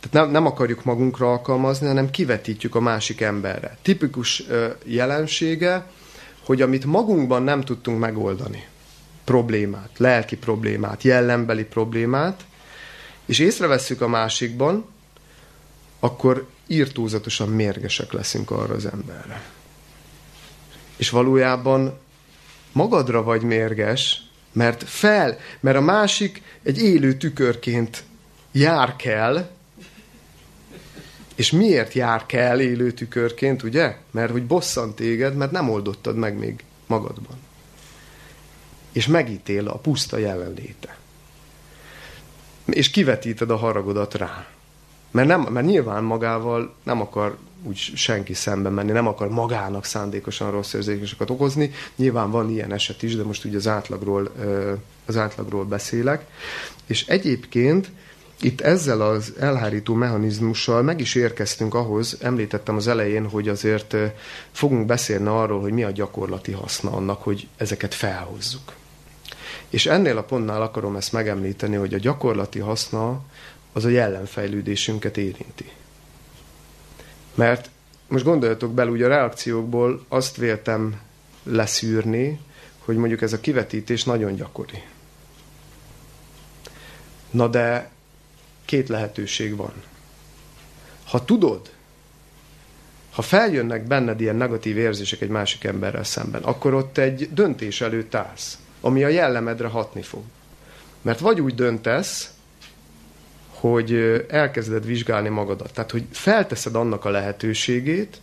tehát 0.00 0.10
nem, 0.10 0.30
nem 0.30 0.46
akarjuk 0.46 0.84
magunkra 0.84 1.30
alkalmazni, 1.30 1.86
hanem 1.86 2.10
kivetítjük 2.10 2.74
a 2.74 2.80
másik 2.80 3.20
emberre. 3.20 3.76
Tipikus 3.82 4.42
jelensége, 4.84 5.86
hogy 6.44 6.62
amit 6.62 6.84
magunkban 6.84 7.42
nem 7.42 7.60
tudtunk 7.60 7.98
megoldani, 7.98 8.66
problémát, 9.24 9.90
lelki 9.96 10.36
problémát, 10.36 11.02
jellembeli 11.02 11.64
problémát, 11.64 12.44
és 13.24 13.38
észrevesszük 13.38 14.00
a 14.00 14.08
másikban, 14.08 14.84
akkor 16.00 16.46
írtózatosan 16.66 17.48
mérgesek 17.48 18.12
leszünk 18.12 18.50
arra 18.50 18.74
az 18.74 18.86
emberre. 18.86 19.42
És 20.96 21.10
valójában 21.10 21.98
magadra 22.72 23.22
vagy 23.22 23.42
mérges, 23.42 24.22
mert 24.52 24.88
fel, 24.88 25.38
mert 25.60 25.76
a 25.76 25.80
másik 25.80 26.42
egy 26.62 26.78
élő 26.78 27.16
tükörként 27.16 28.04
jár 28.52 28.96
kell, 28.96 29.50
és 31.34 31.50
miért 31.50 31.92
jár 31.92 32.26
kell 32.26 32.60
élő 32.60 32.92
tükörként, 32.92 33.62
ugye? 33.62 33.96
Mert 34.10 34.30
hogy 34.30 34.46
bosszant 34.46 34.94
téged, 34.94 35.34
mert 35.34 35.50
nem 35.50 35.70
oldottad 35.70 36.16
meg 36.16 36.38
még 36.38 36.64
magadban. 36.86 37.36
És 38.92 39.06
megítél 39.06 39.68
a 39.68 39.78
puszta 39.78 40.18
jelenléte. 40.18 40.96
És 42.64 42.90
kivetíted 42.90 43.50
a 43.50 43.56
haragodat 43.56 44.14
rá. 44.14 44.46
Mert, 45.10 45.28
nem, 45.28 45.40
mert 45.40 45.66
nyilván 45.66 46.04
magával 46.04 46.74
nem 46.82 47.00
akar 47.00 47.38
úgy 47.62 47.76
senki 47.76 48.34
szembe 48.34 48.68
menni, 48.68 48.92
nem 48.92 49.06
akar 49.06 49.28
magának 49.28 49.84
szándékosan 49.84 50.50
rossz 50.50 50.72
érzéseket 50.72 51.30
okozni. 51.30 51.70
Nyilván 51.96 52.30
van 52.30 52.50
ilyen 52.50 52.72
eset 52.72 53.02
is, 53.02 53.16
de 53.16 53.22
most 53.22 53.44
ugye 53.44 53.56
az 53.56 53.66
átlagról, 53.66 54.32
az 55.06 55.16
átlagról 55.16 55.64
beszélek. 55.64 56.24
És 56.86 57.06
egyébként 57.06 57.90
itt 58.44 58.60
ezzel 58.60 59.00
az 59.00 59.32
elhárító 59.38 59.94
mechanizmussal 59.94 60.82
meg 60.82 61.00
is 61.00 61.14
érkeztünk 61.14 61.74
ahhoz, 61.74 62.16
említettem 62.20 62.76
az 62.76 62.88
elején, 62.88 63.28
hogy 63.28 63.48
azért 63.48 63.96
fogunk 64.52 64.86
beszélni 64.86 65.26
arról, 65.26 65.60
hogy 65.60 65.72
mi 65.72 65.82
a 65.82 65.90
gyakorlati 65.90 66.52
haszna 66.52 66.90
annak, 66.90 67.22
hogy 67.22 67.48
ezeket 67.56 67.94
felhozzuk. 67.94 68.72
És 69.68 69.86
ennél 69.86 70.16
a 70.16 70.22
pontnál 70.22 70.62
akarom 70.62 70.96
ezt 70.96 71.12
megemlíteni, 71.12 71.76
hogy 71.76 71.94
a 71.94 71.98
gyakorlati 71.98 72.58
haszna 72.58 73.20
az 73.72 73.84
a 73.84 73.88
jellemfejlődésünket 73.88 75.16
érinti. 75.16 75.70
Mert 77.34 77.70
most 78.08 78.24
gondoljatok 78.24 78.72
bele, 78.72 78.90
ugye 78.90 79.04
a 79.04 79.08
reakciókból 79.08 80.04
azt 80.08 80.36
véltem 80.36 81.00
leszűrni, 81.42 82.40
hogy 82.78 82.96
mondjuk 82.96 83.22
ez 83.22 83.32
a 83.32 83.40
kivetítés 83.40 84.04
nagyon 84.04 84.34
gyakori. 84.34 84.82
Na 87.30 87.48
de 87.48 87.90
két 88.64 88.88
lehetőség 88.88 89.56
van. 89.56 89.72
Ha 91.04 91.24
tudod, 91.24 91.70
ha 93.10 93.22
feljönnek 93.22 93.86
benned 93.86 94.20
ilyen 94.20 94.36
negatív 94.36 94.78
érzések 94.78 95.20
egy 95.20 95.28
másik 95.28 95.64
emberrel 95.64 96.04
szemben, 96.04 96.42
akkor 96.42 96.74
ott 96.74 96.98
egy 96.98 97.28
döntés 97.32 97.80
előtt 97.80 98.14
állsz, 98.14 98.58
ami 98.80 99.04
a 99.04 99.08
jellemedre 99.08 99.68
hatni 99.68 100.02
fog. 100.02 100.22
Mert 101.02 101.18
vagy 101.18 101.40
úgy 101.40 101.54
döntesz, 101.54 102.30
hogy 103.48 104.24
elkezded 104.28 104.86
vizsgálni 104.86 105.28
magadat. 105.28 105.72
Tehát, 105.72 105.90
hogy 105.90 106.04
felteszed 106.10 106.74
annak 106.74 107.04
a 107.04 107.10
lehetőségét, 107.10 108.20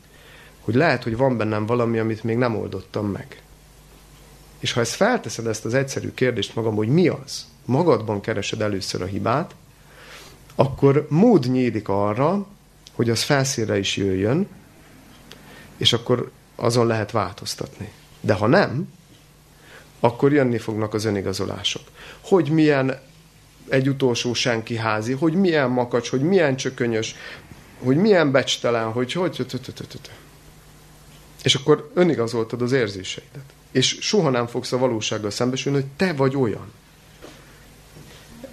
hogy 0.61 0.75
lehet, 0.75 1.03
hogy 1.03 1.17
van 1.17 1.37
bennem 1.37 1.65
valami, 1.65 1.99
amit 1.99 2.23
még 2.23 2.37
nem 2.37 2.55
oldottam 2.55 3.07
meg. 3.07 3.41
És 4.59 4.71
ha 4.71 4.79
ezt 4.79 4.93
felteszed 4.95 5.47
ezt 5.47 5.65
az 5.65 5.73
egyszerű 5.73 6.11
kérdést 6.13 6.55
magam, 6.55 6.75
hogy 6.75 6.87
mi 6.87 7.07
az, 7.07 7.45
magadban 7.65 8.21
keresed 8.21 8.61
először 8.61 9.01
a 9.01 9.05
hibát, 9.05 9.55
akkor 10.59 11.05
mód 11.09 11.45
nyílik 11.51 11.87
arra, 11.87 12.45
hogy 12.93 13.09
az 13.09 13.21
felszínre 13.21 13.77
is 13.77 13.97
jöjjön, 13.97 14.47
és 15.77 15.93
akkor 15.93 16.31
azon 16.55 16.87
lehet 16.87 17.11
változtatni. 17.11 17.91
De 18.21 18.33
ha 18.33 18.47
nem, 18.47 18.93
akkor 19.99 20.33
jönni 20.33 20.57
fognak 20.57 20.93
az 20.93 21.05
önigazolások. 21.05 21.81
Hogy 22.21 22.49
milyen 22.49 22.99
egy 23.69 23.89
utolsó 23.89 24.33
senki 24.33 24.75
házi, 24.75 25.13
hogy 25.13 25.33
milyen 25.33 25.69
makacs, 25.69 26.09
hogy 26.09 26.21
milyen 26.21 26.55
csökönyös, 26.55 27.15
hogy 27.83 27.97
milyen 27.97 28.31
becstelen, 28.31 28.91
hogy 28.91 29.13
hogy... 29.13 29.35
És 31.43 31.55
akkor 31.55 31.91
önigazoltad 31.93 32.61
az 32.61 32.71
érzéseidet. 32.71 33.53
És 33.71 33.97
soha 34.01 34.29
nem 34.29 34.47
fogsz 34.47 34.71
a 34.71 34.77
valósággal 34.77 35.31
szembesülni, 35.31 35.79
hogy 35.79 35.89
te 35.95 36.13
vagy 36.13 36.35
olyan. 36.35 36.71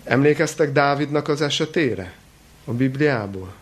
Emlékeztek 0.07 0.73
Dávidnak 0.73 1.29
az 1.29 1.41
esetére? 1.41 2.13
A 2.65 2.73
Bibliából? 2.73 3.55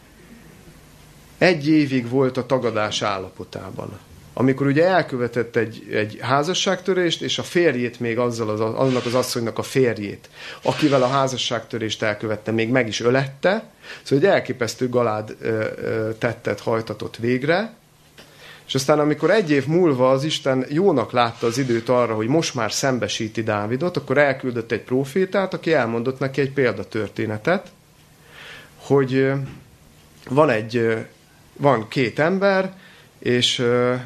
Egy 1.38 1.68
évig 1.68 2.09
volt 2.09 2.37
a 2.37 2.46
tagadás 2.46 3.02
állapotában. 3.02 3.98
Amikor 4.33 4.66
ugye 4.66 4.85
elkövetett 4.85 5.57
egy, 5.57 5.87
egy 5.92 6.18
házasságtörést, 6.20 7.22
és 7.22 7.38
a 7.38 7.42
férjét 7.42 8.00
még 8.00 8.18
azzal 8.18 8.48
az, 8.48 8.61
annak 8.61 9.07
az 9.07 9.14
asszonynak 9.14 9.59
a 9.59 9.62
férjét, 9.62 10.28
akivel 10.62 11.02
a 11.02 11.09
házasságtörést 11.09 12.02
elkövette, 12.02 12.50
még 12.50 12.68
meg 12.68 12.88
is 12.88 13.00
ölette, 13.00 13.70
szóval 14.02 14.24
egy 14.24 14.30
elképesztő 14.35 14.88
galád 14.88 15.37
ö, 15.40 15.64
ö, 15.76 16.11
tettet 16.18 16.61
hajtatott 16.61 17.16
végre, 17.16 17.74
És 18.66 18.74
aztán, 18.74 18.98
amikor 18.98 19.31
egy 19.31 19.50
év 19.50 19.66
múlva 19.66 20.11
az 20.11 20.24
Isten 20.24 20.66
jónak 20.68 21.12
látta 21.12 21.46
az 21.46 21.59
időt 21.59 21.88
arra, 21.88 22.14
hogy 22.14 22.27
most 22.27 22.55
már 22.55 22.72
szembesíti 22.72 23.42
Dávidot, 23.42 23.96
akkor 23.96 24.18
elküldött 24.18 24.72
egy 24.72 24.83
profétát, 24.83 25.55
aki 25.55 25.72
elmondott 25.72 26.18
neki 26.18 26.40
egy 26.40 26.50
példatörténetet, 26.50 27.72
hogy 28.77 29.33
van 30.29 30.50
egy, 30.50 30.96
van 31.57 31.88
két 31.88 32.18
ember, 32.18 32.74
és, 33.18 33.64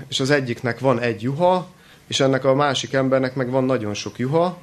és 0.09 0.21
az 0.21 0.31
egyiknek 0.31 0.79
van 0.79 1.01
egy 1.01 1.23
juha, 1.23 1.69
és 2.07 2.21
ennek 2.21 2.45
a 2.45 2.55
másik 2.55 2.93
embernek 2.93 3.35
meg 3.35 3.51
van 3.51 3.65
nagyon 3.65 3.95
sok 3.95 4.19
juha, 4.19 4.59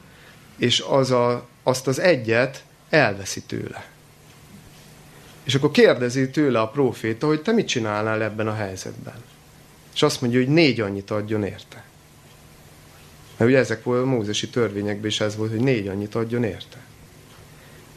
és 0.57 0.83
az 0.89 1.11
a, 1.11 1.47
azt 1.63 1.87
az 1.87 1.99
egyet 1.99 2.63
elveszi 2.89 3.41
tőle. 3.41 3.85
És 5.43 5.55
akkor 5.55 5.71
kérdezi 5.71 6.29
tőle 6.29 6.59
a 6.59 6.67
proféta, 6.67 7.27
hogy 7.27 7.41
te 7.41 7.51
mit 7.51 7.67
csinálnál 7.67 8.23
ebben 8.23 8.47
a 8.47 8.53
helyzetben. 8.53 9.15
És 9.95 10.03
azt 10.03 10.21
mondja, 10.21 10.39
hogy 10.39 10.49
négy 10.49 10.81
annyit 10.81 11.11
adjon 11.11 11.43
érte. 11.43 11.83
Mert 13.37 13.49
ugye 13.51 13.59
ezek 13.59 13.83
volt 13.83 14.01
a 14.01 14.05
mózesi 14.05 14.49
törvényekben 14.49 15.05
is 15.05 15.21
ez 15.21 15.35
volt, 15.35 15.49
hogy 15.49 15.59
négy 15.59 15.87
annyit 15.87 16.15
adjon 16.15 16.43
érte. 16.43 16.77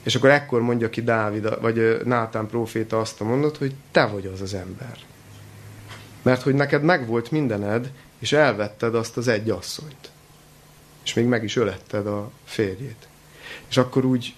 És 0.02 0.14
akkor 0.14 0.30
ekkor 0.30 0.61
mondja 0.61 0.90
ki 0.90 1.02
Dávid, 1.02 1.61
vagy 1.61 2.00
Nátán 2.04 2.46
proféta 2.46 3.00
azt 3.00 3.20
a 3.20 3.24
mondat, 3.24 3.56
hogy 3.56 3.74
te 3.90 4.06
vagy 4.06 4.30
az 4.34 4.40
az 4.40 4.54
ember. 4.54 4.98
Mert 6.22 6.42
hogy 6.42 6.54
neked 6.54 6.82
megvolt 6.82 7.30
mindened, 7.30 7.90
és 8.18 8.32
elvetted 8.32 8.94
azt 8.94 9.16
az 9.16 9.28
egy 9.28 9.50
asszonyt. 9.50 10.11
És 11.04 11.14
még 11.14 11.24
meg 11.24 11.44
is 11.44 11.56
öletted 11.56 12.06
a 12.06 12.30
férjét. 12.44 13.08
És 13.68 13.76
akkor 13.76 14.04
úgy 14.04 14.34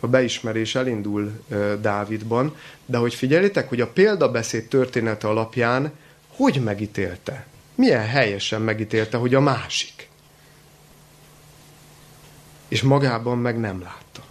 a 0.00 0.06
beismerés 0.06 0.74
elindul 0.74 1.44
Dávidban, 1.80 2.56
de 2.86 2.96
hogy 2.96 3.14
figyelitek, 3.14 3.68
hogy 3.68 3.80
a 3.80 3.88
példabeszéd 3.88 4.68
története 4.68 5.28
alapján 5.28 5.92
hogy 6.38 6.62
megítélte? 6.62 7.46
Milyen 7.74 8.06
helyesen 8.06 8.62
megítélte, 8.62 9.16
hogy 9.16 9.34
a 9.34 9.40
másik? 9.40 10.08
És 12.68 12.82
magában 12.82 13.38
meg 13.38 13.58
nem 13.58 13.80
látta. 13.80 14.22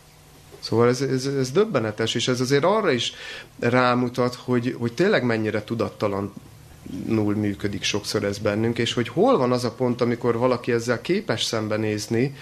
Szóval 0.59 0.87
ez, 0.87 1.01
ez, 1.01 1.25
ez 1.25 1.51
döbbenetes, 1.51 2.15
és 2.15 2.27
ez 2.27 2.39
azért 2.39 2.63
arra 2.63 2.91
is 2.91 3.13
rámutat, 3.59 4.35
hogy, 4.35 4.75
hogy 4.79 4.93
tényleg 4.93 5.23
mennyire 5.23 5.63
tudattalanul 5.63 7.35
működik 7.35 7.83
sokszor 7.83 8.23
ez 8.23 8.37
bennünk, 8.37 8.77
és 8.77 8.93
hogy 8.93 9.07
hol 9.07 9.37
van 9.37 9.51
az 9.51 9.63
a 9.63 9.71
pont, 9.71 10.01
amikor 10.01 10.37
valaki 10.37 10.71
ezzel 10.71 11.01
képes 11.01 11.43
szembenézni, 11.43 12.35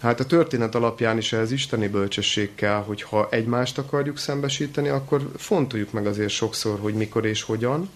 Hát 0.00 0.20
a 0.20 0.26
történet 0.26 0.74
alapján 0.74 1.18
is 1.18 1.32
ez 1.32 1.52
isteni 1.52 1.88
bölcsesség 1.88 2.54
kell, 2.54 2.82
hogy 2.82 3.02
ha 3.02 3.28
egymást 3.30 3.78
akarjuk 3.78 4.18
szembesíteni, 4.18 4.88
akkor 4.88 5.30
fontoljuk 5.36 5.92
meg 5.92 6.06
azért 6.06 6.30
sokszor, 6.30 6.78
hogy 6.80 6.94
mikor 6.94 7.26
és 7.26 7.42
hogyan, 7.42 7.90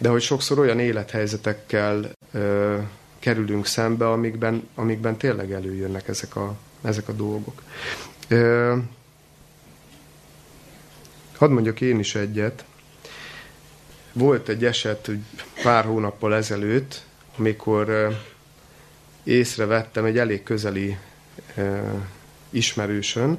de 0.00 0.08
hogy 0.08 0.22
sokszor 0.22 0.58
olyan 0.58 0.78
élethelyzetekkel 0.78 2.10
ö, 2.32 2.78
kerülünk 3.18 3.66
szembe, 3.66 4.10
amikben, 4.10 4.68
amikben 4.74 5.16
tényleg 5.16 5.52
előjönnek 5.52 6.08
ezek 6.08 6.36
a, 6.36 6.56
ezek 6.82 7.08
a 7.08 7.12
dolgok. 7.12 7.62
Ö, 8.28 8.76
hadd 11.36 11.50
mondjak 11.50 11.80
én 11.80 11.98
is 11.98 12.14
egyet. 12.14 12.64
Volt 14.12 14.48
egy 14.48 14.64
eset 14.64 15.10
pár 15.62 15.84
hónappal 15.84 16.34
ezelőtt, 16.34 17.02
amikor 17.36 18.16
észrevettem 19.22 20.04
egy 20.04 20.18
elég 20.18 20.42
közeli 20.42 20.96
e, 21.54 21.82
ismerősön, 22.50 23.38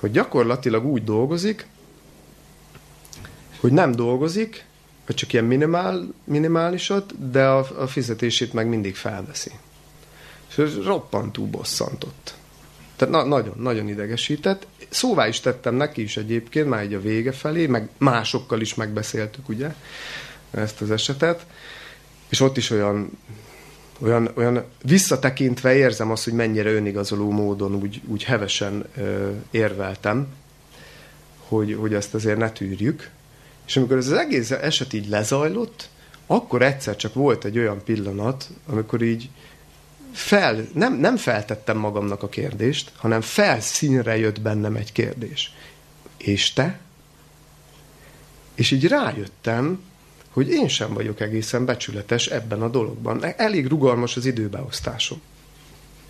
hogy 0.00 0.10
gyakorlatilag 0.10 0.84
úgy 0.84 1.04
dolgozik, 1.04 1.66
hogy 3.60 3.72
nem 3.72 3.92
dolgozik, 3.92 4.64
vagy 5.06 5.16
csak 5.16 5.32
ilyen 5.32 5.44
minimál, 5.44 6.14
minimálisat, 6.24 7.30
de 7.30 7.46
a, 7.46 7.82
a 7.82 7.86
fizetését 7.86 8.52
meg 8.52 8.68
mindig 8.68 8.94
felveszi. 8.94 9.50
És 10.50 10.58
ez 10.58 10.84
roppantú 10.84 11.46
bosszantott. 11.46 12.34
Tehát 12.96 13.14
na, 13.14 13.24
nagyon, 13.24 13.54
nagyon 13.58 13.88
idegesített. 13.88 14.66
Szóvá 14.88 15.28
is 15.28 15.40
tettem 15.40 15.74
neki 15.74 16.02
is 16.02 16.16
egyébként, 16.16 16.68
már 16.68 16.80
egy 16.80 16.94
a 16.94 17.00
vége 17.00 17.32
felé, 17.32 17.66
meg 17.66 17.88
másokkal 17.98 18.60
is 18.60 18.74
megbeszéltük, 18.74 19.48
ugye, 19.48 19.74
ezt 20.50 20.80
az 20.80 20.90
esetet. 20.90 21.46
És 22.28 22.40
ott 22.40 22.56
is 22.56 22.70
olyan 22.70 23.10
olyan, 24.02 24.30
olyan 24.34 24.64
visszatekintve 24.82 25.74
érzem 25.74 26.10
azt, 26.10 26.24
hogy 26.24 26.32
mennyire 26.32 26.72
önigazoló 26.72 27.30
módon 27.30 27.74
úgy, 27.74 28.00
úgy 28.06 28.22
hevesen 28.22 28.84
ö, 28.96 29.30
érveltem, 29.50 30.26
hogy, 31.38 31.76
hogy 31.80 31.94
ezt 31.94 32.14
azért 32.14 32.38
ne 32.38 32.50
tűrjük. 32.50 33.10
És 33.72 33.78
amikor 33.78 33.96
ez 33.96 34.06
az 34.06 34.18
egész 34.18 34.50
eset 34.50 34.92
így 34.92 35.08
lezajlott, 35.08 35.88
akkor 36.26 36.62
egyszer 36.62 36.96
csak 36.96 37.14
volt 37.14 37.44
egy 37.44 37.58
olyan 37.58 37.82
pillanat, 37.84 38.48
amikor 38.66 39.02
így 39.02 39.28
fel, 40.12 40.66
nem, 40.74 40.94
nem 40.94 41.16
feltettem 41.16 41.76
magamnak 41.76 42.22
a 42.22 42.28
kérdést, 42.28 42.92
hanem 42.96 43.20
felszínre 43.20 44.16
jött 44.16 44.40
bennem 44.40 44.76
egy 44.76 44.92
kérdés. 44.92 45.54
És 46.16 46.52
te? 46.52 46.78
És 48.54 48.70
így 48.70 48.86
rájöttem, 48.86 49.82
hogy 50.30 50.48
én 50.48 50.68
sem 50.68 50.92
vagyok 50.94 51.20
egészen 51.20 51.64
becsületes 51.64 52.26
ebben 52.26 52.62
a 52.62 52.68
dologban. 52.68 53.24
Elég 53.36 53.66
rugalmas 53.66 54.16
az 54.16 54.26
időbeosztásom. 54.26 55.20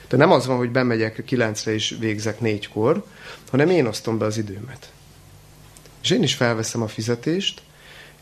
De 0.08 0.16
nem 0.16 0.30
az 0.30 0.46
van, 0.46 0.56
hogy 0.56 0.70
bemegyek 0.70 1.24
kilencre 1.24 1.72
és 1.72 1.96
végzek 1.98 2.40
négykor, 2.40 3.04
hanem 3.50 3.70
én 3.70 3.86
osztom 3.86 4.18
be 4.18 4.24
az 4.24 4.36
időmet. 4.36 4.92
És 6.02 6.10
én 6.10 6.22
is 6.22 6.34
felveszem 6.34 6.82
a 6.82 6.88
fizetést, 6.88 7.62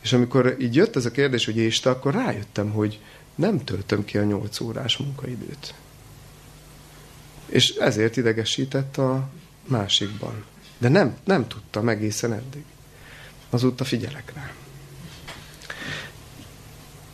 és 0.00 0.12
amikor 0.12 0.56
így 0.60 0.74
jött 0.74 0.96
ez 0.96 1.04
a 1.04 1.10
kérdés, 1.10 1.44
hogy 1.44 1.56
és 1.56 1.80
te, 1.80 1.90
akkor 1.90 2.14
rájöttem, 2.14 2.70
hogy 2.70 3.00
nem 3.34 3.64
töltöm 3.64 4.04
ki 4.04 4.18
a 4.18 4.24
nyolc 4.24 4.60
órás 4.60 4.96
munkaidőt. 4.96 5.74
És 7.46 7.70
ezért 7.70 8.16
idegesített 8.16 8.96
a 8.96 9.28
másikban. 9.66 10.44
De 10.78 10.88
nem, 10.88 11.16
nem 11.24 11.48
tudtam 11.48 11.88
egészen 11.88 12.32
eddig. 12.32 12.64
Azóta 13.50 13.84
figyelek 13.84 14.32
rá. 14.34 14.52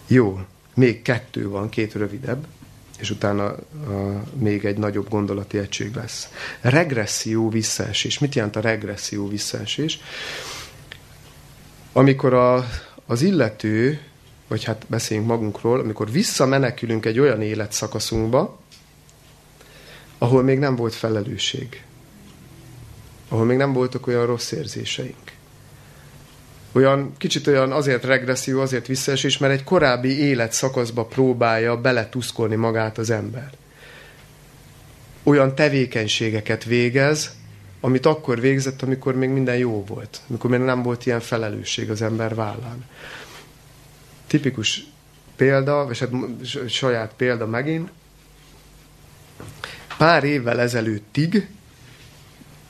Jó, 0.06 0.40
még 0.74 1.02
kettő 1.02 1.48
van, 1.48 1.68
két 1.68 1.92
rövidebb, 1.92 2.46
és 2.98 3.10
utána 3.10 3.44
a, 3.44 3.58
még 4.38 4.64
egy 4.64 4.78
nagyobb 4.78 5.08
gondolati 5.08 5.58
egység 5.58 5.94
lesz. 5.94 6.28
Regresszió 6.60 7.48
visszaesés. 7.48 8.18
Mit 8.18 8.34
jelent 8.34 8.56
a 8.56 8.60
regresszió 8.60 9.28
visszaesés? 9.28 10.00
Amikor 11.92 12.34
a, 12.34 12.68
az 13.06 13.22
illető, 13.22 14.00
vagy 14.48 14.64
hát 14.64 14.84
beszéljünk 14.88 15.28
magunkról, 15.28 15.80
amikor 15.80 16.10
visszamenekülünk 16.10 17.06
egy 17.06 17.18
olyan 17.18 17.42
életszakaszunkba, 17.42 18.58
ahol 20.18 20.42
még 20.42 20.58
nem 20.58 20.76
volt 20.76 20.94
felelősség, 20.94 21.82
ahol 23.28 23.44
még 23.44 23.56
nem 23.56 23.72
voltak 23.72 24.06
olyan 24.06 24.26
rossz 24.26 24.50
érzéseink, 24.50 25.32
olyan 26.72 27.12
kicsit 27.18 27.46
olyan 27.46 27.72
azért 27.72 28.04
regresszió, 28.04 28.60
azért 28.60 28.86
visszaesés, 28.86 29.38
mert 29.38 29.52
egy 29.52 29.64
korábbi 29.64 30.18
életszakaszba 30.18 31.04
próbálja 31.04 31.80
beletuszkolni 31.80 32.54
magát 32.54 32.98
az 32.98 33.10
ember. 33.10 33.50
Olyan 35.22 35.54
tevékenységeket 35.54 36.64
végez, 36.64 37.34
amit 37.80 38.06
akkor 38.06 38.40
végzett, 38.40 38.82
amikor 38.82 39.14
még 39.14 39.28
minden 39.28 39.56
jó 39.56 39.84
volt, 39.84 40.20
amikor 40.28 40.50
még 40.50 40.60
nem 40.60 40.82
volt 40.82 41.06
ilyen 41.06 41.20
felelősség 41.20 41.90
az 41.90 42.02
ember 42.02 42.34
vállán. 42.34 42.84
Tipikus 44.26 44.86
példa, 45.36 45.86
vagy 45.86 45.98
hát 45.98 46.10
saját 46.68 47.12
példa 47.16 47.46
megint, 47.46 47.90
pár 49.96 50.24
évvel 50.24 50.60
ezelőttig, 50.60 51.48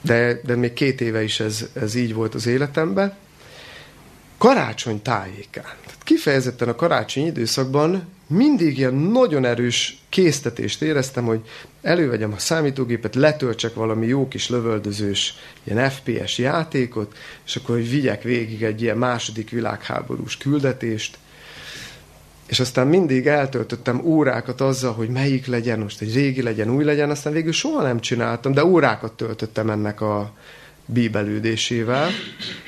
de, 0.01 0.41
de 0.45 0.57
még 0.57 0.73
két 0.73 1.01
éve 1.01 1.23
is 1.23 1.41
ez, 1.41 1.67
ez 1.73 1.95
így 1.95 2.15
volt 2.15 2.35
az 2.35 2.47
életemben, 2.47 3.15
karácsony 4.39 5.03
tájékán, 5.03 5.75
tehát 5.85 6.03
kifejezetten 6.05 6.69
a 6.69 6.75
karácsony 6.75 7.27
időszakban 7.27 8.15
mindig 8.27 8.79
ilyen 8.79 8.95
nagyon 8.95 9.45
erős 9.45 9.99
késztetést 10.09 10.83
éreztem, 10.83 11.25
hogy 11.25 11.41
elővegyem 11.83 12.33
a 12.33 12.39
számítógépet, 12.39 13.15
letöltsek 13.15 13.75
valami 13.75 14.07
jó 14.07 14.29
kis 14.29 14.49
lövöldözős 14.49 15.35
ilyen 15.65 15.91
FPS 15.91 16.39
játékot, 16.39 17.17
és 17.47 17.57
akkor 17.57 17.75
hogy 17.75 17.91
vigyek 17.91 18.23
végig 18.23 18.63
egy 18.63 18.83
ilyen 18.83 18.99
második 18.99 19.51
világháborús 19.51 20.37
küldetést, 20.37 21.19
és 22.47 22.61
aztán 22.61 22.87
mindig 22.87 23.27
eltöltöttem 23.27 24.01
órákat 24.05 24.61
azzal, 24.61 24.93
hogy 24.93 25.09
melyik 25.09 25.47
legyen, 25.47 25.79
most 25.79 26.01
egy 26.01 26.15
régi 26.15 26.43
legyen, 26.43 26.71
új 26.71 26.85
legyen, 26.85 27.11
aztán 27.11 27.33
végül 27.33 27.53
soha 27.53 27.83
nem 27.83 28.01
csináltam, 28.01 28.53
de 28.53 28.65
órákat 28.65 29.13
töltöttem 29.13 29.71
ennek 29.71 30.01
a, 30.01 30.33
bíbelődésével, 30.87 32.11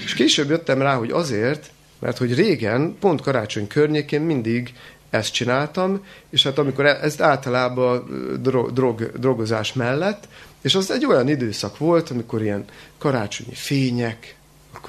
és 0.05 0.15
később 0.15 0.51
jöttem 0.51 0.83
rá, 0.83 0.95
hogy 0.95 1.11
azért, 1.11 1.71
mert 1.99 2.19
hogy 2.19 2.35
régen, 2.35 2.97
pont 3.01 3.21
karácsony 3.21 3.67
környékén 3.67 4.21
mindig 4.21 4.73
ezt 5.11 5.33
csináltam, 5.33 6.05
és 6.31 6.43
hát 6.43 6.59
amikor 6.59 6.87
e- 6.87 6.99
ezt 7.03 7.21
általában 7.21 8.05
drog, 8.43 8.73
drog, 8.73 9.13
drogozás 9.19 9.73
mellett, 9.73 10.29
és 10.63 10.75
az 10.75 10.91
egy 10.91 11.07
olyan 11.07 11.29
időszak 11.29 11.79
volt, 11.79 12.11
amikor 12.11 12.43
ilyen 12.43 12.65
karácsonyi 12.99 13.55
fények, 13.55 14.38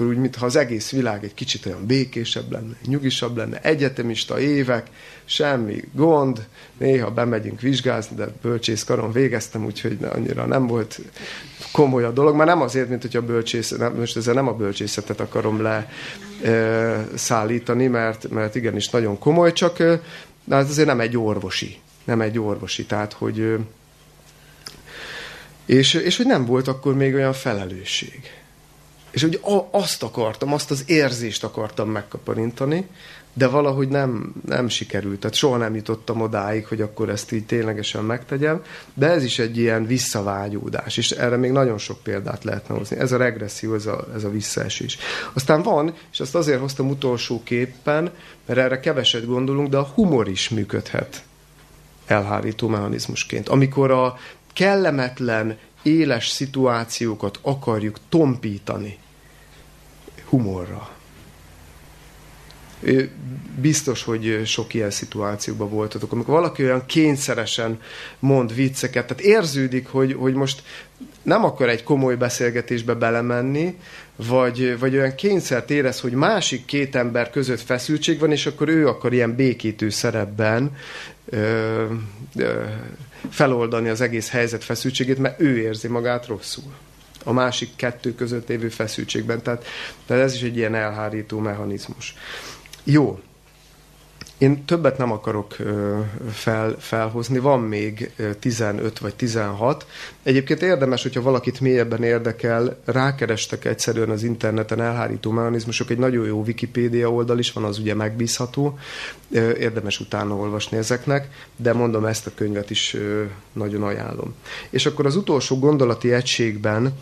akkor 0.00 0.12
úgy, 0.12 0.20
mintha 0.20 0.46
az 0.46 0.56
egész 0.56 0.90
világ 0.90 1.24
egy 1.24 1.34
kicsit 1.34 1.66
olyan 1.66 1.86
békésebb 1.86 2.52
lenne, 2.52 2.76
nyugisabb 2.86 3.36
lenne, 3.36 3.60
egyetemista 3.60 4.40
évek, 4.40 4.86
semmi 5.24 5.84
gond, 5.92 6.46
néha 6.78 7.10
bemegyünk 7.10 7.60
vizsgázni, 7.60 8.16
de 8.16 8.26
bölcsészkaron 8.42 9.12
végeztem, 9.12 9.64
úgyhogy 9.64 9.98
annyira 10.12 10.46
nem 10.46 10.66
volt 10.66 11.00
komoly 11.72 12.04
a 12.04 12.10
dolog, 12.10 12.36
már 12.36 12.46
nem 12.46 12.60
azért, 12.60 12.88
mint 12.88 13.02
hogy 13.02 13.16
a 13.16 13.22
bölcsész, 13.22 13.70
nem, 13.70 13.94
most 13.94 14.16
ezzel 14.16 14.34
nem 14.34 14.48
a 14.48 14.56
bölcsészetet 14.56 15.20
akarom 15.20 15.62
le 15.62 15.88
e, 16.42 17.06
szállítani, 17.14 17.86
mert, 17.86 18.30
mert 18.30 18.54
igenis 18.54 18.88
nagyon 18.90 19.18
komoly, 19.18 19.52
csak 19.52 19.78
de 20.44 20.56
ez 20.56 20.68
azért 20.68 20.88
nem 20.88 21.00
egy 21.00 21.16
orvosi, 21.16 21.76
nem 22.04 22.20
egy 22.20 22.38
orvosi, 22.38 22.84
tehát 22.84 23.12
hogy 23.12 23.56
és, 25.66 25.94
és 25.94 26.16
hogy 26.16 26.26
nem 26.26 26.44
volt 26.44 26.68
akkor 26.68 26.94
még 26.94 27.14
olyan 27.14 27.32
felelősség. 27.32 28.39
És 29.10 29.22
hogy 29.22 29.40
azt 29.70 30.02
akartam, 30.02 30.52
azt 30.52 30.70
az 30.70 30.82
érzést 30.86 31.44
akartam 31.44 31.90
megkaparintani, 31.90 32.86
de 33.32 33.46
valahogy 33.46 33.88
nem, 33.88 34.32
nem 34.46 34.68
sikerült. 34.68 35.20
Tehát 35.20 35.36
soha 35.36 35.56
nem 35.56 35.74
jutottam 35.74 36.20
odáig, 36.20 36.66
hogy 36.66 36.80
akkor 36.80 37.08
ezt 37.08 37.32
így 37.32 37.46
ténylegesen 37.46 38.04
megtegyem, 38.04 38.62
de 38.94 39.06
ez 39.06 39.24
is 39.24 39.38
egy 39.38 39.58
ilyen 39.58 39.86
visszavágyódás, 39.86 40.96
és 40.96 41.10
erre 41.10 41.36
még 41.36 41.50
nagyon 41.50 41.78
sok 41.78 42.02
példát 42.02 42.44
lehetne 42.44 42.74
hozni. 42.74 42.96
Ez 42.96 43.12
a 43.12 43.16
regresszió, 43.16 43.74
ez 43.74 43.86
a, 43.86 44.06
ez 44.14 44.24
a 44.24 44.30
visszaesés. 44.30 44.98
Aztán 45.32 45.62
van, 45.62 45.94
és 46.12 46.20
ezt 46.20 46.34
azért 46.34 46.60
hoztam 46.60 46.88
utolsó 46.88 47.42
képpen, 47.44 48.12
mert 48.46 48.60
erre 48.60 48.80
keveset 48.80 49.26
gondolunk, 49.26 49.68
de 49.68 49.76
a 49.76 49.90
humor 49.94 50.28
is 50.28 50.48
működhet 50.48 51.22
elhárító 52.06 52.68
mechanizmusként. 52.68 53.48
Amikor 53.48 53.90
a 53.90 54.18
kellemetlen, 54.52 55.58
éles 55.82 56.28
szituációkat 56.28 57.38
akarjuk 57.42 57.98
tompítani 58.08 58.98
humorra. 60.28 60.90
Biztos, 63.60 64.02
hogy 64.02 64.42
sok 64.44 64.74
ilyen 64.74 64.90
szituációban 64.90 65.70
voltatok, 65.70 66.12
amikor 66.12 66.34
valaki 66.34 66.64
olyan 66.64 66.86
kényszeresen 66.86 67.80
mond 68.18 68.54
vicceket, 68.54 69.06
tehát 69.06 69.22
érződik, 69.22 69.86
hogy, 69.86 70.12
hogy 70.12 70.34
most 70.34 70.62
nem 71.22 71.44
akar 71.44 71.68
egy 71.68 71.82
komoly 71.82 72.16
beszélgetésbe 72.16 72.94
belemenni, 72.94 73.78
vagy, 74.16 74.78
vagy 74.78 74.96
olyan 74.96 75.14
kényszert 75.14 75.70
érez, 75.70 76.00
hogy 76.00 76.12
másik 76.12 76.64
két 76.64 76.94
ember 76.96 77.30
között 77.30 77.60
feszültség 77.60 78.18
van, 78.18 78.32
és 78.32 78.46
akkor 78.46 78.68
ő 78.68 78.88
akar 78.88 79.12
ilyen 79.12 79.34
békítő 79.34 79.88
szerepben 79.90 80.76
ö, 81.24 81.84
ö, 82.36 82.62
feloldani 83.30 83.88
az 83.88 84.00
egész 84.00 84.30
helyzet 84.30 84.64
feszültségét, 84.64 85.18
mert 85.18 85.40
ő 85.40 85.58
érzi 85.58 85.88
magát 85.88 86.26
rosszul. 86.26 86.72
A 87.24 87.32
másik 87.32 87.68
kettő 87.76 88.14
között 88.14 88.48
lévő 88.48 88.68
feszültségben. 88.68 89.42
Tehát, 89.42 89.64
tehát 90.06 90.22
ez 90.22 90.34
is 90.34 90.42
egy 90.42 90.56
ilyen 90.56 90.74
elhárító 90.74 91.38
mechanizmus. 91.38 92.14
Jó, 92.84 93.20
én 94.40 94.64
többet 94.64 94.98
nem 94.98 95.12
akarok 95.12 95.56
fel, 96.30 96.76
felhozni, 96.78 97.38
van 97.38 97.60
még 97.60 98.10
15 98.38 98.98
vagy 98.98 99.14
16. 99.14 99.86
Egyébként 100.22 100.62
érdemes, 100.62 101.02
hogyha 101.02 101.22
valakit 101.22 101.60
mélyebben 101.60 102.02
érdekel, 102.02 102.76
rákerestek 102.84 103.64
egyszerűen 103.64 104.10
az 104.10 104.22
interneten 104.22 104.80
elhárító 104.80 105.30
mechanizmusok, 105.30 105.90
egy 105.90 105.98
nagyon 105.98 106.26
jó 106.26 106.40
Wikipédia 106.40 107.12
oldal 107.12 107.38
is 107.38 107.52
van, 107.52 107.64
az 107.64 107.78
ugye 107.78 107.94
megbízható, 107.94 108.78
érdemes 109.58 110.00
utána 110.00 110.34
olvasni 110.34 110.76
ezeknek, 110.76 111.28
de 111.56 111.72
mondom, 111.72 112.04
ezt 112.04 112.26
a 112.26 112.30
könyvet 112.34 112.70
is 112.70 112.96
nagyon 113.52 113.82
ajánlom. 113.82 114.34
És 114.70 114.86
akkor 114.86 115.06
az 115.06 115.16
utolsó 115.16 115.58
gondolati 115.58 116.12
egységben 116.12 116.98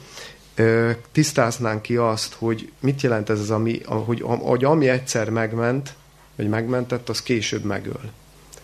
tisztáznánk 1.12 1.82
ki 1.82 1.96
azt, 1.96 2.34
hogy 2.38 2.72
mit 2.80 3.02
jelent 3.02 3.30
ez 3.30 3.40
az, 3.40 3.50
ami, 3.50 3.80
hogy, 3.84 4.22
hogy 4.24 4.64
ami 4.64 4.88
egyszer 4.88 5.30
megment, 5.30 5.94
vagy 6.38 6.48
megmentett, 6.48 7.08
az 7.08 7.22
később 7.22 7.64
megöl. 7.64 8.00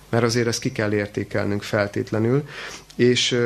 Mert 0.08 0.24
azért 0.24 0.46
ezt 0.46 0.60
ki 0.60 0.72
kell 0.72 0.92
értékelnünk 0.92 1.62
feltétlenül, 1.62 2.48
és 2.96 3.38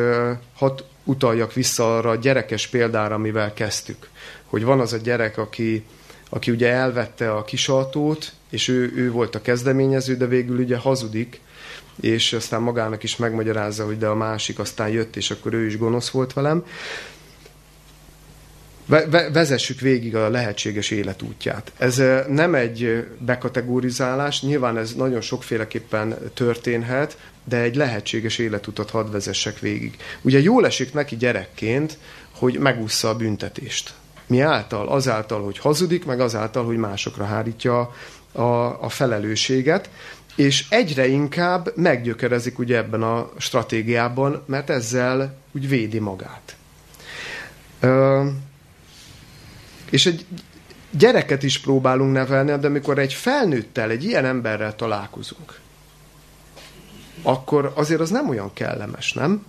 hat 0.54 0.84
utaljak 1.04 1.52
vissza 1.52 1.96
arra 1.96 2.10
a 2.10 2.16
gyerekes 2.16 2.66
példára, 2.66 3.14
amivel 3.14 3.52
kezdtük. 3.52 4.08
Hogy 4.44 4.64
van 4.64 4.80
az 4.80 4.92
a 4.92 4.96
gyerek, 4.96 5.38
aki, 5.38 5.84
aki 6.28 6.50
ugye 6.50 6.68
elvette 6.68 7.32
a 7.32 7.44
kisajtót, 7.44 8.32
és 8.50 8.68
ő, 8.68 8.92
ő 8.96 9.10
volt 9.10 9.34
a 9.34 9.40
kezdeményező, 9.40 10.16
de 10.16 10.26
végül 10.26 10.58
ugye 10.58 10.76
hazudik, 10.76 11.40
és 12.00 12.32
aztán 12.32 12.62
magának 12.62 13.02
is 13.02 13.16
megmagyarázza, 13.16 13.84
hogy 13.84 13.98
de 13.98 14.06
a 14.06 14.14
másik 14.14 14.58
aztán 14.58 14.88
jött, 14.88 15.16
és 15.16 15.30
akkor 15.30 15.52
ő 15.52 15.66
is 15.66 15.78
gonosz 15.78 16.10
volt 16.10 16.32
velem 16.32 16.64
vezessük 19.33 19.81
végig 19.81 20.16
a 20.16 20.29
lehetséges 20.29 20.90
életútját. 20.90 21.72
Ez 21.79 22.03
nem 22.29 22.55
egy 22.55 23.07
bekategorizálás, 23.18 24.42
nyilván 24.42 24.79
ez 24.79 24.94
nagyon 24.94 25.20
sokféleképpen 25.20 26.14
történhet, 26.35 27.18
de 27.44 27.57
egy 27.57 27.77
lehetséges 27.77 28.38
életutat 28.38 28.90
hadd 28.90 29.11
vezessek 29.11 29.59
végig. 29.59 29.96
Ugye 30.20 30.40
jól 30.40 30.66
esik 30.66 30.92
neki 30.92 31.16
gyerekként, 31.16 31.98
hogy 32.35 32.59
megúszza 32.59 33.09
a 33.09 33.16
büntetést. 33.16 33.94
Mi 34.27 34.40
által? 34.40 34.88
Azáltal, 34.88 35.42
hogy 35.42 35.59
hazudik, 35.59 36.05
meg 36.05 36.20
azáltal, 36.20 36.64
hogy 36.64 36.77
másokra 36.77 37.24
hárítja 37.24 37.94
a, 38.33 38.42
a 38.83 38.88
felelősséget, 38.88 39.90
és 40.37 40.66
egyre 40.68 41.07
inkább 41.07 41.72
meggyökerezik 41.77 42.59
ugye 42.59 42.77
ebben 42.77 43.03
a 43.03 43.31
stratégiában, 43.38 44.42
mert 44.46 44.70
ezzel 44.70 45.37
úgy 45.53 45.68
védi 45.68 45.98
magát. 45.98 46.57
És 49.90 50.07
egy 50.07 50.27
gyereket 50.90 51.42
is 51.42 51.61
próbálunk 51.61 52.12
nevelni, 52.12 52.59
de 52.59 52.66
amikor 52.66 52.98
egy 52.98 53.12
felnőttel, 53.12 53.90
egy 53.90 54.05
ilyen 54.05 54.24
emberrel 54.24 54.77
találkozunk, 54.77 55.61
akkor 57.22 57.72
azért 57.74 58.01
az 58.01 58.11
nem 58.11 58.29
olyan 58.29 58.53
kellemes, 58.53 59.12
nem? 59.12 59.46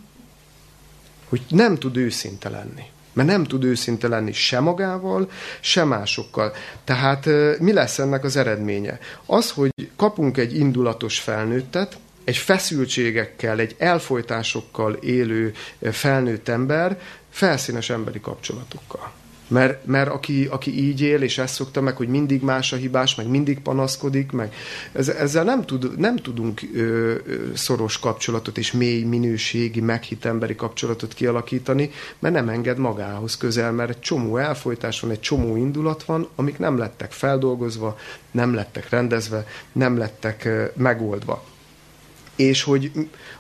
Hogy 1.30 1.42
nem 1.50 1.78
tud 1.78 1.98
őszinte 1.98 2.50
lenni. 2.50 2.84
Mert 3.14 3.28
nem 3.28 3.44
tud 3.44 3.64
őszinte 3.64 4.08
lenni 4.08 4.32
se 4.32 4.60
magával, 4.60 5.32
se 5.60 5.84
másokkal. 5.84 6.54
Tehát 6.84 7.26
mi 7.60 7.74
lesz 7.74 8.00
ennek 8.00 8.24
az 8.24 8.36
eredménye? 8.36 9.00
Az, 9.26 9.52
hogy 9.52 9.72
kapunk 9.96 10.38
egy 10.38 10.56
indulatos 10.56 11.20
felnőttet, 11.20 11.98
egy 12.24 12.38
feszültségekkel, 12.38 13.60
egy 13.60 13.76
elfolytásokkal 13.78 14.94
élő 14.94 15.54
felnőtt 15.92 16.48
ember, 16.48 17.00
felszínes 17.30 17.90
emberi 17.90 18.20
kapcsolatokkal. 18.20 19.12
Mert, 19.50 19.86
mert 19.86 20.10
aki, 20.10 20.46
aki 20.46 20.88
így 20.88 21.02
él, 21.02 21.22
és 21.22 21.38
ezt 21.38 21.54
szokta 21.54 21.82
meg, 21.82 21.96
hogy 21.96 22.08
mindig 22.08 22.42
más 22.42 22.74
a 22.74 22.76
hibás, 22.76 23.16
meg 23.16 23.28
mindig 23.28 23.60
panaszkodik, 23.60 24.32
meg 24.32 24.54
ezzel 24.92 25.44
nem, 25.44 25.66
tud, 25.66 26.00
nem 26.00 26.16
tudunk 26.16 26.62
ö, 26.74 26.80
ö, 26.80 27.16
szoros 27.54 28.00
kapcsolatot 28.00 28.58
és 28.58 28.72
mély 28.72 29.04
minőségi, 29.04 29.82
meghitt 29.82 30.26
emberi 30.26 30.56
kapcsolatot 30.56 31.14
kialakítani, 31.14 31.90
mert 32.20 32.34
nem 32.34 32.50
enged 32.50 32.78
magához 32.78 33.38
közel, 33.38 33.72
mert 33.72 33.90
egy 33.90 34.00
csomó 34.00 34.38
elfolytás 34.38 35.00
van, 35.00 35.12
egy 35.12 35.20
csomó 35.20 35.56
indulat 35.56 36.04
van, 36.04 36.28
amik 36.36 36.58
nem 36.58 36.78
lettek 36.78 37.12
feldolgozva, 37.12 37.98
nem 38.32 38.54
lettek 38.54 38.90
rendezve, 38.90 39.46
nem 39.72 39.98
lettek 39.98 40.46
ö, 40.46 40.66
megoldva 40.76 41.44
és 42.40 42.64
hogy 42.64 42.92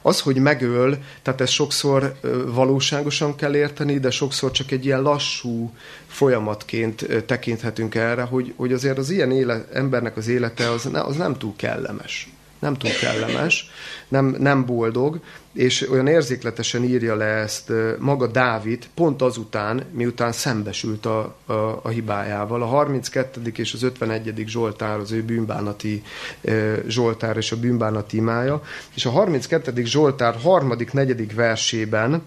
az, 0.01 0.21
hogy 0.21 0.35
megöl, 0.35 0.97
tehát 1.21 1.41
ezt 1.41 1.51
sokszor 1.51 2.19
valóságosan 2.45 3.35
kell 3.35 3.55
érteni, 3.55 3.99
de 3.99 4.11
sokszor 4.11 4.51
csak 4.51 4.71
egy 4.71 4.85
ilyen 4.85 5.01
lassú 5.01 5.73
folyamatként 6.07 7.25
tekinthetünk 7.25 7.95
erre, 7.95 8.21
hogy, 8.21 8.53
hogy 8.55 8.73
azért 8.73 8.97
az 8.97 9.09
ilyen 9.09 9.31
éle, 9.31 9.65
embernek 9.73 10.17
az 10.17 10.27
élete 10.27 10.69
az, 10.69 10.83
ne, 10.83 11.01
az 11.01 11.15
nem 11.15 11.37
túl 11.37 11.53
kellemes 11.55 12.29
nem 12.59 12.73
túl 12.73 12.91
kellemes, 12.91 13.69
nem, 14.07 14.35
nem 14.39 14.65
boldog, 14.65 15.19
és 15.53 15.89
olyan 15.89 16.07
érzékletesen 16.07 16.83
írja 16.83 17.15
le 17.15 17.25
ezt 17.25 17.71
maga 17.99 18.27
Dávid, 18.27 18.87
pont 18.93 19.21
azután, 19.21 19.83
miután 19.91 20.31
szembesült 20.31 21.05
a, 21.05 21.35
a, 21.45 21.53
a 21.83 21.87
hibájával. 21.87 22.61
A 22.61 22.65
32. 22.65 23.51
és 23.55 23.73
az 23.73 23.83
51. 23.83 24.43
Zsoltár 24.47 24.97
az 24.97 25.11
ő 25.11 25.23
bűnbánati 25.23 26.03
Zsoltár 26.87 27.37
és 27.37 27.51
a 27.51 27.59
bűnbánati 27.59 28.17
imája, 28.17 28.61
és 28.95 29.05
a 29.05 29.09
32. 29.09 29.85
Zsoltár 29.85 30.35
harmadik, 30.35 30.93
negyedik 30.93 31.33
versében 31.33 32.21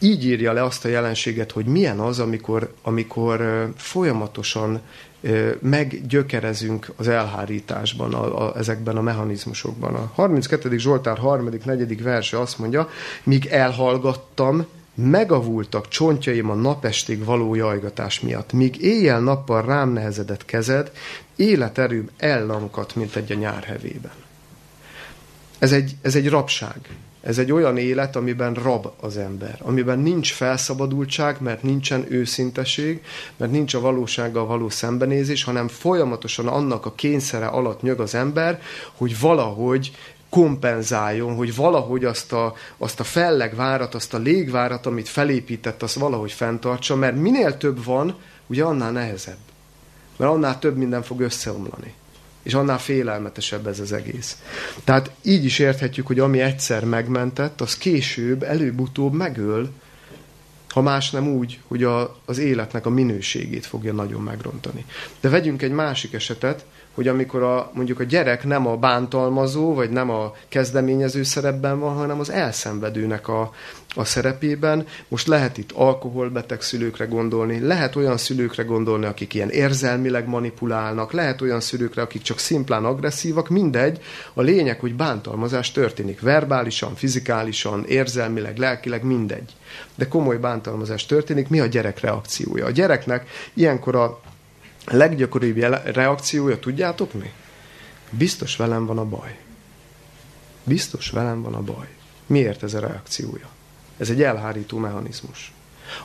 így 0.00 0.24
írja 0.24 0.52
le 0.52 0.62
azt 0.62 0.84
a 0.84 0.88
jelenséget, 0.88 1.52
hogy 1.52 1.66
milyen 1.66 1.98
az, 1.98 2.18
amikor, 2.18 2.74
amikor 2.82 3.68
folyamatosan 3.76 4.80
meggyökerezünk 5.60 6.92
az 6.96 7.08
elhárításban, 7.08 8.14
a, 8.14 8.46
a, 8.46 8.56
ezekben 8.56 8.96
a 8.96 9.00
mechanizmusokban. 9.00 9.94
A 9.94 10.10
32. 10.14 10.78
Zsoltár 10.78 11.16
3. 11.16 11.48
4. 11.64 12.02
verse 12.02 12.40
azt 12.40 12.58
mondja, 12.58 12.88
míg 13.22 13.46
elhallgattam, 13.46 14.66
megavultak 14.94 15.88
csontjaim 15.88 16.50
a 16.50 16.54
napestig 16.54 17.24
való 17.24 17.54
jajgatás 17.54 18.20
miatt, 18.20 18.52
míg 18.52 18.82
éjjel-nappal 18.82 19.62
rám 19.62 19.92
nehezedett 19.92 20.44
kezed, 20.44 20.92
életerőm 21.36 22.08
ellankadt, 22.16 22.94
mint 22.94 23.16
egy 23.16 23.32
a 23.32 23.34
nyár 23.34 23.62
hevében. 23.62 24.12
Ez 25.58 25.72
egy, 25.72 25.96
ez 26.02 26.14
egy 26.14 26.28
rabság. 26.28 26.76
Ez 27.20 27.38
egy 27.38 27.52
olyan 27.52 27.76
élet, 27.76 28.16
amiben 28.16 28.54
rab 28.54 28.92
az 29.00 29.16
ember, 29.16 29.58
amiben 29.62 29.98
nincs 29.98 30.32
felszabadultság, 30.32 31.40
mert 31.40 31.62
nincsen 31.62 32.06
őszinteség, 32.08 33.02
mert 33.36 33.52
nincs 33.52 33.74
a 33.74 33.80
valósággal 33.80 34.46
való 34.46 34.68
szembenézés, 34.68 35.44
hanem 35.44 35.68
folyamatosan 35.68 36.46
annak 36.46 36.86
a 36.86 36.92
kényszere 36.94 37.46
alatt 37.46 37.82
nyög 37.82 38.00
az 38.00 38.14
ember, 38.14 38.60
hogy 38.96 39.20
valahogy 39.20 39.92
kompenzáljon, 40.28 41.34
hogy 41.34 41.54
valahogy 41.54 42.04
azt 42.04 42.32
a, 42.32 42.54
azt 42.78 43.00
a 43.00 43.04
fellegvárat, 43.04 43.94
azt 43.94 44.14
a 44.14 44.18
légvárat, 44.18 44.86
amit 44.86 45.08
felépített, 45.08 45.82
azt 45.82 45.94
valahogy 45.94 46.32
fenntartsa, 46.32 46.96
mert 46.96 47.16
minél 47.16 47.56
több 47.56 47.84
van, 47.84 48.14
ugye 48.46 48.64
annál 48.64 48.92
nehezebb. 48.92 49.38
Mert 50.16 50.30
annál 50.30 50.58
több 50.58 50.76
minden 50.76 51.02
fog 51.02 51.20
összeomlani. 51.20 51.94
És 52.48 52.54
annál 52.54 52.78
félelmetesebb 52.78 53.66
ez 53.66 53.80
az 53.80 53.92
egész. 53.92 54.42
Tehát 54.84 55.10
így 55.22 55.44
is 55.44 55.58
érthetjük, 55.58 56.06
hogy 56.06 56.18
ami 56.18 56.40
egyszer 56.40 56.84
megmentett, 56.84 57.60
az 57.60 57.78
később, 57.78 58.42
előbb-utóbb 58.42 59.12
megöl, 59.12 59.70
ha 60.68 60.80
más 60.80 61.10
nem 61.10 61.28
úgy, 61.28 61.60
hogy 61.66 61.84
a, 61.84 62.16
az 62.24 62.38
életnek 62.38 62.86
a 62.86 62.90
minőségét 62.90 63.66
fogja 63.66 63.92
nagyon 63.92 64.22
megrontani. 64.22 64.84
De 65.20 65.28
vegyünk 65.28 65.62
egy 65.62 65.70
másik 65.70 66.12
esetet, 66.12 66.64
hogy 66.94 67.08
amikor 67.08 67.42
a, 67.42 67.70
mondjuk 67.74 68.00
a 68.00 68.04
gyerek 68.04 68.44
nem 68.44 68.66
a 68.66 68.76
bántalmazó, 68.76 69.74
vagy 69.74 69.90
nem 69.90 70.10
a 70.10 70.32
kezdeményező 70.48 71.22
szerepben 71.22 71.80
van, 71.80 71.94
hanem 71.94 72.20
az 72.20 72.30
elszenvedőnek 72.30 73.28
a, 73.28 73.50
a 73.94 74.04
szerepében. 74.04 74.86
Most 75.08 75.26
lehet 75.26 75.58
itt 75.58 75.72
alkoholbeteg 75.72 76.60
szülőkre 76.60 77.04
gondolni, 77.04 77.60
lehet 77.60 77.96
olyan 77.96 78.16
szülőkre 78.16 78.62
gondolni, 78.62 79.06
akik 79.06 79.34
ilyen 79.34 79.50
érzelmileg 79.50 80.28
manipulálnak, 80.28 81.12
lehet 81.12 81.40
olyan 81.40 81.60
szülőkre, 81.60 82.02
akik 82.02 82.22
csak 82.22 82.38
szimplán 82.38 82.84
agresszívak, 82.84 83.48
mindegy. 83.48 84.00
A 84.34 84.42
lényeg, 84.42 84.80
hogy 84.80 84.94
bántalmazás 84.94 85.72
történik 85.72 86.20
verbálisan, 86.20 86.94
fizikálisan, 86.94 87.84
érzelmileg, 87.86 88.56
lelkileg, 88.56 89.04
mindegy. 89.04 89.52
De 89.94 90.08
komoly 90.08 90.36
bántalmazás 90.36 91.06
történik, 91.06 91.48
mi 91.48 91.60
a 91.60 91.66
gyerek 91.66 92.00
reakciója? 92.00 92.66
A 92.66 92.70
gyereknek 92.70 93.28
ilyenkor 93.54 93.94
a 93.94 94.20
leggyakoribb 94.90 95.56
reakciója, 95.84 96.58
tudjátok 96.58 97.12
mi? 97.12 97.32
Biztos 98.10 98.56
velem 98.56 98.86
van 98.86 98.98
a 98.98 99.04
baj. 99.04 99.38
Biztos 100.64 101.10
velem 101.10 101.42
van 101.42 101.54
a 101.54 101.62
baj. 101.62 101.88
Miért 102.26 102.62
ez 102.62 102.74
a 102.74 102.80
reakciója? 102.80 103.48
Ez 103.96 104.10
egy 104.10 104.22
elhárító 104.22 104.78
mechanizmus, 104.78 105.52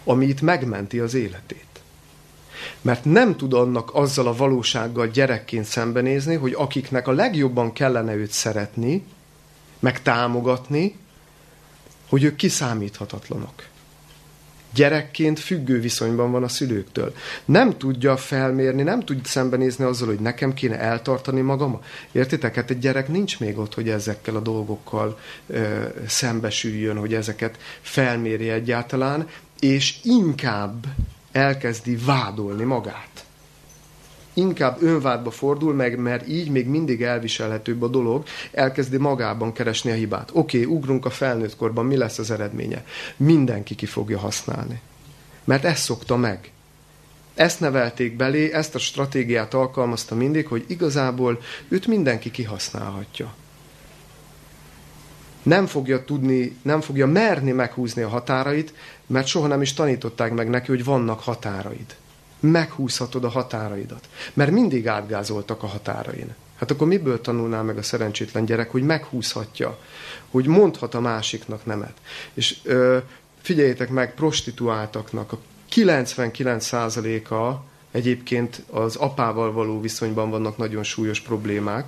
ami 0.04 0.26
itt 0.26 0.42
megmenti 0.42 1.00
az 1.00 1.14
életét. 1.14 1.66
Mert 2.82 3.06
nem 3.06 3.36
tud 3.36 3.54
annak 3.54 3.96
azzal 3.96 4.28
a 4.28 4.36
valósággal 4.36 5.08
gyerekként 5.08 5.66
szembenézni, 5.66 6.36
hogy 6.36 6.54
akiknek 6.58 7.08
a 7.08 7.12
legjobban 7.12 7.74
kellene 7.74 8.16
őt 8.16 8.32
szeretni, 8.32 9.04
meg 9.80 10.02
támogatni, 10.02 10.96
hogy 12.10 12.24
ők 12.24 12.36
kiszámíthatatlanok 12.36 13.64
gyerekként 14.74 15.40
függő 15.40 15.80
viszonyban 15.80 16.32
van 16.32 16.44
a 16.44 16.48
szülőktől. 16.48 17.16
Nem 17.46 17.78
tudja 17.78 18.18
felmérni, 18.18 18.82
nem 18.82 19.00
tud 19.00 19.26
szembenézni 19.26 19.86
azzal, 19.86 20.08
hogy 20.08 20.20
nekem 20.20 20.54
kéne 20.54 20.80
eltartani 20.80 21.42
magam. 21.42 21.82
Értitek? 22.12 22.56
Hát 22.56 22.70
egy 22.70 22.80
gyerek 22.80 23.08
nincs 23.08 23.40
még 23.40 23.58
ott, 23.58 23.74
hogy 23.74 23.90
ezekkel 23.90 24.36
a 24.36 24.40
dolgokkal 24.40 25.20
ö, 25.48 25.84
szembesüljön, 26.08 26.98
hogy 26.98 27.14
ezeket 27.14 27.58
felmérje 27.82 28.54
egyáltalán, 28.54 29.28
és 29.60 29.96
inkább 30.04 30.86
elkezdi 31.32 31.96
vádolni 32.06 32.64
magát 32.64 33.26
inkább 34.34 34.82
önvádba 34.82 35.32
fordul 35.32 35.74
meg, 35.74 35.98
mert 35.98 36.28
így 36.28 36.50
még 36.50 36.68
mindig 36.68 37.02
elviselhetőbb 37.02 37.82
a 37.82 37.88
dolog, 37.88 38.24
elkezdi 38.52 38.98
magában 38.98 39.54
keresni 39.54 39.92
a 39.92 39.94
hibát. 39.94 40.30
Oké, 40.34 40.64
okay, 40.64 40.76
ugrunk 40.76 41.06
a 41.06 41.10
felnőtt 41.10 41.56
korban, 41.56 41.86
mi 41.86 41.98
lesz 41.98 42.18
az 42.18 42.32
eredménye? 42.32 42.86
Mindenki 43.18 43.76
ki 43.76 43.86
fogja 43.86 44.20
használni. 44.20 44.82
Mert 45.44 45.64
ezt 45.66 45.84
szokta 45.84 46.16
meg. 46.16 46.52
Ezt 47.34 47.60
nevelték 47.60 48.16
belé, 48.16 48.52
ezt 48.52 48.76
a 48.76 48.80
stratégiát 48.80 49.54
alkalmazta 49.54 50.16
mindig, 50.16 50.48
hogy 50.48 50.66
igazából 50.68 51.42
őt 51.68 51.88
mindenki 51.88 52.32
kihasználhatja. 52.32 53.34
Nem 55.44 55.66
fogja 55.66 56.06
tudni, 56.06 56.58
nem 56.62 56.82
fogja 56.82 57.08
merni 57.08 57.52
meghúzni 57.52 58.02
a 58.02 58.10
határait, 58.10 58.74
mert 59.08 59.28
soha 59.28 59.48
nem 59.48 59.62
is 59.62 59.74
tanították 59.74 60.34
meg 60.34 60.50
neki, 60.50 60.68
hogy 60.68 60.84
vannak 60.84 61.20
határaid 61.20 61.96
meghúzhatod 62.44 63.24
a 63.24 63.30
határaidat. 63.30 64.08
Mert 64.34 64.52
mindig 64.52 64.88
átgázoltak 64.88 65.64
a 65.64 65.68
határain. 65.68 66.36
Hát 66.56 66.72
akkor 66.72 66.88
miből 66.88 67.22
tanulná 67.22 67.62
meg 67.62 67.78
a 67.78 67.84
szerencsétlen 67.84 68.46
gyerek, 68.46 68.72
hogy 68.72 68.84
meghúzhatja, 68.84 69.80
hogy 70.32 70.46
mondhat 70.46 70.94
a 70.94 71.00
másiknak 71.00 71.66
nemet. 71.66 71.94
És 72.34 72.58
ö, 72.64 72.98
figyeljétek 73.42 73.90
meg, 73.90 74.14
prostituáltaknak 74.14 75.32
a 75.32 75.38
99%-a 75.72 77.64
egyébként 77.92 78.64
az 78.72 78.96
apával 78.96 79.52
való 79.52 79.82
viszonyban 79.82 80.30
vannak 80.30 80.58
nagyon 80.58 80.84
súlyos 80.84 81.20
problémák, 81.20 81.86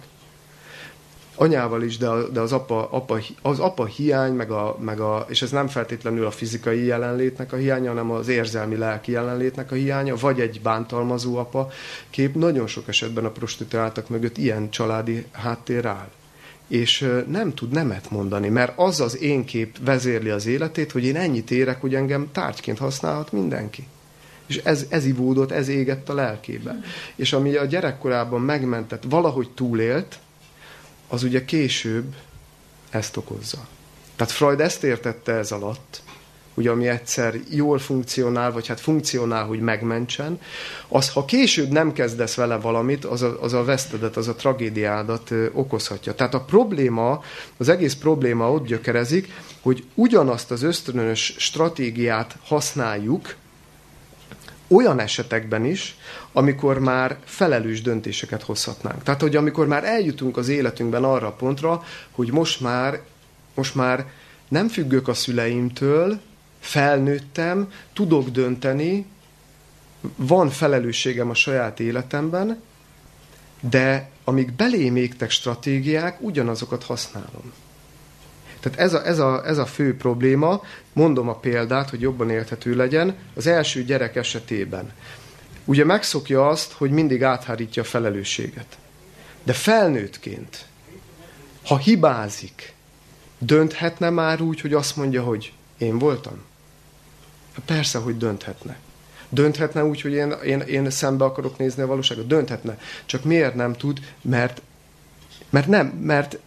anyával 1.36 1.83
is, 1.83 1.97
de, 1.97 2.09
de 2.33 2.39
az, 2.39 2.51
apa, 2.51 2.88
apa, 2.91 3.17
az 3.41 3.59
apa 3.59 3.86
hiány, 3.86 4.33
meg 4.33 4.51
a, 4.51 4.77
meg 4.79 4.99
a, 4.99 5.25
és 5.29 5.41
ez 5.41 5.51
nem 5.51 5.67
feltétlenül 5.67 6.25
a 6.25 6.31
fizikai 6.31 6.86
jelenlétnek 6.86 7.53
a 7.53 7.55
hiánya, 7.55 7.89
hanem 7.89 8.11
az 8.11 8.27
érzelmi 8.27 8.75
lelki 8.75 9.11
jelenlétnek 9.11 9.71
a 9.71 9.75
hiánya, 9.75 10.15
vagy 10.15 10.39
egy 10.39 10.61
bántalmazó 10.61 11.38
apa 11.38 11.69
kép, 12.09 12.36
nagyon 12.36 12.67
sok 12.67 12.88
esetben 12.88 13.25
a 13.25 13.29
prostituáltak 13.29 14.09
mögött 14.09 14.38
ilyen 14.38 14.69
családi 14.69 15.25
háttér 15.31 15.86
áll. 15.86 16.09
És 16.67 17.09
nem 17.27 17.53
tud 17.53 17.71
nemet 17.71 18.11
mondani, 18.11 18.49
mert 18.49 18.73
az 18.75 18.99
az 18.99 19.21
én 19.21 19.45
kép 19.45 19.77
vezérli 19.86 20.29
az 20.29 20.45
életét, 20.45 20.91
hogy 20.91 21.03
én 21.03 21.15
ennyit 21.15 21.51
érek, 21.51 21.81
hogy 21.81 21.95
engem 21.95 22.29
tárgyként 22.31 22.77
használhat 22.77 23.31
mindenki. 23.31 23.88
És 24.47 24.57
ez, 24.57 24.86
ez 24.89 25.05
ivódott, 25.05 25.51
ez 25.51 25.67
égett 25.67 26.09
a 26.09 26.13
lelkébe. 26.13 26.79
És 27.15 27.33
ami 27.33 27.55
a 27.55 27.65
gyerekkorában 27.65 28.41
megmentett, 28.41 29.03
valahogy 29.09 29.49
túlélt, 29.55 30.19
az 31.08 31.24
ugye 31.24 31.45
később 31.45 32.16
ezt 32.89 33.18
okozza. 33.18 33.68
Tehát 34.16 34.34
Freud 34.34 34.60
ezt 34.60 34.84
értette 34.84 35.32
ez 35.32 35.51
alatt, 35.51 36.01
hogy 36.53 36.68
ami 36.68 36.88
egyszer 36.88 37.36
jól 37.49 37.80
funkcionál, 37.80 38.51
vagy 38.51 38.68
hát 38.68 38.80
funkcionál, 38.80 39.45
hogy 39.45 39.60
megmentsen, 39.60 40.39
az, 40.88 41.10
ha 41.10 41.26
később 41.26 41.70
nem 41.70 41.93
kezdesz 41.93 42.36
vele 42.36 42.56
valamit, 42.56 43.06
az 43.06 43.22
a, 43.22 43.41
az 43.41 43.53
a 43.53 43.64
vesztedet, 43.64 44.18
az 44.18 44.28
a 44.28 44.36
tragédiádat 44.36 45.32
ö, 45.32 45.47
okozhatja. 45.53 46.14
Tehát 46.14 46.34
a 46.34 46.41
probléma, 46.41 47.24
az 47.58 47.70
egész 47.70 47.95
probléma 47.95 48.51
ott 48.51 48.66
gyökerezik, 48.66 49.28
hogy 49.62 49.84
ugyanazt 49.93 50.51
az 50.51 50.64
ösztönös 50.64 51.36
stratégiát 51.38 52.38
használjuk, 52.43 53.36
olyan 54.68 54.99
esetekben 54.99 55.66
is, 55.66 55.97
amikor 56.32 56.80
már 56.80 57.18
felelős 57.24 57.82
döntéseket 57.82 58.43
hozhatnánk. 58.43 59.03
Tehát, 59.03 59.22
hogy 59.22 59.36
amikor 59.36 59.68
már 59.68 59.84
eljutunk 59.84 60.38
az 60.38 60.47
életünkben 60.47 61.03
arra 61.03 61.28
a 61.28 61.32
pontra, 61.32 61.84
hogy 62.11 62.32
most 62.32 62.61
már, 62.61 63.01
most 63.53 63.76
már 63.76 64.05
nem 64.47 64.68
függök 64.68 65.07
a 65.07 65.13
szüleimtől, 65.13 66.20
felnőttem, 66.59 67.72
tudok 67.93 68.30
dönteni, 68.30 69.05
van 70.16 70.49
felelősségem 70.49 71.30
a 71.30 71.34
saját 71.34 71.80
életemben, 71.80 72.61
de 73.59 74.09
amíg 74.24 74.51
belém 74.51 74.95
égtek 74.95 75.30
stratégiák, 75.30 76.22
ugyanazokat 76.22 76.84
használom. 76.84 77.53
Tehát 78.66 78.80
ez 78.80 78.93
a, 78.93 79.07
ez, 79.07 79.20
a, 79.20 79.47
ez 79.47 79.57
a 79.57 79.66
fő 79.66 79.97
probléma, 79.97 80.63
mondom 80.93 81.30
a 81.30 81.36
példát, 81.36 81.89
hogy 81.89 82.01
jobban 82.01 82.30
érthető 82.30 82.76
legyen, 82.76 83.16
az 83.36 83.47
első 83.47 83.84
gyerek 83.84 84.16
esetében. 84.16 84.93
Ugye 85.66 85.86
megszokja 85.86 86.47
azt, 86.47 86.72
hogy 86.72 86.91
mindig 86.91 87.24
áthárítja 87.24 87.82
a 87.82 87.86
felelősséget. 87.86 88.78
De 89.43 89.53
felnőttként, 89.53 90.66
ha 91.66 91.78
hibázik, 91.78 92.74
dönthetne 93.38 94.09
már 94.09 94.41
úgy, 94.41 94.61
hogy 94.61 94.74
azt 94.74 94.95
mondja, 94.95 95.24
hogy 95.24 95.53
én 95.78 95.97
voltam? 95.97 96.43
Persze, 97.66 97.97
hogy 97.97 98.18
dönthetne. 98.18 98.78
Dönthetne 99.30 99.84
úgy, 99.84 100.01
hogy 100.01 100.13
én, 100.13 100.32
én, 100.45 100.59
én 100.59 100.89
szembe 100.89 101.26
akarok 101.26 101.57
nézni 101.57 101.84
a 101.84 101.88
valóságot? 101.88 102.28
Dönthetne. 102.28 102.80
Csak 103.05 103.24
miért 103.24 103.55
nem 103.55 103.74
tud? 103.74 103.99
Mert, 104.22 104.61
mert 105.49 105.68
nem, 105.68 105.88
mert 105.88 106.39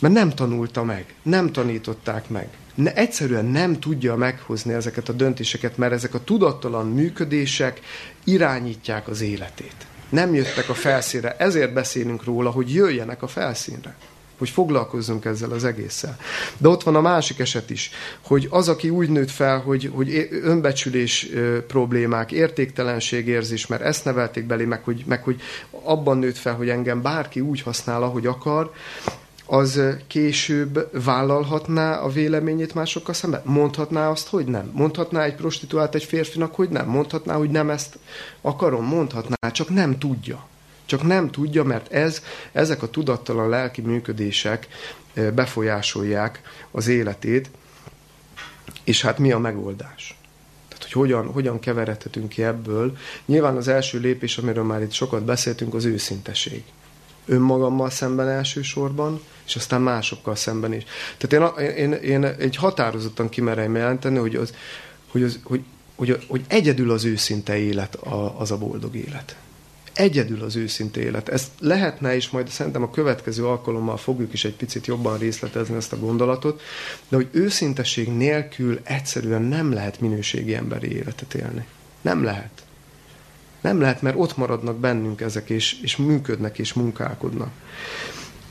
mert 0.00 0.14
nem 0.14 0.30
tanulta 0.30 0.84
meg, 0.84 1.14
nem 1.22 1.52
tanították 1.52 2.28
meg. 2.28 2.48
Ne, 2.74 2.94
egyszerűen 2.94 3.44
nem 3.44 3.80
tudja 3.80 4.16
meghozni 4.16 4.72
ezeket 4.72 5.08
a 5.08 5.12
döntéseket, 5.12 5.76
mert 5.76 5.92
ezek 5.92 6.14
a 6.14 6.24
tudattalan 6.24 6.86
működések 6.86 7.80
irányítják 8.24 9.08
az 9.08 9.20
életét. 9.20 9.86
Nem 10.08 10.34
jöttek 10.34 10.68
a 10.68 10.74
felszínre, 10.74 11.36
ezért 11.36 11.72
beszélünk 11.72 12.24
róla, 12.24 12.50
hogy 12.50 12.74
jöjjenek 12.74 13.22
a 13.22 13.26
felszínre 13.26 13.96
hogy 14.38 14.48
foglalkozzunk 14.48 15.24
ezzel 15.24 15.50
az 15.50 15.64
egésszel. 15.64 16.16
De 16.58 16.68
ott 16.68 16.82
van 16.82 16.96
a 16.96 17.00
másik 17.00 17.38
eset 17.38 17.70
is, 17.70 17.90
hogy 18.20 18.46
az, 18.50 18.68
aki 18.68 18.90
úgy 18.90 19.08
nőtt 19.08 19.30
fel, 19.30 19.58
hogy, 19.58 19.90
hogy 19.94 20.28
önbecsülés 20.30 21.28
problémák, 21.66 22.32
értéktelenség 22.32 23.26
érzés, 23.26 23.66
mert 23.66 23.82
ezt 23.82 24.04
nevelték 24.04 24.44
belé, 24.44 24.64
meg 24.64 24.84
hogy, 24.84 25.02
meg 25.06 25.22
hogy 25.22 25.40
abban 25.70 26.18
nőtt 26.18 26.36
fel, 26.36 26.54
hogy 26.54 26.68
engem 26.68 27.02
bárki 27.02 27.40
úgy 27.40 27.62
használ, 27.62 28.02
ahogy 28.02 28.26
akar, 28.26 28.72
az 29.46 29.80
később 30.06 30.88
vállalhatná 31.04 31.98
a 31.98 32.08
véleményét 32.08 32.74
másokkal 32.74 33.14
szemben? 33.14 33.42
Mondhatná 33.44 34.10
azt, 34.10 34.28
hogy 34.28 34.46
nem? 34.46 34.70
Mondhatná 34.74 35.22
egy 35.22 35.34
prostituált 35.34 35.94
egy 35.94 36.04
férfinak, 36.04 36.54
hogy 36.54 36.68
nem? 36.68 36.88
Mondhatná, 36.88 37.34
hogy 37.34 37.50
nem 37.50 37.70
ezt 37.70 37.98
akarom? 38.40 38.84
Mondhatná, 38.84 39.50
csak 39.50 39.68
nem 39.68 39.98
tudja. 39.98 40.46
Csak 40.86 41.02
nem 41.02 41.30
tudja, 41.30 41.64
mert 41.64 41.92
ez, 41.92 42.22
ezek 42.52 42.82
a 42.82 42.90
tudattalan 42.90 43.48
lelki 43.48 43.80
működések 43.80 44.68
befolyásolják 45.34 46.40
az 46.70 46.86
életét, 46.86 47.50
és 48.84 49.02
hát 49.02 49.18
mi 49.18 49.32
a 49.32 49.38
megoldás? 49.38 50.18
Tehát, 50.68 50.82
hogy 50.82 50.92
hogyan, 50.92 51.26
hogyan 51.26 51.58
keveredhetünk 51.58 52.28
ki 52.28 52.42
ebből. 52.42 52.96
Nyilván 53.26 53.56
az 53.56 53.68
első 53.68 53.98
lépés, 53.98 54.38
amiről 54.38 54.64
már 54.64 54.82
itt 54.82 54.92
sokat 54.92 55.24
beszéltünk, 55.24 55.74
az 55.74 55.84
őszinteség. 55.84 56.64
Önmagammal 57.26 57.90
szemben 57.90 58.28
elsősorban, 58.28 59.20
és 59.46 59.56
aztán 59.56 59.80
másokkal 59.80 60.34
szemben 60.34 60.72
is. 60.72 60.84
Tehát 61.16 61.58
én, 61.58 61.72
én, 61.72 61.92
én 61.92 62.24
egy 62.24 62.56
határozottan 62.56 63.28
kimerem 63.28 63.76
jelenteni, 63.76 64.18
hogy, 64.18 64.34
az, 64.34 64.54
hogy, 65.10 65.22
az, 65.22 65.40
hogy, 65.42 65.62
hogy, 65.94 66.24
hogy 66.28 66.44
egyedül 66.48 66.90
az 66.90 67.04
őszinte 67.04 67.56
élet 67.56 67.94
a, 67.94 68.40
az 68.40 68.50
a 68.50 68.58
boldog 68.58 68.96
élet. 68.96 69.36
Egyedül 69.92 70.42
az 70.42 70.56
őszinte 70.56 71.00
élet. 71.00 71.28
Ez 71.28 71.50
lehetne, 71.60 72.14
és 72.14 72.30
majd 72.30 72.48
szerintem 72.48 72.82
a 72.82 72.90
következő 72.90 73.46
alkalommal 73.46 73.96
fogjuk 73.96 74.32
is 74.32 74.44
egy 74.44 74.54
picit 74.54 74.86
jobban 74.86 75.18
részletezni 75.18 75.76
ezt 75.76 75.92
a 75.92 75.98
gondolatot, 75.98 76.60
de 77.08 77.16
hogy 77.16 77.28
őszinteség 77.30 78.08
nélkül 78.08 78.80
egyszerűen 78.82 79.42
nem 79.42 79.72
lehet 79.72 80.00
minőségi 80.00 80.54
emberi 80.54 80.96
életet 80.96 81.34
élni. 81.34 81.66
Nem 82.00 82.24
lehet. 82.24 82.65
Nem 83.66 83.80
lehet, 83.80 84.02
mert 84.02 84.16
ott 84.18 84.36
maradnak 84.36 84.76
bennünk 84.76 85.20
ezek, 85.20 85.50
és, 85.50 85.80
és 85.82 85.96
működnek, 85.96 86.58
és 86.58 86.72
munkálkodnak. 86.72 87.50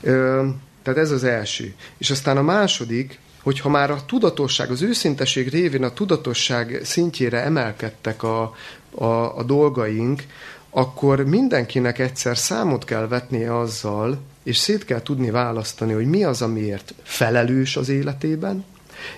Ö, 0.00 0.46
tehát 0.82 1.00
ez 1.00 1.10
az 1.10 1.24
első. 1.24 1.74
És 1.98 2.10
aztán 2.10 2.36
a 2.36 2.42
második, 2.42 3.18
hogyha 3.42 3.68
már 3.68 3.90
a 3.90 4.04
tudatosság, 4.06 4.70
az 4.70 4.82
őszinteség 4.82 5.48
révén 5.48 5.82
a 5.82 5.92
tudatosság 5.92 6.80
szintjére 6.84 7.42
emelkedtek 7.42 8.22
a, 8.22 8.54
a, 8.90 9.04
a 9.38 9.42
dolgaink, 9.42 10.22
akkor 10.70 11.24
mindenkinek 11.24 11.98
egyszer 11.98 12.38
számot 12.38 12.84
kell 12.84 13.08
vetnie 13.08 13.58
azzal, 13.58 14.20
és 14.42 14.56
szét 14.56 14.84
kell 14.84 15.02
tudni 15.02 15.30
választani, 15.30 15.92
hogy 15.92 16.06
mi 16.06 16.24
az, 16.24 16.42
amiért 16.42 16.94
felelős 17.02 17.76
az 17.76 17.88
életében, 17.88 18.64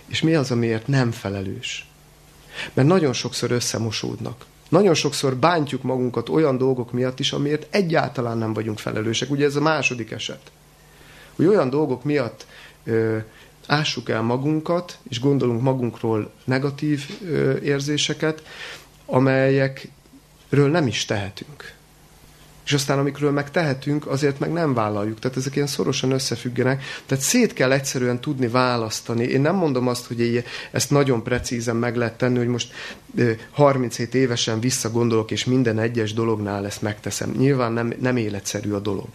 és 0.06 0.22
mi 0.22 0.34
az, 0.34 0.50
amiért 0.50 0.86
nem 0.86 1.10
felelős. 1.10 1.88
Mert 2.72 2.88
nagyon 2.88 3.12
sokszor 3.12 3.50
összemosódnak. 3.50 4.46
Nagyon 4.68 4.94
sokszor 4.94 5.36
bántjuk 5.36 5.82
magunkat 5.82 6.28
olyan 6.28 6.58
dolgok 6.58 6.92
miatt 6.92 7.20
is, 7.20 7.32
amiért 7.32 7.66
egyáltalán 7.70 8.38
nem 8.38 8.52
vagyunk 8.52 8.78
felelősek. 8.78 9.30
Ugye 9.30 9.44
ez 9.44 9.56
a 9.56 9.60
második 9.60 10.10
eset. 10.10 10.50
Hogy 11.36 11.46
olyan 11.46 11.70
dolgok 11.70 12.04
miatt 12.04 12.46
ö, 12.84 13.16
ássuk 13.66 14.08
el 14.08 14.22
magunkat, 14.22 14.98
és 15.08 15.20
gondolunk 15.20 15.62
magunkról 15.62 16.30
negatív 16.44 17.08
ö, 17.24 17.56
érzéseket, 17.56 18.42
amelyek 19.06 19.88
ről 20.48 20.70
nem 20.70 20.86
is 20.86 21.04
tehetünk. 21.04 21.76
És 22.68 22.74
aztán 22.74 22.98
amikről 22.98 23.30
meg 23.30 23.50
tehetünk, 23.50 24.06
azért 24.06 24.38
meg 24.38 24.52
nem 24.52 24.74
vállaljuk. 24.74 25.18
Tehát 25.18 25.36
ezek 25.36 25.54
ilyen 25.54 25.66
szorosan 25.66 26.10
összefüggenek. 26.10 26.82
Tehát 27.06 27.24
szét 27.24 27.52
kell 27.52 27.72
egyszerűen 27.72 28.20
tudni 28.20 28.48
választani. 28.48 29.24
Én 29.24 29.40
nem 29.40 29.54
mondom 29.54 29.88
azt, 29.88 30.06
hogy 30.06 30.44
ezt 30.70 30.90
nagyon 30.90 31.22
precízen 31.22 31.76
meg 31.76 31.96
lehet 31.96 32.18
tenni, 32.18 32.38
hogy 32.38 32.46
most 32.46 32.72
37 33.50 34.14
évesen 34.14 34.60
visszagondolok, 34.60 35.30
és 35.30 35.44
minden 35.44 35.78
egyes 35.78 36.12
dolognál 36.12 36.66
ezt 36.66 36.82
megteszem. 36.82 37.30
Nyilván 37.38 37.72
nem, 37.72 37.92
nem 38.00 38.16
életszerű 38.16 38.72
a 38.72 38.80
dolog. 38.80 39.08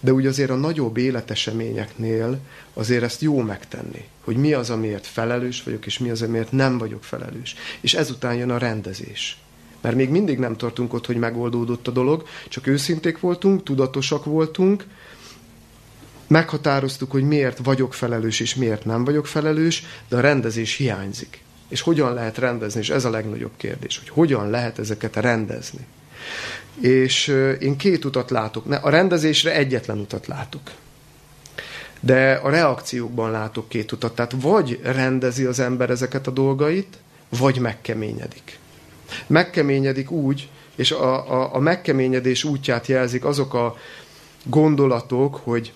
De 0.00 0.12
úgy 0.12 0.26
azért 0.26 0.50
a 0.50 0.54
nagyobb 0.54 0.96
életeseményeknél 0.96 2.38
azért 2.74 3.02
ezt 3.02 3.20
jó 3.20 3.40
megtenni, 3.40 4.04
hogy 4.24 4.36
mi 4.36 4.52
az, 4.52 4.70
amiért 4.70 5.06
felelős 5.06 5.62
vagyok, 5.62 5.86
és 5.86 5.98
mi 5.98 6.10
az, 6.10 6.22
amiért 6.22 6.52
nem 6.52 6.78
vagyok 6.78 7.04
felelős. 7.04 7.54
És 7.80 7.94
ezután 7.94 8.34
jön 8.34 8.50
a 8.50 8.58
rendezés. 8.58 9.38
Mert 9.80 9.96
még 9.96 10.08
mindig 10.08 10.38
nem 10.38 10.56
tartunk 10.56 10.94
ott, 10.94 11.06
hogy 11.06 11.16
megoldódott 11.16 11.88
a 11.88 11.90
dolog, 11.90 12.24
csak 12.48 12.66
őszinték 12.66 13.20
voltunk, 13.20 13.62
tudatosak 13.62 14.24
voltunk, 14.24 14.84
meghatároztuk, 16.26 17.10
hogy 17.10 17.22
miért 17.22 17.58
vagyok 17.62 17.94
felelős 17.94 18.40
és 18.40 18.54
miért 18.54 18.84
nem 18.84 19.04
vagyok 19.04 19.26
felelős, 19.26 19.84
de 20.08 20.16
a 20.16 20.20
rendezés 20.20 20.76
hiányzik. 20.76 21.42
És 21.68 21.80
hogyan 21.80 22.14
lehet 22.14 22.38
rendezni, 22.38 22.80
és 22.80 22.90
ez 22.90 23.04
a 23.04 23.10
legnagyobb 23.10 23.56
kérdés, 23.56 23.98
hogy 23.98 24.08
hogyan 24.08 24.50
lehet 24.50 24.78
ezeket 24.78 25.16
rendezni. 25.16 25.86
És 26.80 27.28
én 27.60 27.76
két 27.76 28.04
utat 28.04 28.30
látok. 28.30 28.64
A 28.82 28.90
rendezésre 28.90 29.54
egyetlen 29.54 29.98
utat 29.98 30.26
látok. 30.26 30.70
De 32.00 32.32
a 32.32 32.50
reakciókban 32.50 33.30
látok 33.30 33.68
két 33.68 33.92
utat. 33.92 34.14
Tehát 34.14 34.34
vagy 34.40 34.80
rendezi 34.82 35.44
az 35.44 35.58
ember 35.58 35.90
ezeket 35.90 36.26
a 36.26 36.30
dolgait, 36.30 36.98
vagy 37.28 37.58
megkeményedik 37.58 38.58
megkeményedik 39.26 40.10
úgy, 40.10 40.48
és 40.74 40.90
a, 40.90 41.32
a, 41.32 41.54
a 41.54 41.58
megkeményedés 41.58 42.44
útját 42.44 42.86
jelzik 42.86 43.24
azok 43.24 43.54
a 43.54 43.76
gondolatok, 44.44 45.36
hogy 45.36 45.72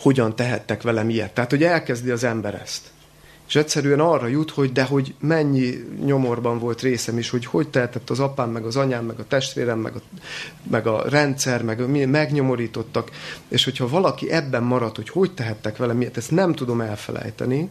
hogyan 0.00 0.36
tehettek 0.36 0.82
velem 0.82 1.08
ilyet. 1.08 1.34
Tehát, 1.34 1.50
hogy 1.50 1.62
elkezdi 1.62 2.10
az 2.10 2.24
ember 2.24 2.54
ezt. 2.54 2.82
És 3.48 3.56
egyszerűen 3.56 4.00
arra 4.00 4.26
jut, 4.26 4.50
hogy 4.50 4.72
de 4.72 4.82
hogy 4.82 5.14
mennyi 5.20 5.74
nyomorban 6.04 6.58
volt 6.58 6.80
részem 6.80 7.18
is, 7.18 7.30
hogy 7.30 7.46
hogy 7.46 7.68
tehetett 7.68 8.10
az 8.10 8.20
apám, 8.20 8.50
meg 8.50 8.64
az 8.64 8.76
anyám, 8.76 9.04
meg 9.04 9.18
a 9.18 9.26
testvérem, 9.28 9.78
meg 9.78 9.94
a, 9.96 10.00
meg 10.70 10.86
a 10.86 11.08
rendszer, 11.08 11.62
meg 11.62 12.08
megnyomorítottak. 12.08 13.10
És 13.48 13.64
hogyha 13.64 13.88
valaki 13.88 14.30
ebben 14.30 14.62
marad, 14.62 14.96
hogy 14.96 15.08
hogy 15.08 15.34
tehettek 15.34 15.76
velem 15.76 16.00
ilyet, 16.00 16.16
ezt 16.16 16.30
nem 16.30 16.54
tudom 16.54 16.80
elfelejteni, 16.80 17.70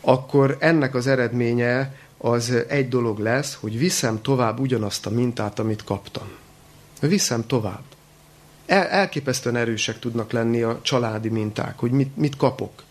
akkor 0.00 0.56
ennek 0.58 0.94
az 0.94 1.06
eredménye 1.06 1.94
az 2.22 2.54
egy 2.68 2.88
dolog 2.88 3.18
lesz, 3.18 3.54
hogy 3.60 3.78
viszem 3.78 4.22
tovább 4.22 4.58
ugyanazt 4.58 5.06
a 5.06 5.10
mintát, 5.10 5.58
amit 5.58 5.84
kaptam. 5.84 6.28
Viszem 7.00 7.46
tovább. 7.46 7.82
El, 8.66 8.86
elképesztően 8.86 9.56
erősek 9.56 9.98
tudnak 9.98 10.32
lenni 10.32 10.62
a 10.62 10.78
családi 10.82 11.28
minták, 11.28 11.78
hogy 11.78 11.90
mit, 11.90 12.16
mit 12.16 12.36
kapok. 12.36 12.82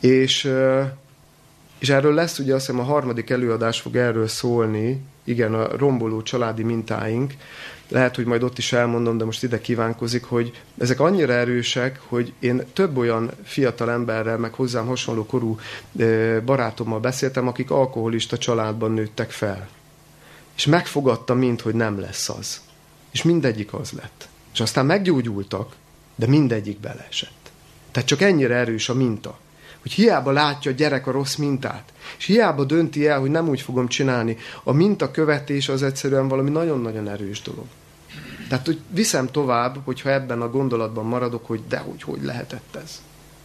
És, 0.00 0.52
és 1.78 1.88
erről 1.88 2.14
lesz, 2.14 2.38
ugye 2.38 2.54
azt 2.54 2.66
hiszem 2.66 2.80
a 2.80 2.84
harmadik 2.84 3.30
előadás 3.30 3.80
fog 3.80 3.96
erről 3.96 4.28
szólni, 4.28 5.02
igen, 5.24 5.54
a 5.54 5.76
romboló 5.76 6.22
családi 6.22 6.62
mintáink, 6.62 7.34
lehet, 7.88 8.16
hogy 8.16 8.24
majd 8.24 8.42
ott 8.42 8.58
is 8.58 8.72
elmondom, 8.72 9.18
de 9.18 9.24
most 9.24 9.42
ide 9.42 9.60
kívánkozik, 9.60 10.24
hogy 10.24 10.62
ezek 10.78 11.00
annyira 11.00 11.32
erősek, 11.32 12.00
hogy 12.06 12.32
én 12.38 12.62
több 12.72 12.96
olyan 12.96 13.30
fiatal 13.44 13.90
emberrel, 13.90 14.38
meg 14.38 14.52
hozzám 14.52 14.86
hasonló 14.86 15.26
korú 15.26 15.58
barátommal 16.44 17.00
beszéltem, 17.00 17.48
akik 17.48 17.70
alkoholista 17.70 18.38
családban 18.38 18.92
nőttek 18.92 19.30
fel. 19.30 19.68
És 20.56 20.66
megfogadtam 20.66 21.38
mind, 21.38 21.60
hogy 21.60 21.74
nem 21.74 22.00
lesz 22.00 22.28
az. 22.28 22.60
És 23.10 23.22
mindegyik 23.22 23.72
az 23.74 23.90
lett. 23.90 24.28
És 24.52 24.60
aztán 24.60 24.86
meggyógyultak, 24.86 25.74
de 26.14 26.26
mindegyik 26.26 26.80
beleesett. 26.80 27.50
Tehát 27.90 28.08
csak 28.08 28.20
ennyire 28.20 28.54
erős 28.54 28.88
a 28.88 28.94
minta 28.94 29.38
hogy 29.86 29.94
hiába 29.94 30.30
látja 30.30 30.70
a 30.70 30.74
gyerek 30.74 31.06
a 31.06 31.10
rossz 31.10 31.34
mintát, 31.34 31.92
és 32.18 32.24
hiába 32.24 32.64
dönti 32.64 33.06
el, 33.06 33.20
hogy 33.20 33.30
nem 33.30 33.48
úgy 33.48 33.60
fogom 33.60 33.88
csinálni. 33.88 34.36
A 34.62 34.72
minta 34.72 35.10
követés 35.10 35.68
az 35.68 35.82
egyszerűen 35.82 36.28
valami 36.28 36.50
nagyon-nagyon 36.50 37.08
erős 37.08 37.42
dolog. 37.42 37.64
Tehát, 38.48 38.66
hogy 38.66 38.80
viszem 38.90 39.26
tovább, 39.26 39.76
hogyha 39.84 40.12
ebben 40.12 40.40
a 40.40 40.50
gondolatban 40.50 41.04
maradok, 41.04 41.46
hogy 41.46 41.60
de 41.68 41.78
hogy, 41.78 42.22
lehetett 42.22 42.78
ez. 42.84 43.02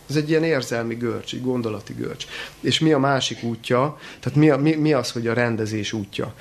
Ez 0.10 0.16
egy 0.16 0.30
ilyen 0.30 0.44
érzelmi 0.44 0.96
görcs, 0.96 1.34
egy 1.34 1.44
gondolati 1.44 1.94
görcs. 1.94 2.26
És 2.60 2.80
mi 2.80 2.92
a 2.92 3.00
másik 3.00 3.44
útja? 3.44 4.00
Tehát 4.20 4.38
mi, 4.38 4.50
a, 4.50 4.58
mi, 4.58 4.76
mi 4.76 4.94
az, 4.94 5.12
hogy 5.12 5.28
a 5.28 5.34
rendezés 5.34 5.94
útja? 5.94 6.34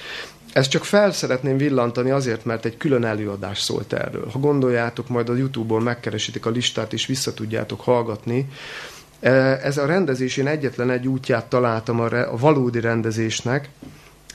Ezt 0.53 0.71
csak 0.71 0.85
fel 0.85 1.13
szeretném 1.13 1.57
villantani 1.57 2.11
azért, 2.11 2.45
mert 2.45 2.65
egy 2.65 2.77
külön 2.77 3.05
előadás 3.05 3.61
szólt 3.61 3.93
erről. 3.93 4.29
Ha 4.33 4.39
gondoljátok, 4.39 5.09
majd 5.09 5.29
a 5.29 5.37
YouTube-on 5.37 5.83
megkeresitek 5.83 6.47
a 6.47 6.51
listát, 6.51 6.93
és 6.93 7.07
vissza 7.07 7.35
tudjátok 7.35 7.81
hallgatni, 7.81 8.49
ez 9.21 9.77
a 9.77 9.87
rendezés, 9.87 10.37
én 10.37 10.47
egyetlen 10.47 10.91
egy 10.91 11.09
útját 11.09 11.47
találtam 11.47 12.01
a, 12.01 12.09
re, 12.09 12.23
a 12.23 12.37
valódi 12.37 12.81
rendezésnek, 12.81 13.69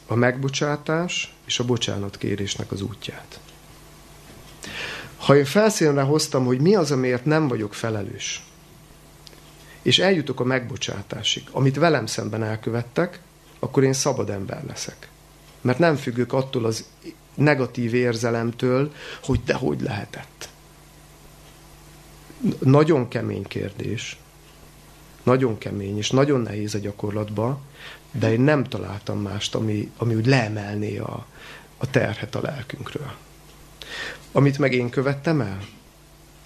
a 0.07 0.15
megbocsátás 0.15 1.33
és 1.45 1.59
a 1.59 1.65
bocsánatkérésnek 1.65 2.71
az 2.71 2.81
útját. 2.81 3.39
Ha 5.17 5.35
én 5.35 5.45
felszínre 5.45 6.01
hoztam, 6.01 6.45
hogy 6.45 6.59
mi 6.59 6.75
az, 6.75 6.91
amiért 6.91 7.25
nem 7.25 7.47
vagyok 7.47 7.73
felelős, 7.73 8.43
és 9.81 9.99
eljutok 9.99 10.39
a 10.39 10.43
megbocsátásig, 10.43 11.43
amit 11.51 11.75
velem 11.75 12.05
szemben 12.05 12.43
elkövettek, 12.43 13.19
akkor 13.59 13.83
én 13.83 13.93
szabad 13.93 14.29
ember 14.29 14.63
leszek. 14.67 15.09
Mert 15.61 15.79
nem 15.79 15.95
függök 15.95 16.33
attól 16.33 16.65
az 16.65 16.85
negatív 17.33 17.93
érzelemtől, 17.93 18.93
hogy 19.23 19.39
de 19.45 19.53
hogy 19.53 19.81
lehetett. 19.81 20.49
Nagyon 22.59 23.07
kemény 23.07 23.43
kérdés, 23.43 24.17
nagyon 25.25 25.57
kemény, 25.57 25.97
és 25.97 26.09
nagyon 26.09 26.41
nehéz 26.41 26.75
a 26.75 26.79
gyakorlatba, 26.79 27.59
de 28.11 28.31
én 28.31 28.41
nem 28.41 28.63
találtam 28.63 29.19
mást, 29.19 29.55
ami, 29.55 29.91
ami 29.97 30.15
úgy 30.15 30.25
leemelné 30.25 30.97
a, 30.97 31.25
a 31.77 31.89
terhet 31.89 32.35
a 32.35 32.41
lelkünkről. 32.41 33.11
Amit 34.31 34.57
meg 34.57 34.73
én 34.73 34.89
követtem 34.89 35.41
el, 35.41 35.59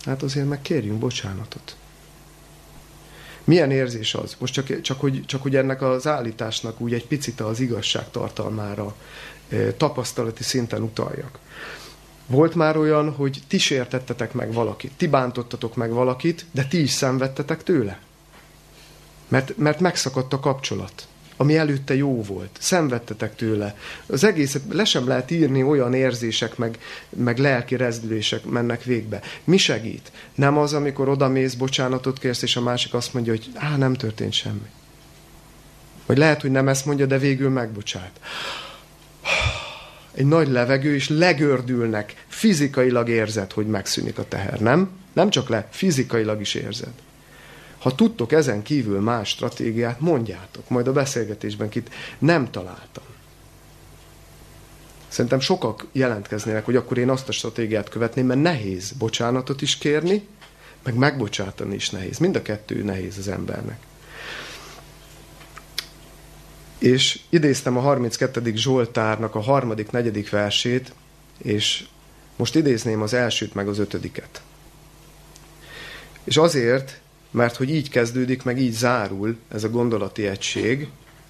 hát 0.06 0.24
azért 0.24 0.48
meg 0.48 0.62
kérjünk 0.62 1.00
bocsánatot. 1.00 1.76
Milyen 3.44 3.72
érzés 3.72 4.14
az? 4.14 4.36
Most 4.40 4.54
csak, 4.54 4.82
csak, 4.82 5.00
hogy, 5.00 5.26
csak 5.26 5.42
hogy 5.42 5.56
ennek 5.56 5.82
az 5.82 6.08
állításnak 6.08 6.80
úgy 6.82 6.94
egy 6.94 7.08
picit 7.08 7.40
az 7.42 7.60
igazság 7.60 8.12
tartalmára 8.12 8.96
tapasztalati 9.78 10.44
szinten 10.44 10.82
utaljak. 10.82 11.40
Volt 12.26 12.56
már 12.56 12.78
olyan, 12.78 13.14
hogy 13.14 13.42
ti 13.48 13.58
sértettetek 13.58 14.34
meg 14.34 14.54
valakit, 14.54 14.92
ti 14.98 15.08
bántottatok 15.08 15.76
meg 15.76 15.92
valakit, 15.92 16.46
de 16.52 16.66
ti 16.66 16.82
is 16.82 16.92
szenvedtetek 16.92 17.64
tőle. 17.64 18.00
Mert, 19.30 19.58
mert 19.58 19.80
megszakadt 19.80 20.34
a 20.34 20.40
kapcsolat, 20.40 21.08
ami 21.38 21.58
előtte 21.58 21.96
jó 21.96 22.24
volt. 22.24 22.50
Szenvedtetek 22.60 23.36
tőle. 23.36 23.76
Az 24.06 24.24
egészet 24.24 24.62
le 24.70 24.86
sem 24.86 25.08
lehet 25.08 25.32
írni, 25.32 25.64
olyan 25.64 25.94
érzések, 25.94 26.58
meg, 26.58 26.80
meg 27.10 27.38
lelki 27.38 27.76
rezdülések 27.76 28.46
mennek 28.46 28.84
végbe. 28.84 29.22
Mi 29.44 29.58
segít? 29.58 30.12
Nem 30.36 30.58
az, 30.58 30.74
amikor 30.74 31.10
odamész, 31.10 31.54
bocsánatot 31.54 32.20
kérsz, 32.20 32.42
és 32.42 32.56
a 32.56 32.62
másik 32.62 32.94
azt 32.94 33.14
mondja, 33.14 33.32
hogy 33.32 33.50
á, 33.56 33.78
nem 33.78 33.94
történt 33.94 34.34
semmi. 34.34 34.70
Vagy 36.06 36.18
lehet, 36.18 36.42
hogy 36.42 36.52
nem 36.52 36.68
ezt 36.68 36.86
mondja, 36.86 37.06
de 37.06 37.18
végül 37.18 37.50
megbocsát 37.50 38.20
egy 40.20 40.26
nagy 40.26 40.48
levegő, 40.48 40.96
és 40.96 41.10
legördülnek. 41.10 42.26
Fizikailag 42.28 43.10
érzed, 43.10 43.52
hogy 43.52 43.68
megszűnik 43.68 44.18
a 44.18 44.28
teher, 44.28 44.60
nem? 44.60 44.90
Nem 45.14 45.30
csak 45.30 45.50
le, 45.50 45.68
fizikailag 45.72 46.42
is 46.42 46.54
érzed. 46.54 46.92
Ha 47.80 47.96
tudtok 47.96 48.32
ezen 48.32 48.62
kívül 48.62 49.00
más 49.00 49.30
stratégiát, 49.30 50.00
mondjátok. 50.00 50.70
Majd 50.70 50.88
a 50.88 50.92
beszélgetésben 50.92 51.70
kit 51.70 51.90
nem 52.18 52.52
találtam. 52.52 53.04
Szerintem 55.08 55.40
sokak 55.40 55.88
jelentkeznének, 55.92 56.66
hogy 56.66 56.76
akkor 56.76 56.98
én 56.98 57.10
azt 57.10 57.28
a 57.28 57.32
stratégiát 57.32 57.90
követném, 57.90 58.26
mert 58.26 58.42
nehéz 58.42 58.92
bocsánatot 58.92 59.62
is 59.62 59.78
kérni, 59.78 60.28
meg 60.84 60.96
megbocsátani 60.96 61.76
is 61.76 61.90
nehéz. 61.90 62.18
Mind 62.18 62.36
a 62.36 62.42
kettő 62.42 62.84
nehéz 62.84 63.18
az 63.18 63.28
embernek. 63.28 63.80
És 66.78 67.20
idéztem 67.30 67.78
a 67.78 67.82
32. 67.82 68.52
Zsoltárnak 68.56 69.36
a 69.36 69.40
harmadik, 69.40 69.92
negyedik 69.92 70.30
versét, 70.30 70.94
és 71.38 71.88
most 72.36 72.56
idézném 72.56 73.02
az 73.02 73.14
elsőt, 73.14 73.54
meg 73.54 73.68
az 73.68 73.80
ötödiket. 73.80 74.42
És 76.24 76.38
azért, 76.38 77.00
mert 77.32 77.56
hogy 77.56 77.70
így 77.70 77.90
kezdődik, 77.90 78.44
meg 78.44 78.60
így 78.60 78.72
zárul 78.72 79.38
ez 79.52 79.64
a 79.64 79.70
gondolati 79.70 80.28
egység, 80.28 80.90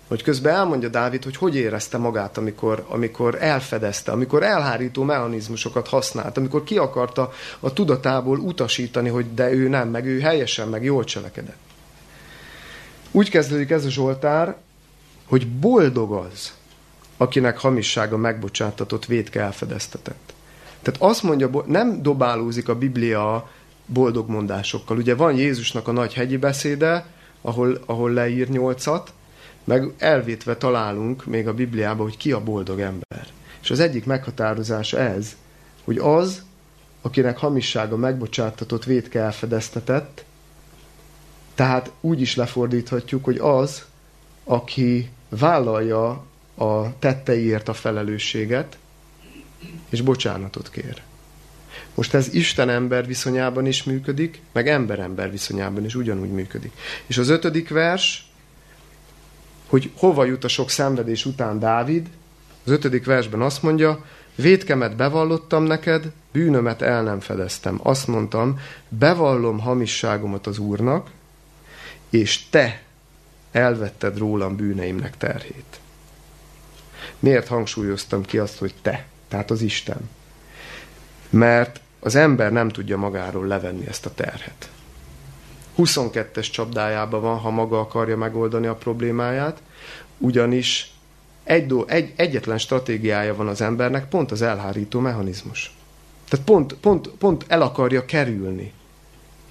hogy 0.10 0.24
közben 0.24 0.56
elmondja 0.56 0.90
Dávid, 0.90 1.24
hogy 1.24 1.36
hogy 1.36 1.56
érezte 1.56 1.98
magát, 1.98 2.38
amikor, 2.38 2.86
amikor 2.88 3.38
elfedezte, 3.40 4.12
amikor 4.12 4.44
elhárító 4.44 5.04
mechanizmusokat 5.04 5.88
használt, 5.88 6.38
amikor 6.38 6.64
ki 6.64 6.78
akarta 6.78 7.32
a 7.60 7.74
tudatából 7.74 8.40
utasítani, 8.40 9.10
hogy 9.10 9.34
de 9.34 9.52
ő 9.52 9.68
nem, 9.68 9.90
meg 9.90 10.06
ő 10.06 10.20
helyesen, 10.20 10.68
meg 10.68 10.84
jól 10.84 11.04
cselekedett. 11.04 11.58
Úgy 13.12 13.30
kezdődik 13.30 13.70
ez 13.70 13.86
a 13.86 13.90
Zsoltár, 13.90 14.58
hogy 15.26 15.48
boldog 15.48 16.12
az, 16.12 16.54
akinek 17.18 17.58
hamissága 17.58 18.18
megbocsátatott, 18.18 19.06
védke 19.06 19.42
elfedeztetett. 19.42 20.34
Tehát 20.82 21.02
azt 21.02 21.24
mondja, 21.24 21.50
nem 21.66 22.02
dobálózik 22.02 22.70
a 22.70 22.76
Biblia 22.76 23.50
boldog 23.94 24.30
mondásokkal. 24.30 24.98
Ugye 24.98 25.16
van 25.16 25.36
Jézusnak 25.36 25.88
a 25.88 25.92
nagy 25.92 26.14
hegyi 26.14 26.38
beszéde, 26.38 27.06
ahol, 27.42 27.82
ahol 27.86 28.12
leír 28.12 28.50
nyolcat, 28.50 29.14
meg 29.64 29.94
elvétve 29.98 30.58
találunk 30.58 31.26
még 31.26 31.48
a 31.48 31.54
Bibliában, 31.54 32.06
hogy 32.06 32.18
ki 32.18 32.32
a 32.32 32.44
boldog 32.44 32.80
ember. 32.80 33.28
És 33.62 33.72
az 33.72 33.80
egyik 33.80 34.06
meghatározása 34.06 35.00
ez, 35.00 35.36
hogy 35.84 35.98
az, 35.98 36.44
akinek 37.02 37.38
hamissága 37.38 37.98
megbocsátatott, 37.98 38.84
védke 38.84 39.20
elfedeztetett, 39.20 40.24
tehát 41.56 41.92
úgy 42.02 42.22
is 42.22 42.36
lefordíthatjuk, 42.36 43.24
hogy 43.24 43.38
az, 43.38 43.86
aki 44.44 45.10
vállalja 45.30 46.26
a 46.56 47.00
tetteiért 47.00 47.68
a 47.68 47.74
felelősséget, 47.74 48.78
és 49.90 50.02
bocsánatot 50.02 50.70
kér. 50.70 51.02
Most 52.00 52.14
ez 52.14 52.34
Isten-ember 52.34 53.06
viszonyában 53.06 53.66
is 53.66 53.84
működik, 53.84 54.42
meg 54.52 54.68
ember-ember 54.68 55.32
viszonyában 55.32 55.86
is 55.86 55.96
ugyanúgy 55.96 56.32
működik. 56.32 56.72
És 57.06 57.18
az 57.18 57.30
ötödik 57.30 57.70
vers, 57.70 58.32
hogy 59.68 59.92
hova 59.96 60.26
jut 60.26 60.44
a 60.44 60.48
sok 60.48 60.70
szenvedés 60.70 61.26
után 61.26 61.60
Dávid, 61.60 62.08
az 62.66 62.72
ötödik 62.72 63.06
versben 63.06 63.42
azt 63.42 63.64
mondja, 63.64 64.06
védkemet 64.36 64.96
bevallottam 64.96 65.64
neked, 65.64 66.12
bűnömet 66.32 66.82
el 66.82 67.04
nem 67.04 67.20
fedeztem. 67.20 67.80
Azt 67.84 68.08
mondtam, 68.08 68.60
bevallom 68.90 69.60
hamisságomat 69.60 70.48
az 70.48 70.58
Úrnak, 70.58 71.10
és 72.10 72.50
te 72.50 72.82
elvetted 73.52 74.18
rólam 74.18 74.56
bűneimnek 74.56 75.18
terhét. 75.18 75.80
Miért 77.20 77.48
hangsúlyoztam 77.48 78.26
ki 78.26 78.38
azt, 78.38 78.58
hogy 78.58 78.74
te, 78.82 79.06
tehát 79.28 79.52
az 79.52 79.62
Isten? 79.62 80.10
Mert 81.30 81.82
az 82.00 82.16
ember 82.16 82.52
nem 82.52 82.70
tudja 82.70 82.98
magáról 82.98 83.48
levenni 83.48 83.88
ezt 83.88 84.06
a 84.06 84.14
terhet. 84.14 84.70
22-es 85.78 86.52
csapdájában 86.52 87.22
van, 87.22 87.38
ha 87.38 87.50
maga 87.50 87.80
akarja 87.80 88.18
megoldani 88.18 88.68
a 88.68 88.76
problémáját, 88.76 89.62
ugyanis 90.18 90.94
egy, 91.44 91.66
do, 91.68 91.84
egy, 91.86 92.14
egyetlen 92.16 92.58
stratégiája 92.58 93.36
van 93.36 93.48
az 93.48 93.62
embernek, 93.62 94.10
pont 94.10 94.32
az 94.32 94.42
elhárító 94.42 95.00
mechanizmus. 95.00 95.76
Tehát 96.30 96.46
pont, 96.46 96.74
pont, 96.74 97.08
pont 97.08 97.46
el 97.48 97.62
akarja 97.62 98.06
kerülni 98.06 98.74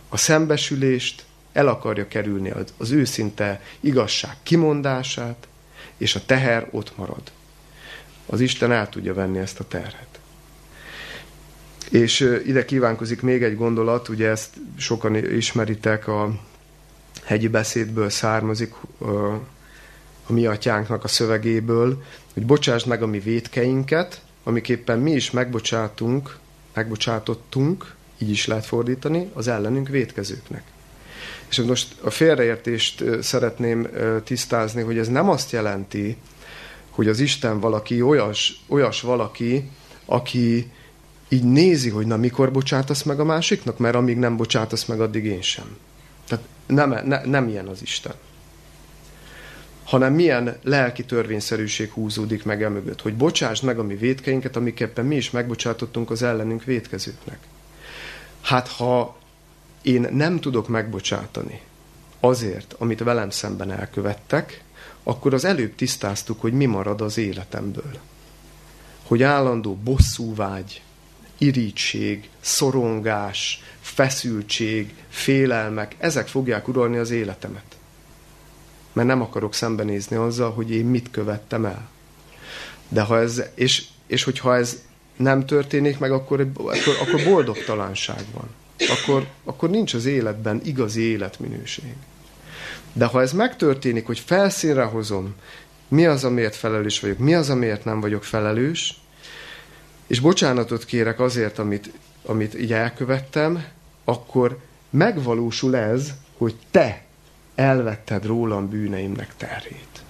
a 0.09 0.17
szembesülést, 0.17 1.25
el 1.53 1.69
akarja 1.69 2.09
kerülni 2.09 2.51
az, 2.51 2.75
az 2.77 2.91
őszinte 2.91 3.61
igazság 3.81 4.37
kimondását, 4.43 5.49
és 5.97 6.15
a 6.15 6.25
teher 6.27 6.69
ott 6.71 6.97
marad. 6.97 7.23
Az 8.27 8.41
Isten 8.41 8.73
el 8.73 8.89
tudja 8.89 9.15
venni 9.15 9.39
ezt 9.39 9.61
a 9.61 9.65
terhet. 9.69 10.18
És 11.91 12.41
ide 12.47 12.64
kívánkozik 12.64 13.22
még 13.22 13.43
egy 13.43 13.57
gondolat, 13.57 14.09
ugye 14.09 14.28
ezt 14.28 14.51
sokan 14.76 15.14
ismeritek, 15.14 16.09
a 16.09 16.41
hegyi 17.24 17.49
beszédből 17.49 18.11
származik, 18.11 18.74
a 20.26 20.32
mi 20.32 20.47
atyánknak 20.47 21.05
a 21.05 21.09
szövegéből, 21.09 22.03
hogy 22.34 22.47
bocsásd 22.47 22.86
meg 22.86 23.03
a 23.03 23.07
mi 23.07 23.18
védkeinket, 23.18 24.22
amiképpen 24.43 24.99
mi 24.99 25.11
is 25.11 25.30
megbocsátunk, 25.30 26.36
megbocsátottunk, 26.74 27.95
így 28.18 28.30
is 28.30 28.47
lehet 28.47 28.66
fordítani, 28.66 29.30
az 29.32 29.49
ellenünk 29.49 29.89
védkezőknek. 29.89 30.62
És 31.49 31.61
most 31.61 31.95
a 32.01 32.11
félreértést 32.11 33.05
szeretném 33.22 33.89
tisztázni, 34.24 34.82
hogy 34.82 34.99
ez 34.99 35.09
nem 35.09 35.28
azt 35.28 35.53
jelenti, 35.53 36.16
hogy 36.91 37.09
az 37.09 37.20
Isten 37.20 37.61
valaki 37.61 38.03
olyas, 38.03 38.64
olyas 38.68 39.01
valaki, 39.01 39.70
aki 40.05 40.70
így 41.29 41.45
nézi, 41.45 41.91
hogy 41.91 42.07
na 42.07 42.16
mikor 42.16 42.53
bocsátasz 42.53 43.03
meg 43.03 43.20
a 43.20 43.24
másiknak, 43.24 43.79
mert 43.79 43.95
amíg 43.95 44.16
nem 44.16 44.37
bocsátasz 44.37 44.85
meg, 44.85 45.01
addig 45.01 45.24
én 45.24 45.43
sem. 45.43 45.76
Tehát 46.29 46.45
nem, 46.66 47.07
ne, 47.07 47.24
nem 47.24 47.49
ilyen 47.49 47.66
az 47.66 47.83
Isten. 47.83 48.14
Hanem 49.85 50.12
milyen 50.12 50.57
lelki 50.62 51.05
törvényszerűség 51.05 51.91
húzódik 51.91 52.45
meg 52.45 52.62
emögött, 52.62 53.03
hogy 53.03 53.14
bocsásd 53.14 53.64
meg 53.64 53.79
a 53.79 53.83
mi 53.83 53.95
védkeinket, 53.95 54.57
amiképpen 54.57 55.05
mi 55.05 55.16
is 55.16 55.31
megbocsátottunk 55.31 56.11
az 56.11 56.22
ellenünk 56.22 56.64
védkezőknek. 56.64 57.39
Hát 58.41 58.68
ha 58.68 59.18
én 59.83 60.09
nem 60.12 60.41
tudok 60.41 60.68
megbocsátani 60.68 61.61
azért, 62.20 62.74
amit 62.79 63.03
velem 63.03 63.31
szemben 63.31 63.70
elkövettek, 63.70 64.62
akkor 65.03 65.35
az 65.35 65.45
előbb 65.45 65.74
tisztáztuk, 65.74 66.41
hogy 66.41 66.53
mi 66.53 66.66
marad 66.66 67.01
az 67.01 67.18
életemből. 67.18 67.99
Hogy 69.03 69.22
állandó 69.22 69.74
bosszúvágy, 69.74 70.83
irítség, 71.39 72.28
szorongás, 72.41 73.62
feszültség, 73.80 74.95
félelmek, 75.09 75.95
ezek 75.99 76.28
fogják 76.28 76.68
uralni 76.68 76.97
az 76.97 77.11
életemet. 77.11 77.76
Mert 78.93 79.09
nem 79.09 79.20
akarok 79.20 79.55
szembenézni 79.55 80.16
azzal, 80.16 80.53
hogy 80.53 80.70
én 80.70 80.84
mit 80.84 81.11
követtem 81.11 81.64
el. 81.64 81.89
De 82.89 83.01
ha 83.01 83.18
ez, 83.18 83.43
és, 83.55 83.84
és 84.07 84.24
hogyha 84.24 84.57
ez 84.57 84.82
nem 85.16 85.47
történik 85.47 85.99
meg, 85.99 86.12
akkor, 86.12 86.41
akkor, 86.41 86.97
akkor 87.01 87.24
boldogtalanság 87.24 88.24
van 88.34 88.49
akkor, 88.86 89.26
akkor 89.45 89.70
nincs 89.70 89.95
az 89.95 90.07
életben 90.07 90.61
igazi 90.64 91.03
életminőség. 91.03 91.93
De 92.93 93.05
ha 93.05 93.20
ez 93.20 93.32
megtörténik, 93.32 94.07
hogy 94.07 94.18
felszínre 94.18 94.82
hozom, 94.82 95.34
mi 95.89 96.07
az, 96.07 96.24
amiért 96.24 96.57
felelős 96.57 97.01
vagyok, 97.01 97.18
mi 97.18 97.34
az, 97.34 97.51
amiért 97.51 97.84
nem 97.84 98.01
vagyok 98.01 98.24
felelős, 98.24 99.01
és 100.09 100.21
bocsánatot 100.21 100.85
kérek 100.85 101.21
azért, 101.21 101.59
amit, 101.59 101.91
amit 102.25 102.61
így 102.61 102.73
elkövettem, 102.73 103.65
akkor 104.05 104.59
megvalósul 104.91 105.77
ez, 105.77 106.13
hogy 106.37 106.55
te 106.71 107.03
elvetted 107.55 108.27
rólam 108.27 108.69
bűneimnek 108.69 109.35
terhét. 109.37 110.03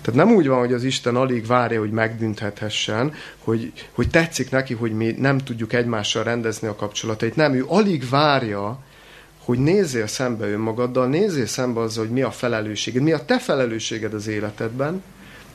Tehát 0.00 0.26
nem 0.26 0.36
úgy 0.36 0.46
van, 0.46 0.58
hogy 0.58 0.72
az 0.72 0.84
Isten 0.84 1.16
alig 1.16 1.46
várja, 1.46 1.78
hogy 1.80 1.90
megbüntethessen, 1.90 3.12
hogy, 3.38 3.72
hogy 3.92 4.10
tetszik 4.10 4.50
neki, 4.50 4.74
hogy 4.74 4.92
mi 4.92 5.10
nem 5.18 5.38
tudjuk 5.38 5.72
egymással 5.72 6.22
rendezni 6.22 6.68
a 6.68 6.76
kapcsolatait. 6.76 7.36
Nem, 7.36 7.54
ő 7.54 7.64
alig 7.68 8.08
várja, 8.08 8.78
hogy 9.44 9.58
nézzél 9.58 10.06
szembe 10.06 10.46
önmagaddal, 10.46 11.06
nézzél 11.06 11.46
szembe 11.46 11.80
azzal, 11.80 12.04
hogy 12.04 12.12
mi 12.12 12.22
a 12.22 12.30
felelősséged, 12.30 13.02
mi 13.02 13.12
a 13.12 13.24
te 13.24 13.38
felelősséged 13.38 14.14
az 14.14 14.26
életedben, 14.26 15.02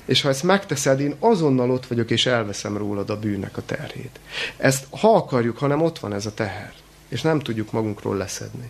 és 0.05 0.21
ha 0.21 0.29
ezt 0.29 0.43
megteszed, 0.43 0.99
én 0.99 1.15
azonnal 1.19 1.71
ott 1.71 1.85
vagyok, 1.85 2.11
és 2.11 2.25
elveszem 2.25 2.77
rólad 2.77 3.09
a 3.09 3.19
bűnnek 3.19 3.57
a 3.57 3.65
terhét. 3.65 4.19
Ezt 4.57 4.85
ha 4.99 5.15
akarjuk, 5.15 5.57
hanem 5.57 5.81
ott 5.81 5.99
van 5.99 6.13
ez 6.13 6.25
a 6.25 6.33
teher, 6.33 6.73
és 7.07 7.21
nem 7.21 7.39
tudjuk 7.39 7.71
magunkról 7.71 8.17
leszedni. 8.17 8.69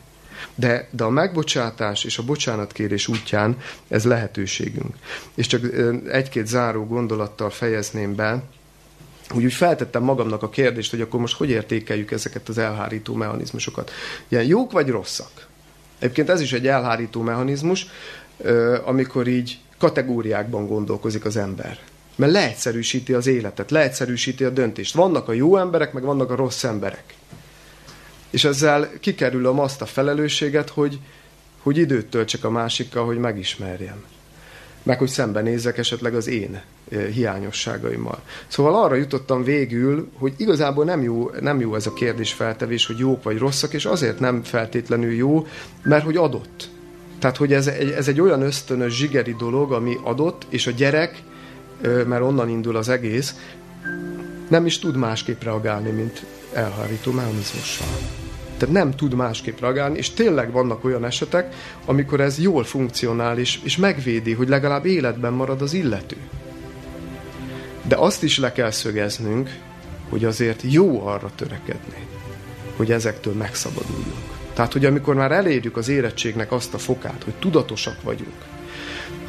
De, 0.56 0.88
de 0.92 1.04
a 1.04 1.10
megbocsátás 1.10 2.04
és 2.04 2.18
a 2.18 2.24
bocsánatkérés 2.24 3.08
útján 3.08 3.58
ez 3.88 4.06
lehetőségünk. 4.06 4.96
És 5.36 5.48
csak 5.48 5.62
egy-két 6.08 6.48
záró 6.48 6.86
gondolattal 6.86 7.50
fejezném 7.50 8.16
be, 8.16 8.44
úgy, 9.34 9.44
úgy 9.44 9.54
feltettem 9.54 10.04
magamnak 10.04 10.44
a 10.44 10.50
kérdést, 10.50 10.92
hogy 10.92 11.02
akkor 11.02 11.20
most 11.20 11.38
hogy 11.38 11.50
értékeljük 11.50 12.12
ezeket 12.12 12.50
az 12.50 12.58
elhárító 12.58 13.14
mechanizmusokat. 13.14 13.92
Ilyen 14.28 14.44
jók 14.44 14.72
vagy 14.72 14.90
rosszak? 14.90 15.48
Egyébként 16.00 16.30
ez 16.30 16.42
is 16.42 16.54
egy 16.54 16.68
elhárító 16.68 17.22
mechanizmus, 17.22 17.88
amikor 18.86 19.28
így 19.28 19.60
kategóriákban 19.86 20.68
gondolkozik 20.68 21.26
az 21.26 21.38
ember. 21.38 21.80
Mert 22.16 22.32
leegyszerűsíti 22.32 23.14
az 23.14 23.28
életet, 23.28 23.72
leegyszerűsíti 23.72 24.44
a 24.44 24.50
döntést. 24.50 24.94
Vannak 24.94 25.28
a 25.28 25.34
jó 25.34 25.58
emberek, 25.58 25.94
meg 25.94 26.04
vannak 26.04 26.32
a 26.32 26.36
rossz 26.36 26.64
emberek. 26.64 27.04
És 28.30 28.44
ezzel 28.44 28.90
kikerülöm 29.00 29.60
azt 29.60 29.82
a 29.82 29.86
felelősséget, 29.86 30.70
hogy, 30.70 31.00
hogy 31.62 31.78
időt 31.78 32.10
töltsek 32.10 32.44
a 32.44 32.50
másikkal, 32.50 33.06
hogy 33.06 33.18
megismerjem. 33.18 34.04
Meg 34.84 34.98
hogy 34.98 35.08
szembenézzek 35.08 35.78
esetleg 35.78 36.16
az 36.16 36.28
én 36.28 36.62
eh, 36.90 37.06
hiányosságaimmal. 37.06 38.22
Szóval 38.48 38.84
arra 38.84 38.96
jutottam 38.96 39.44
végül, 39.44 40.10
hogy 40.18 40.34
igazából 40.38 40.86
nem 40.86 41.04
jó, 41.04 41.30
nem 41.40 41.60
jó 41.60 41.76
ez 41.76 41.88
a 41.88 41.94
kérdésfeltevés, 41.94 42.86
hogy 42.86 42.98
jók 42.98 43.24
vagy 43.24 43.38
rosszak, 43.38 43.74
és 43.74 43.86
azért 43.86 44.20
nem 44.20 44.44
feltétlenül 44.44 45.14
jó, 45.14 45.48
mert 45.84 46.04
hogy 46.04 46.18
adott. 46.18 46.74
Tehát, 47.26 47.40
hogy 47.40 47.54
ez 47.54 47.68
ez 47.68 48.08
egy 48.08 48.22
olyan 48.22 48.42
ösztönös, 48.42 48.94
zsigeri 48.94 49.36
dolog, 49.38 49.72
ami 49.72 49.98
adott, 50.04 50.46
és 50.50 50.68
a 50.68 50.72
gyerek, 50.72 51.24
mert 51.82 52.22
onnan 52.22 52.50
indul 52.50 52.76
az 52.76 52.90
egész, 52.90 53.36
nem 54.50 54.66
is 54.66 54.80
tud 54.80 54.96
másképp 54.96 55.44
reagálni, 55.44 55.90
mint 55.90 56.26
elhárító 56.54 57.12
mechanizmussal. 57.12 57.88
Tehát 58.58 58.76
nem 58.76 58.92
tud 58.92 59.14
másképp 59.14 59.60
reagálni, 59.60 59.98
és 59.98 60.10
tényleg 60.10 60.52
vannak 60.52 60.84
olyan 60.84 61.06
esetek, 61.06 61.56
amikor 61.86 62.20
ez 62.20 62.40
jól 62.40 62.64
funkcionál, 62.64 63.38
és, 63.38 63.60
és 63.64 63.78
megvédi, 63.78 64.34
hogy 64.34 64.50
legalább 64.50 64.86
életben 64.86 65.34
marad 65.34 65.62
az 65.62 65.74
illető. 65.74 66.18
De 67.88 67.96
azt 67.96 68.24
is 68.24 68.40
le 68.40 68.52
kell 68.52 68.72
szögeznünk, 68.72 69.50
hogy 70.10 70.26
azért 70.26 70.62
jó 70.62 71.08
arra 71.08 71.32
törekedni, 71.36 72.08
hogy 72.76 72.92
ezektől 72.92 73.34
megszabaduljunk. 73.34 74.35
Tehát, 74.56 74.74
hogy 74.74 74.86
amikor 74.86 75.16
már 75.16 75.32
elérjük 75.32 75.78
az 75.78 75.90
érettségnek 75.90 76.52
azt 76.52 76.74
a 76.74 76.78
fokát, 76.78 77.24
hogy 77.24 77.34
tudatosak 77.34 78.02
vagyunk, 78.02 78.36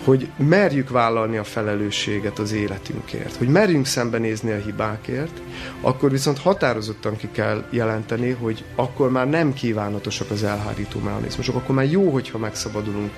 hogy 0.04 0.28
merjük 0.36 0.90
vállalni 0.90 1.36
a 1.36 1.44
felelősséget 1.44 2.38
az 2.38 2.52
életünkért, 2.52 3.36
hogy 3.36 3.48
merjünk 3.48 3.86
szembenézni 3.86 4.50
a 4.50 4.56
hibákért, 4.56 5.40
akkor 5.80 6.10
viszont 6.10 6.38
határozottan 6.38 7.16
ki 7.16 7.28
kell 7.32 7.64
jelenteni, 7.70 8.30
hogy 8.30 8.64
akkor 8.74 9.10
már 9.10 9.28
nem 9.28 9.52
kívánatosak 9.52 10.30
az 10.30 10.44
elhárító 10.44 11.00
mechanizmusok, 11.00 11.54
akkor 11.54 11.74
már 11.74 11.90
jó, 11.90 12.10
hogyha 12.10 12.38
megszabadulunk 12.38 13.12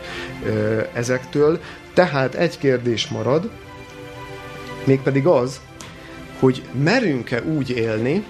ö, 0.44 0.80
ezektől. 0.92 1.61
Tehát 1.94 2.34
egy 2.34 2.59
kérdés 2.59 3.09
marad, 3.09 3.50
mégpedig 4.84 5.26
az, 5.26 5.61
hogy 6.38 6.62
merünk-e 6.82 7.42
úgy 7.42 7.70
élni, 7.70 8.24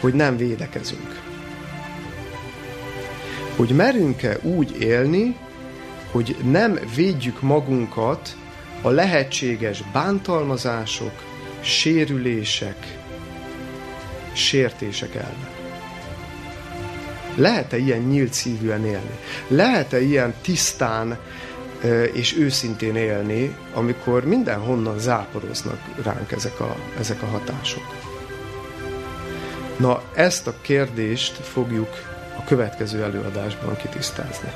hogy 0.00 0.14
nem 0.14 0.36
védekezünk 0.36 1.23
hogy 3.56 3.70
merünk-e 3.70 4.38
úgy 4.42 4.76
élni, 4.80 5.36
hogy 6.10 6.36
nem 6.42 6.78
védjük 6.94 7.42
magunkat 7.42 8.36
a 8.82 8.88
lehetséges 8.88 9.82
bántalmazások, 9.92 11.22
sérülések, 11.60 12.98
sértések 14.32 15.14
ellen. 15.14 15.48
Lehet-e 17.36 17.76
ilyen 17.76 18.00
nyílt 18.00 18.32
szívűen 18.32 18.84
élni? 18.84 19.18
Lehet-e 19.48 20.00
ilyen 20.00 20.34
tisztán 20.42 21.18
és 22.12 22.36
őszintén 22.36 22.96
élni, 22.96 23.56
amikor 23.74 24.24
mindenhonnan 24.24 24.98
záporoznak 24.98 25.78
ránk 26.02 26.32
ezek 26.32 26.60
a, 26.60 26.76
ezek 26.98 27.22
a 27.22 27.26
hatások? 27.26 27.82
Na, 29.76 30.02
ezt 30.14 30.46
a 30.46 30.54
kérdést 30.60 31.32
fogjuk 31.32 32.13
a 32.38 32.44
következő 32.44 33.02
előadásban 33.02 33.76
kitisztázni. 33.76 34.48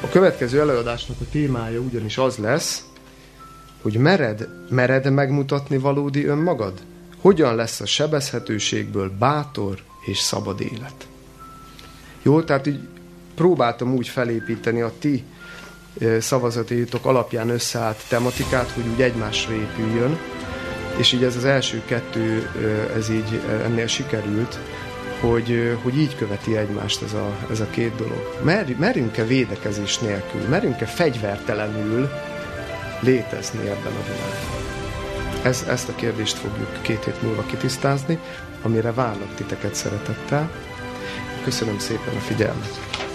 A 0.00 0.08
következő 0.08 0.60
előadásnak 0.60 1.16
a 1.20 1.24
témája 1.30 1.80
ugyanis 1.80 2.18
az 2.18 2.36
lesz, 2.36 2.84
hogy 3.82 3.94
mered, 3.94 4.48
mered 4.68 5.12
megmutatni 5.12 5.78
valódi 5.78 6.24
önmagad? 6.24 6.72
Hogyan 7.20 7.54
lesz 7.54 7.80
a 7.80 7.86
sebezhetőségből 7.86 9.12
bátor 9.18 9.78
és 10.06 10.18
szabad 10.18 10.60
élet? 10.60 11.06
Jó, 12.22 12.42
tehát 12.42 12.66
így 12.66 12.80
próbáltam 13.34 13.94
úgy 13.94 14.08
felépíteni 14.08 14.80
a 14.80 14.92
ti 14.98 15.24
szavazatétok 16.18 17.06
alapján 17.06 17.48
összeállt 17.48 18.08
tematikát, 18.08 18.70
hogy 18.70 18.84
úgy 18.92 19.02
egymásra 19.02 19.52
épüljön, 19.52 20.18
és 20.96 21.12
így 21.12 21.24
ez 21.24 21.36
az 21.36 21.44
első 21.44 21.82
kettő, 21.84 22.50
ez 22.96 23.10
így 23.10 23.40
ennél 23.64 23.86
sikerült, 23.86 24.58
hogy, 25.20 25.78
hogy 25.82 25.98
így 25.98 26.16
követi 26.16 26.56
egymást 26.56 27.02
ez 27.02 27.12
a, 27.12 27.36
ez 27.50 27.60
a 27.60 27.70
két 27.70 27.94
dolog. 27.94 28.38
Mer, 28.42 28.74
merünk-e 28.78 29.24
védekezés 29.24 29.98
nélkül, 29.98 30.40
merünk-e 30.48 30.86
fegyvertelenül 30.86 32.10
létezni 33.00 33.60
ebben 33.60 33.92
a 33.92 34.04
világban? 34.04 34.60
Ez, 35.42 35.64
ezt 35.68 35.88
a 35.88 35.94
kérdést 35.94 36.36
fogjuk 36.36 36.82
két 36.82 37.04
hét 37.04 37.22
múlva 37.22 37.42
kitisztázni, 37.42 38.18
amire 38.62 38.92
várlak 38.92 39.34
titeket 39.34 39.74
szeretettel. 39.74 40.50
Köszönöm 41.44 41.78
szépen 41.78 42.16
a 42.16 42.20
figyelmet! 42.20 43.09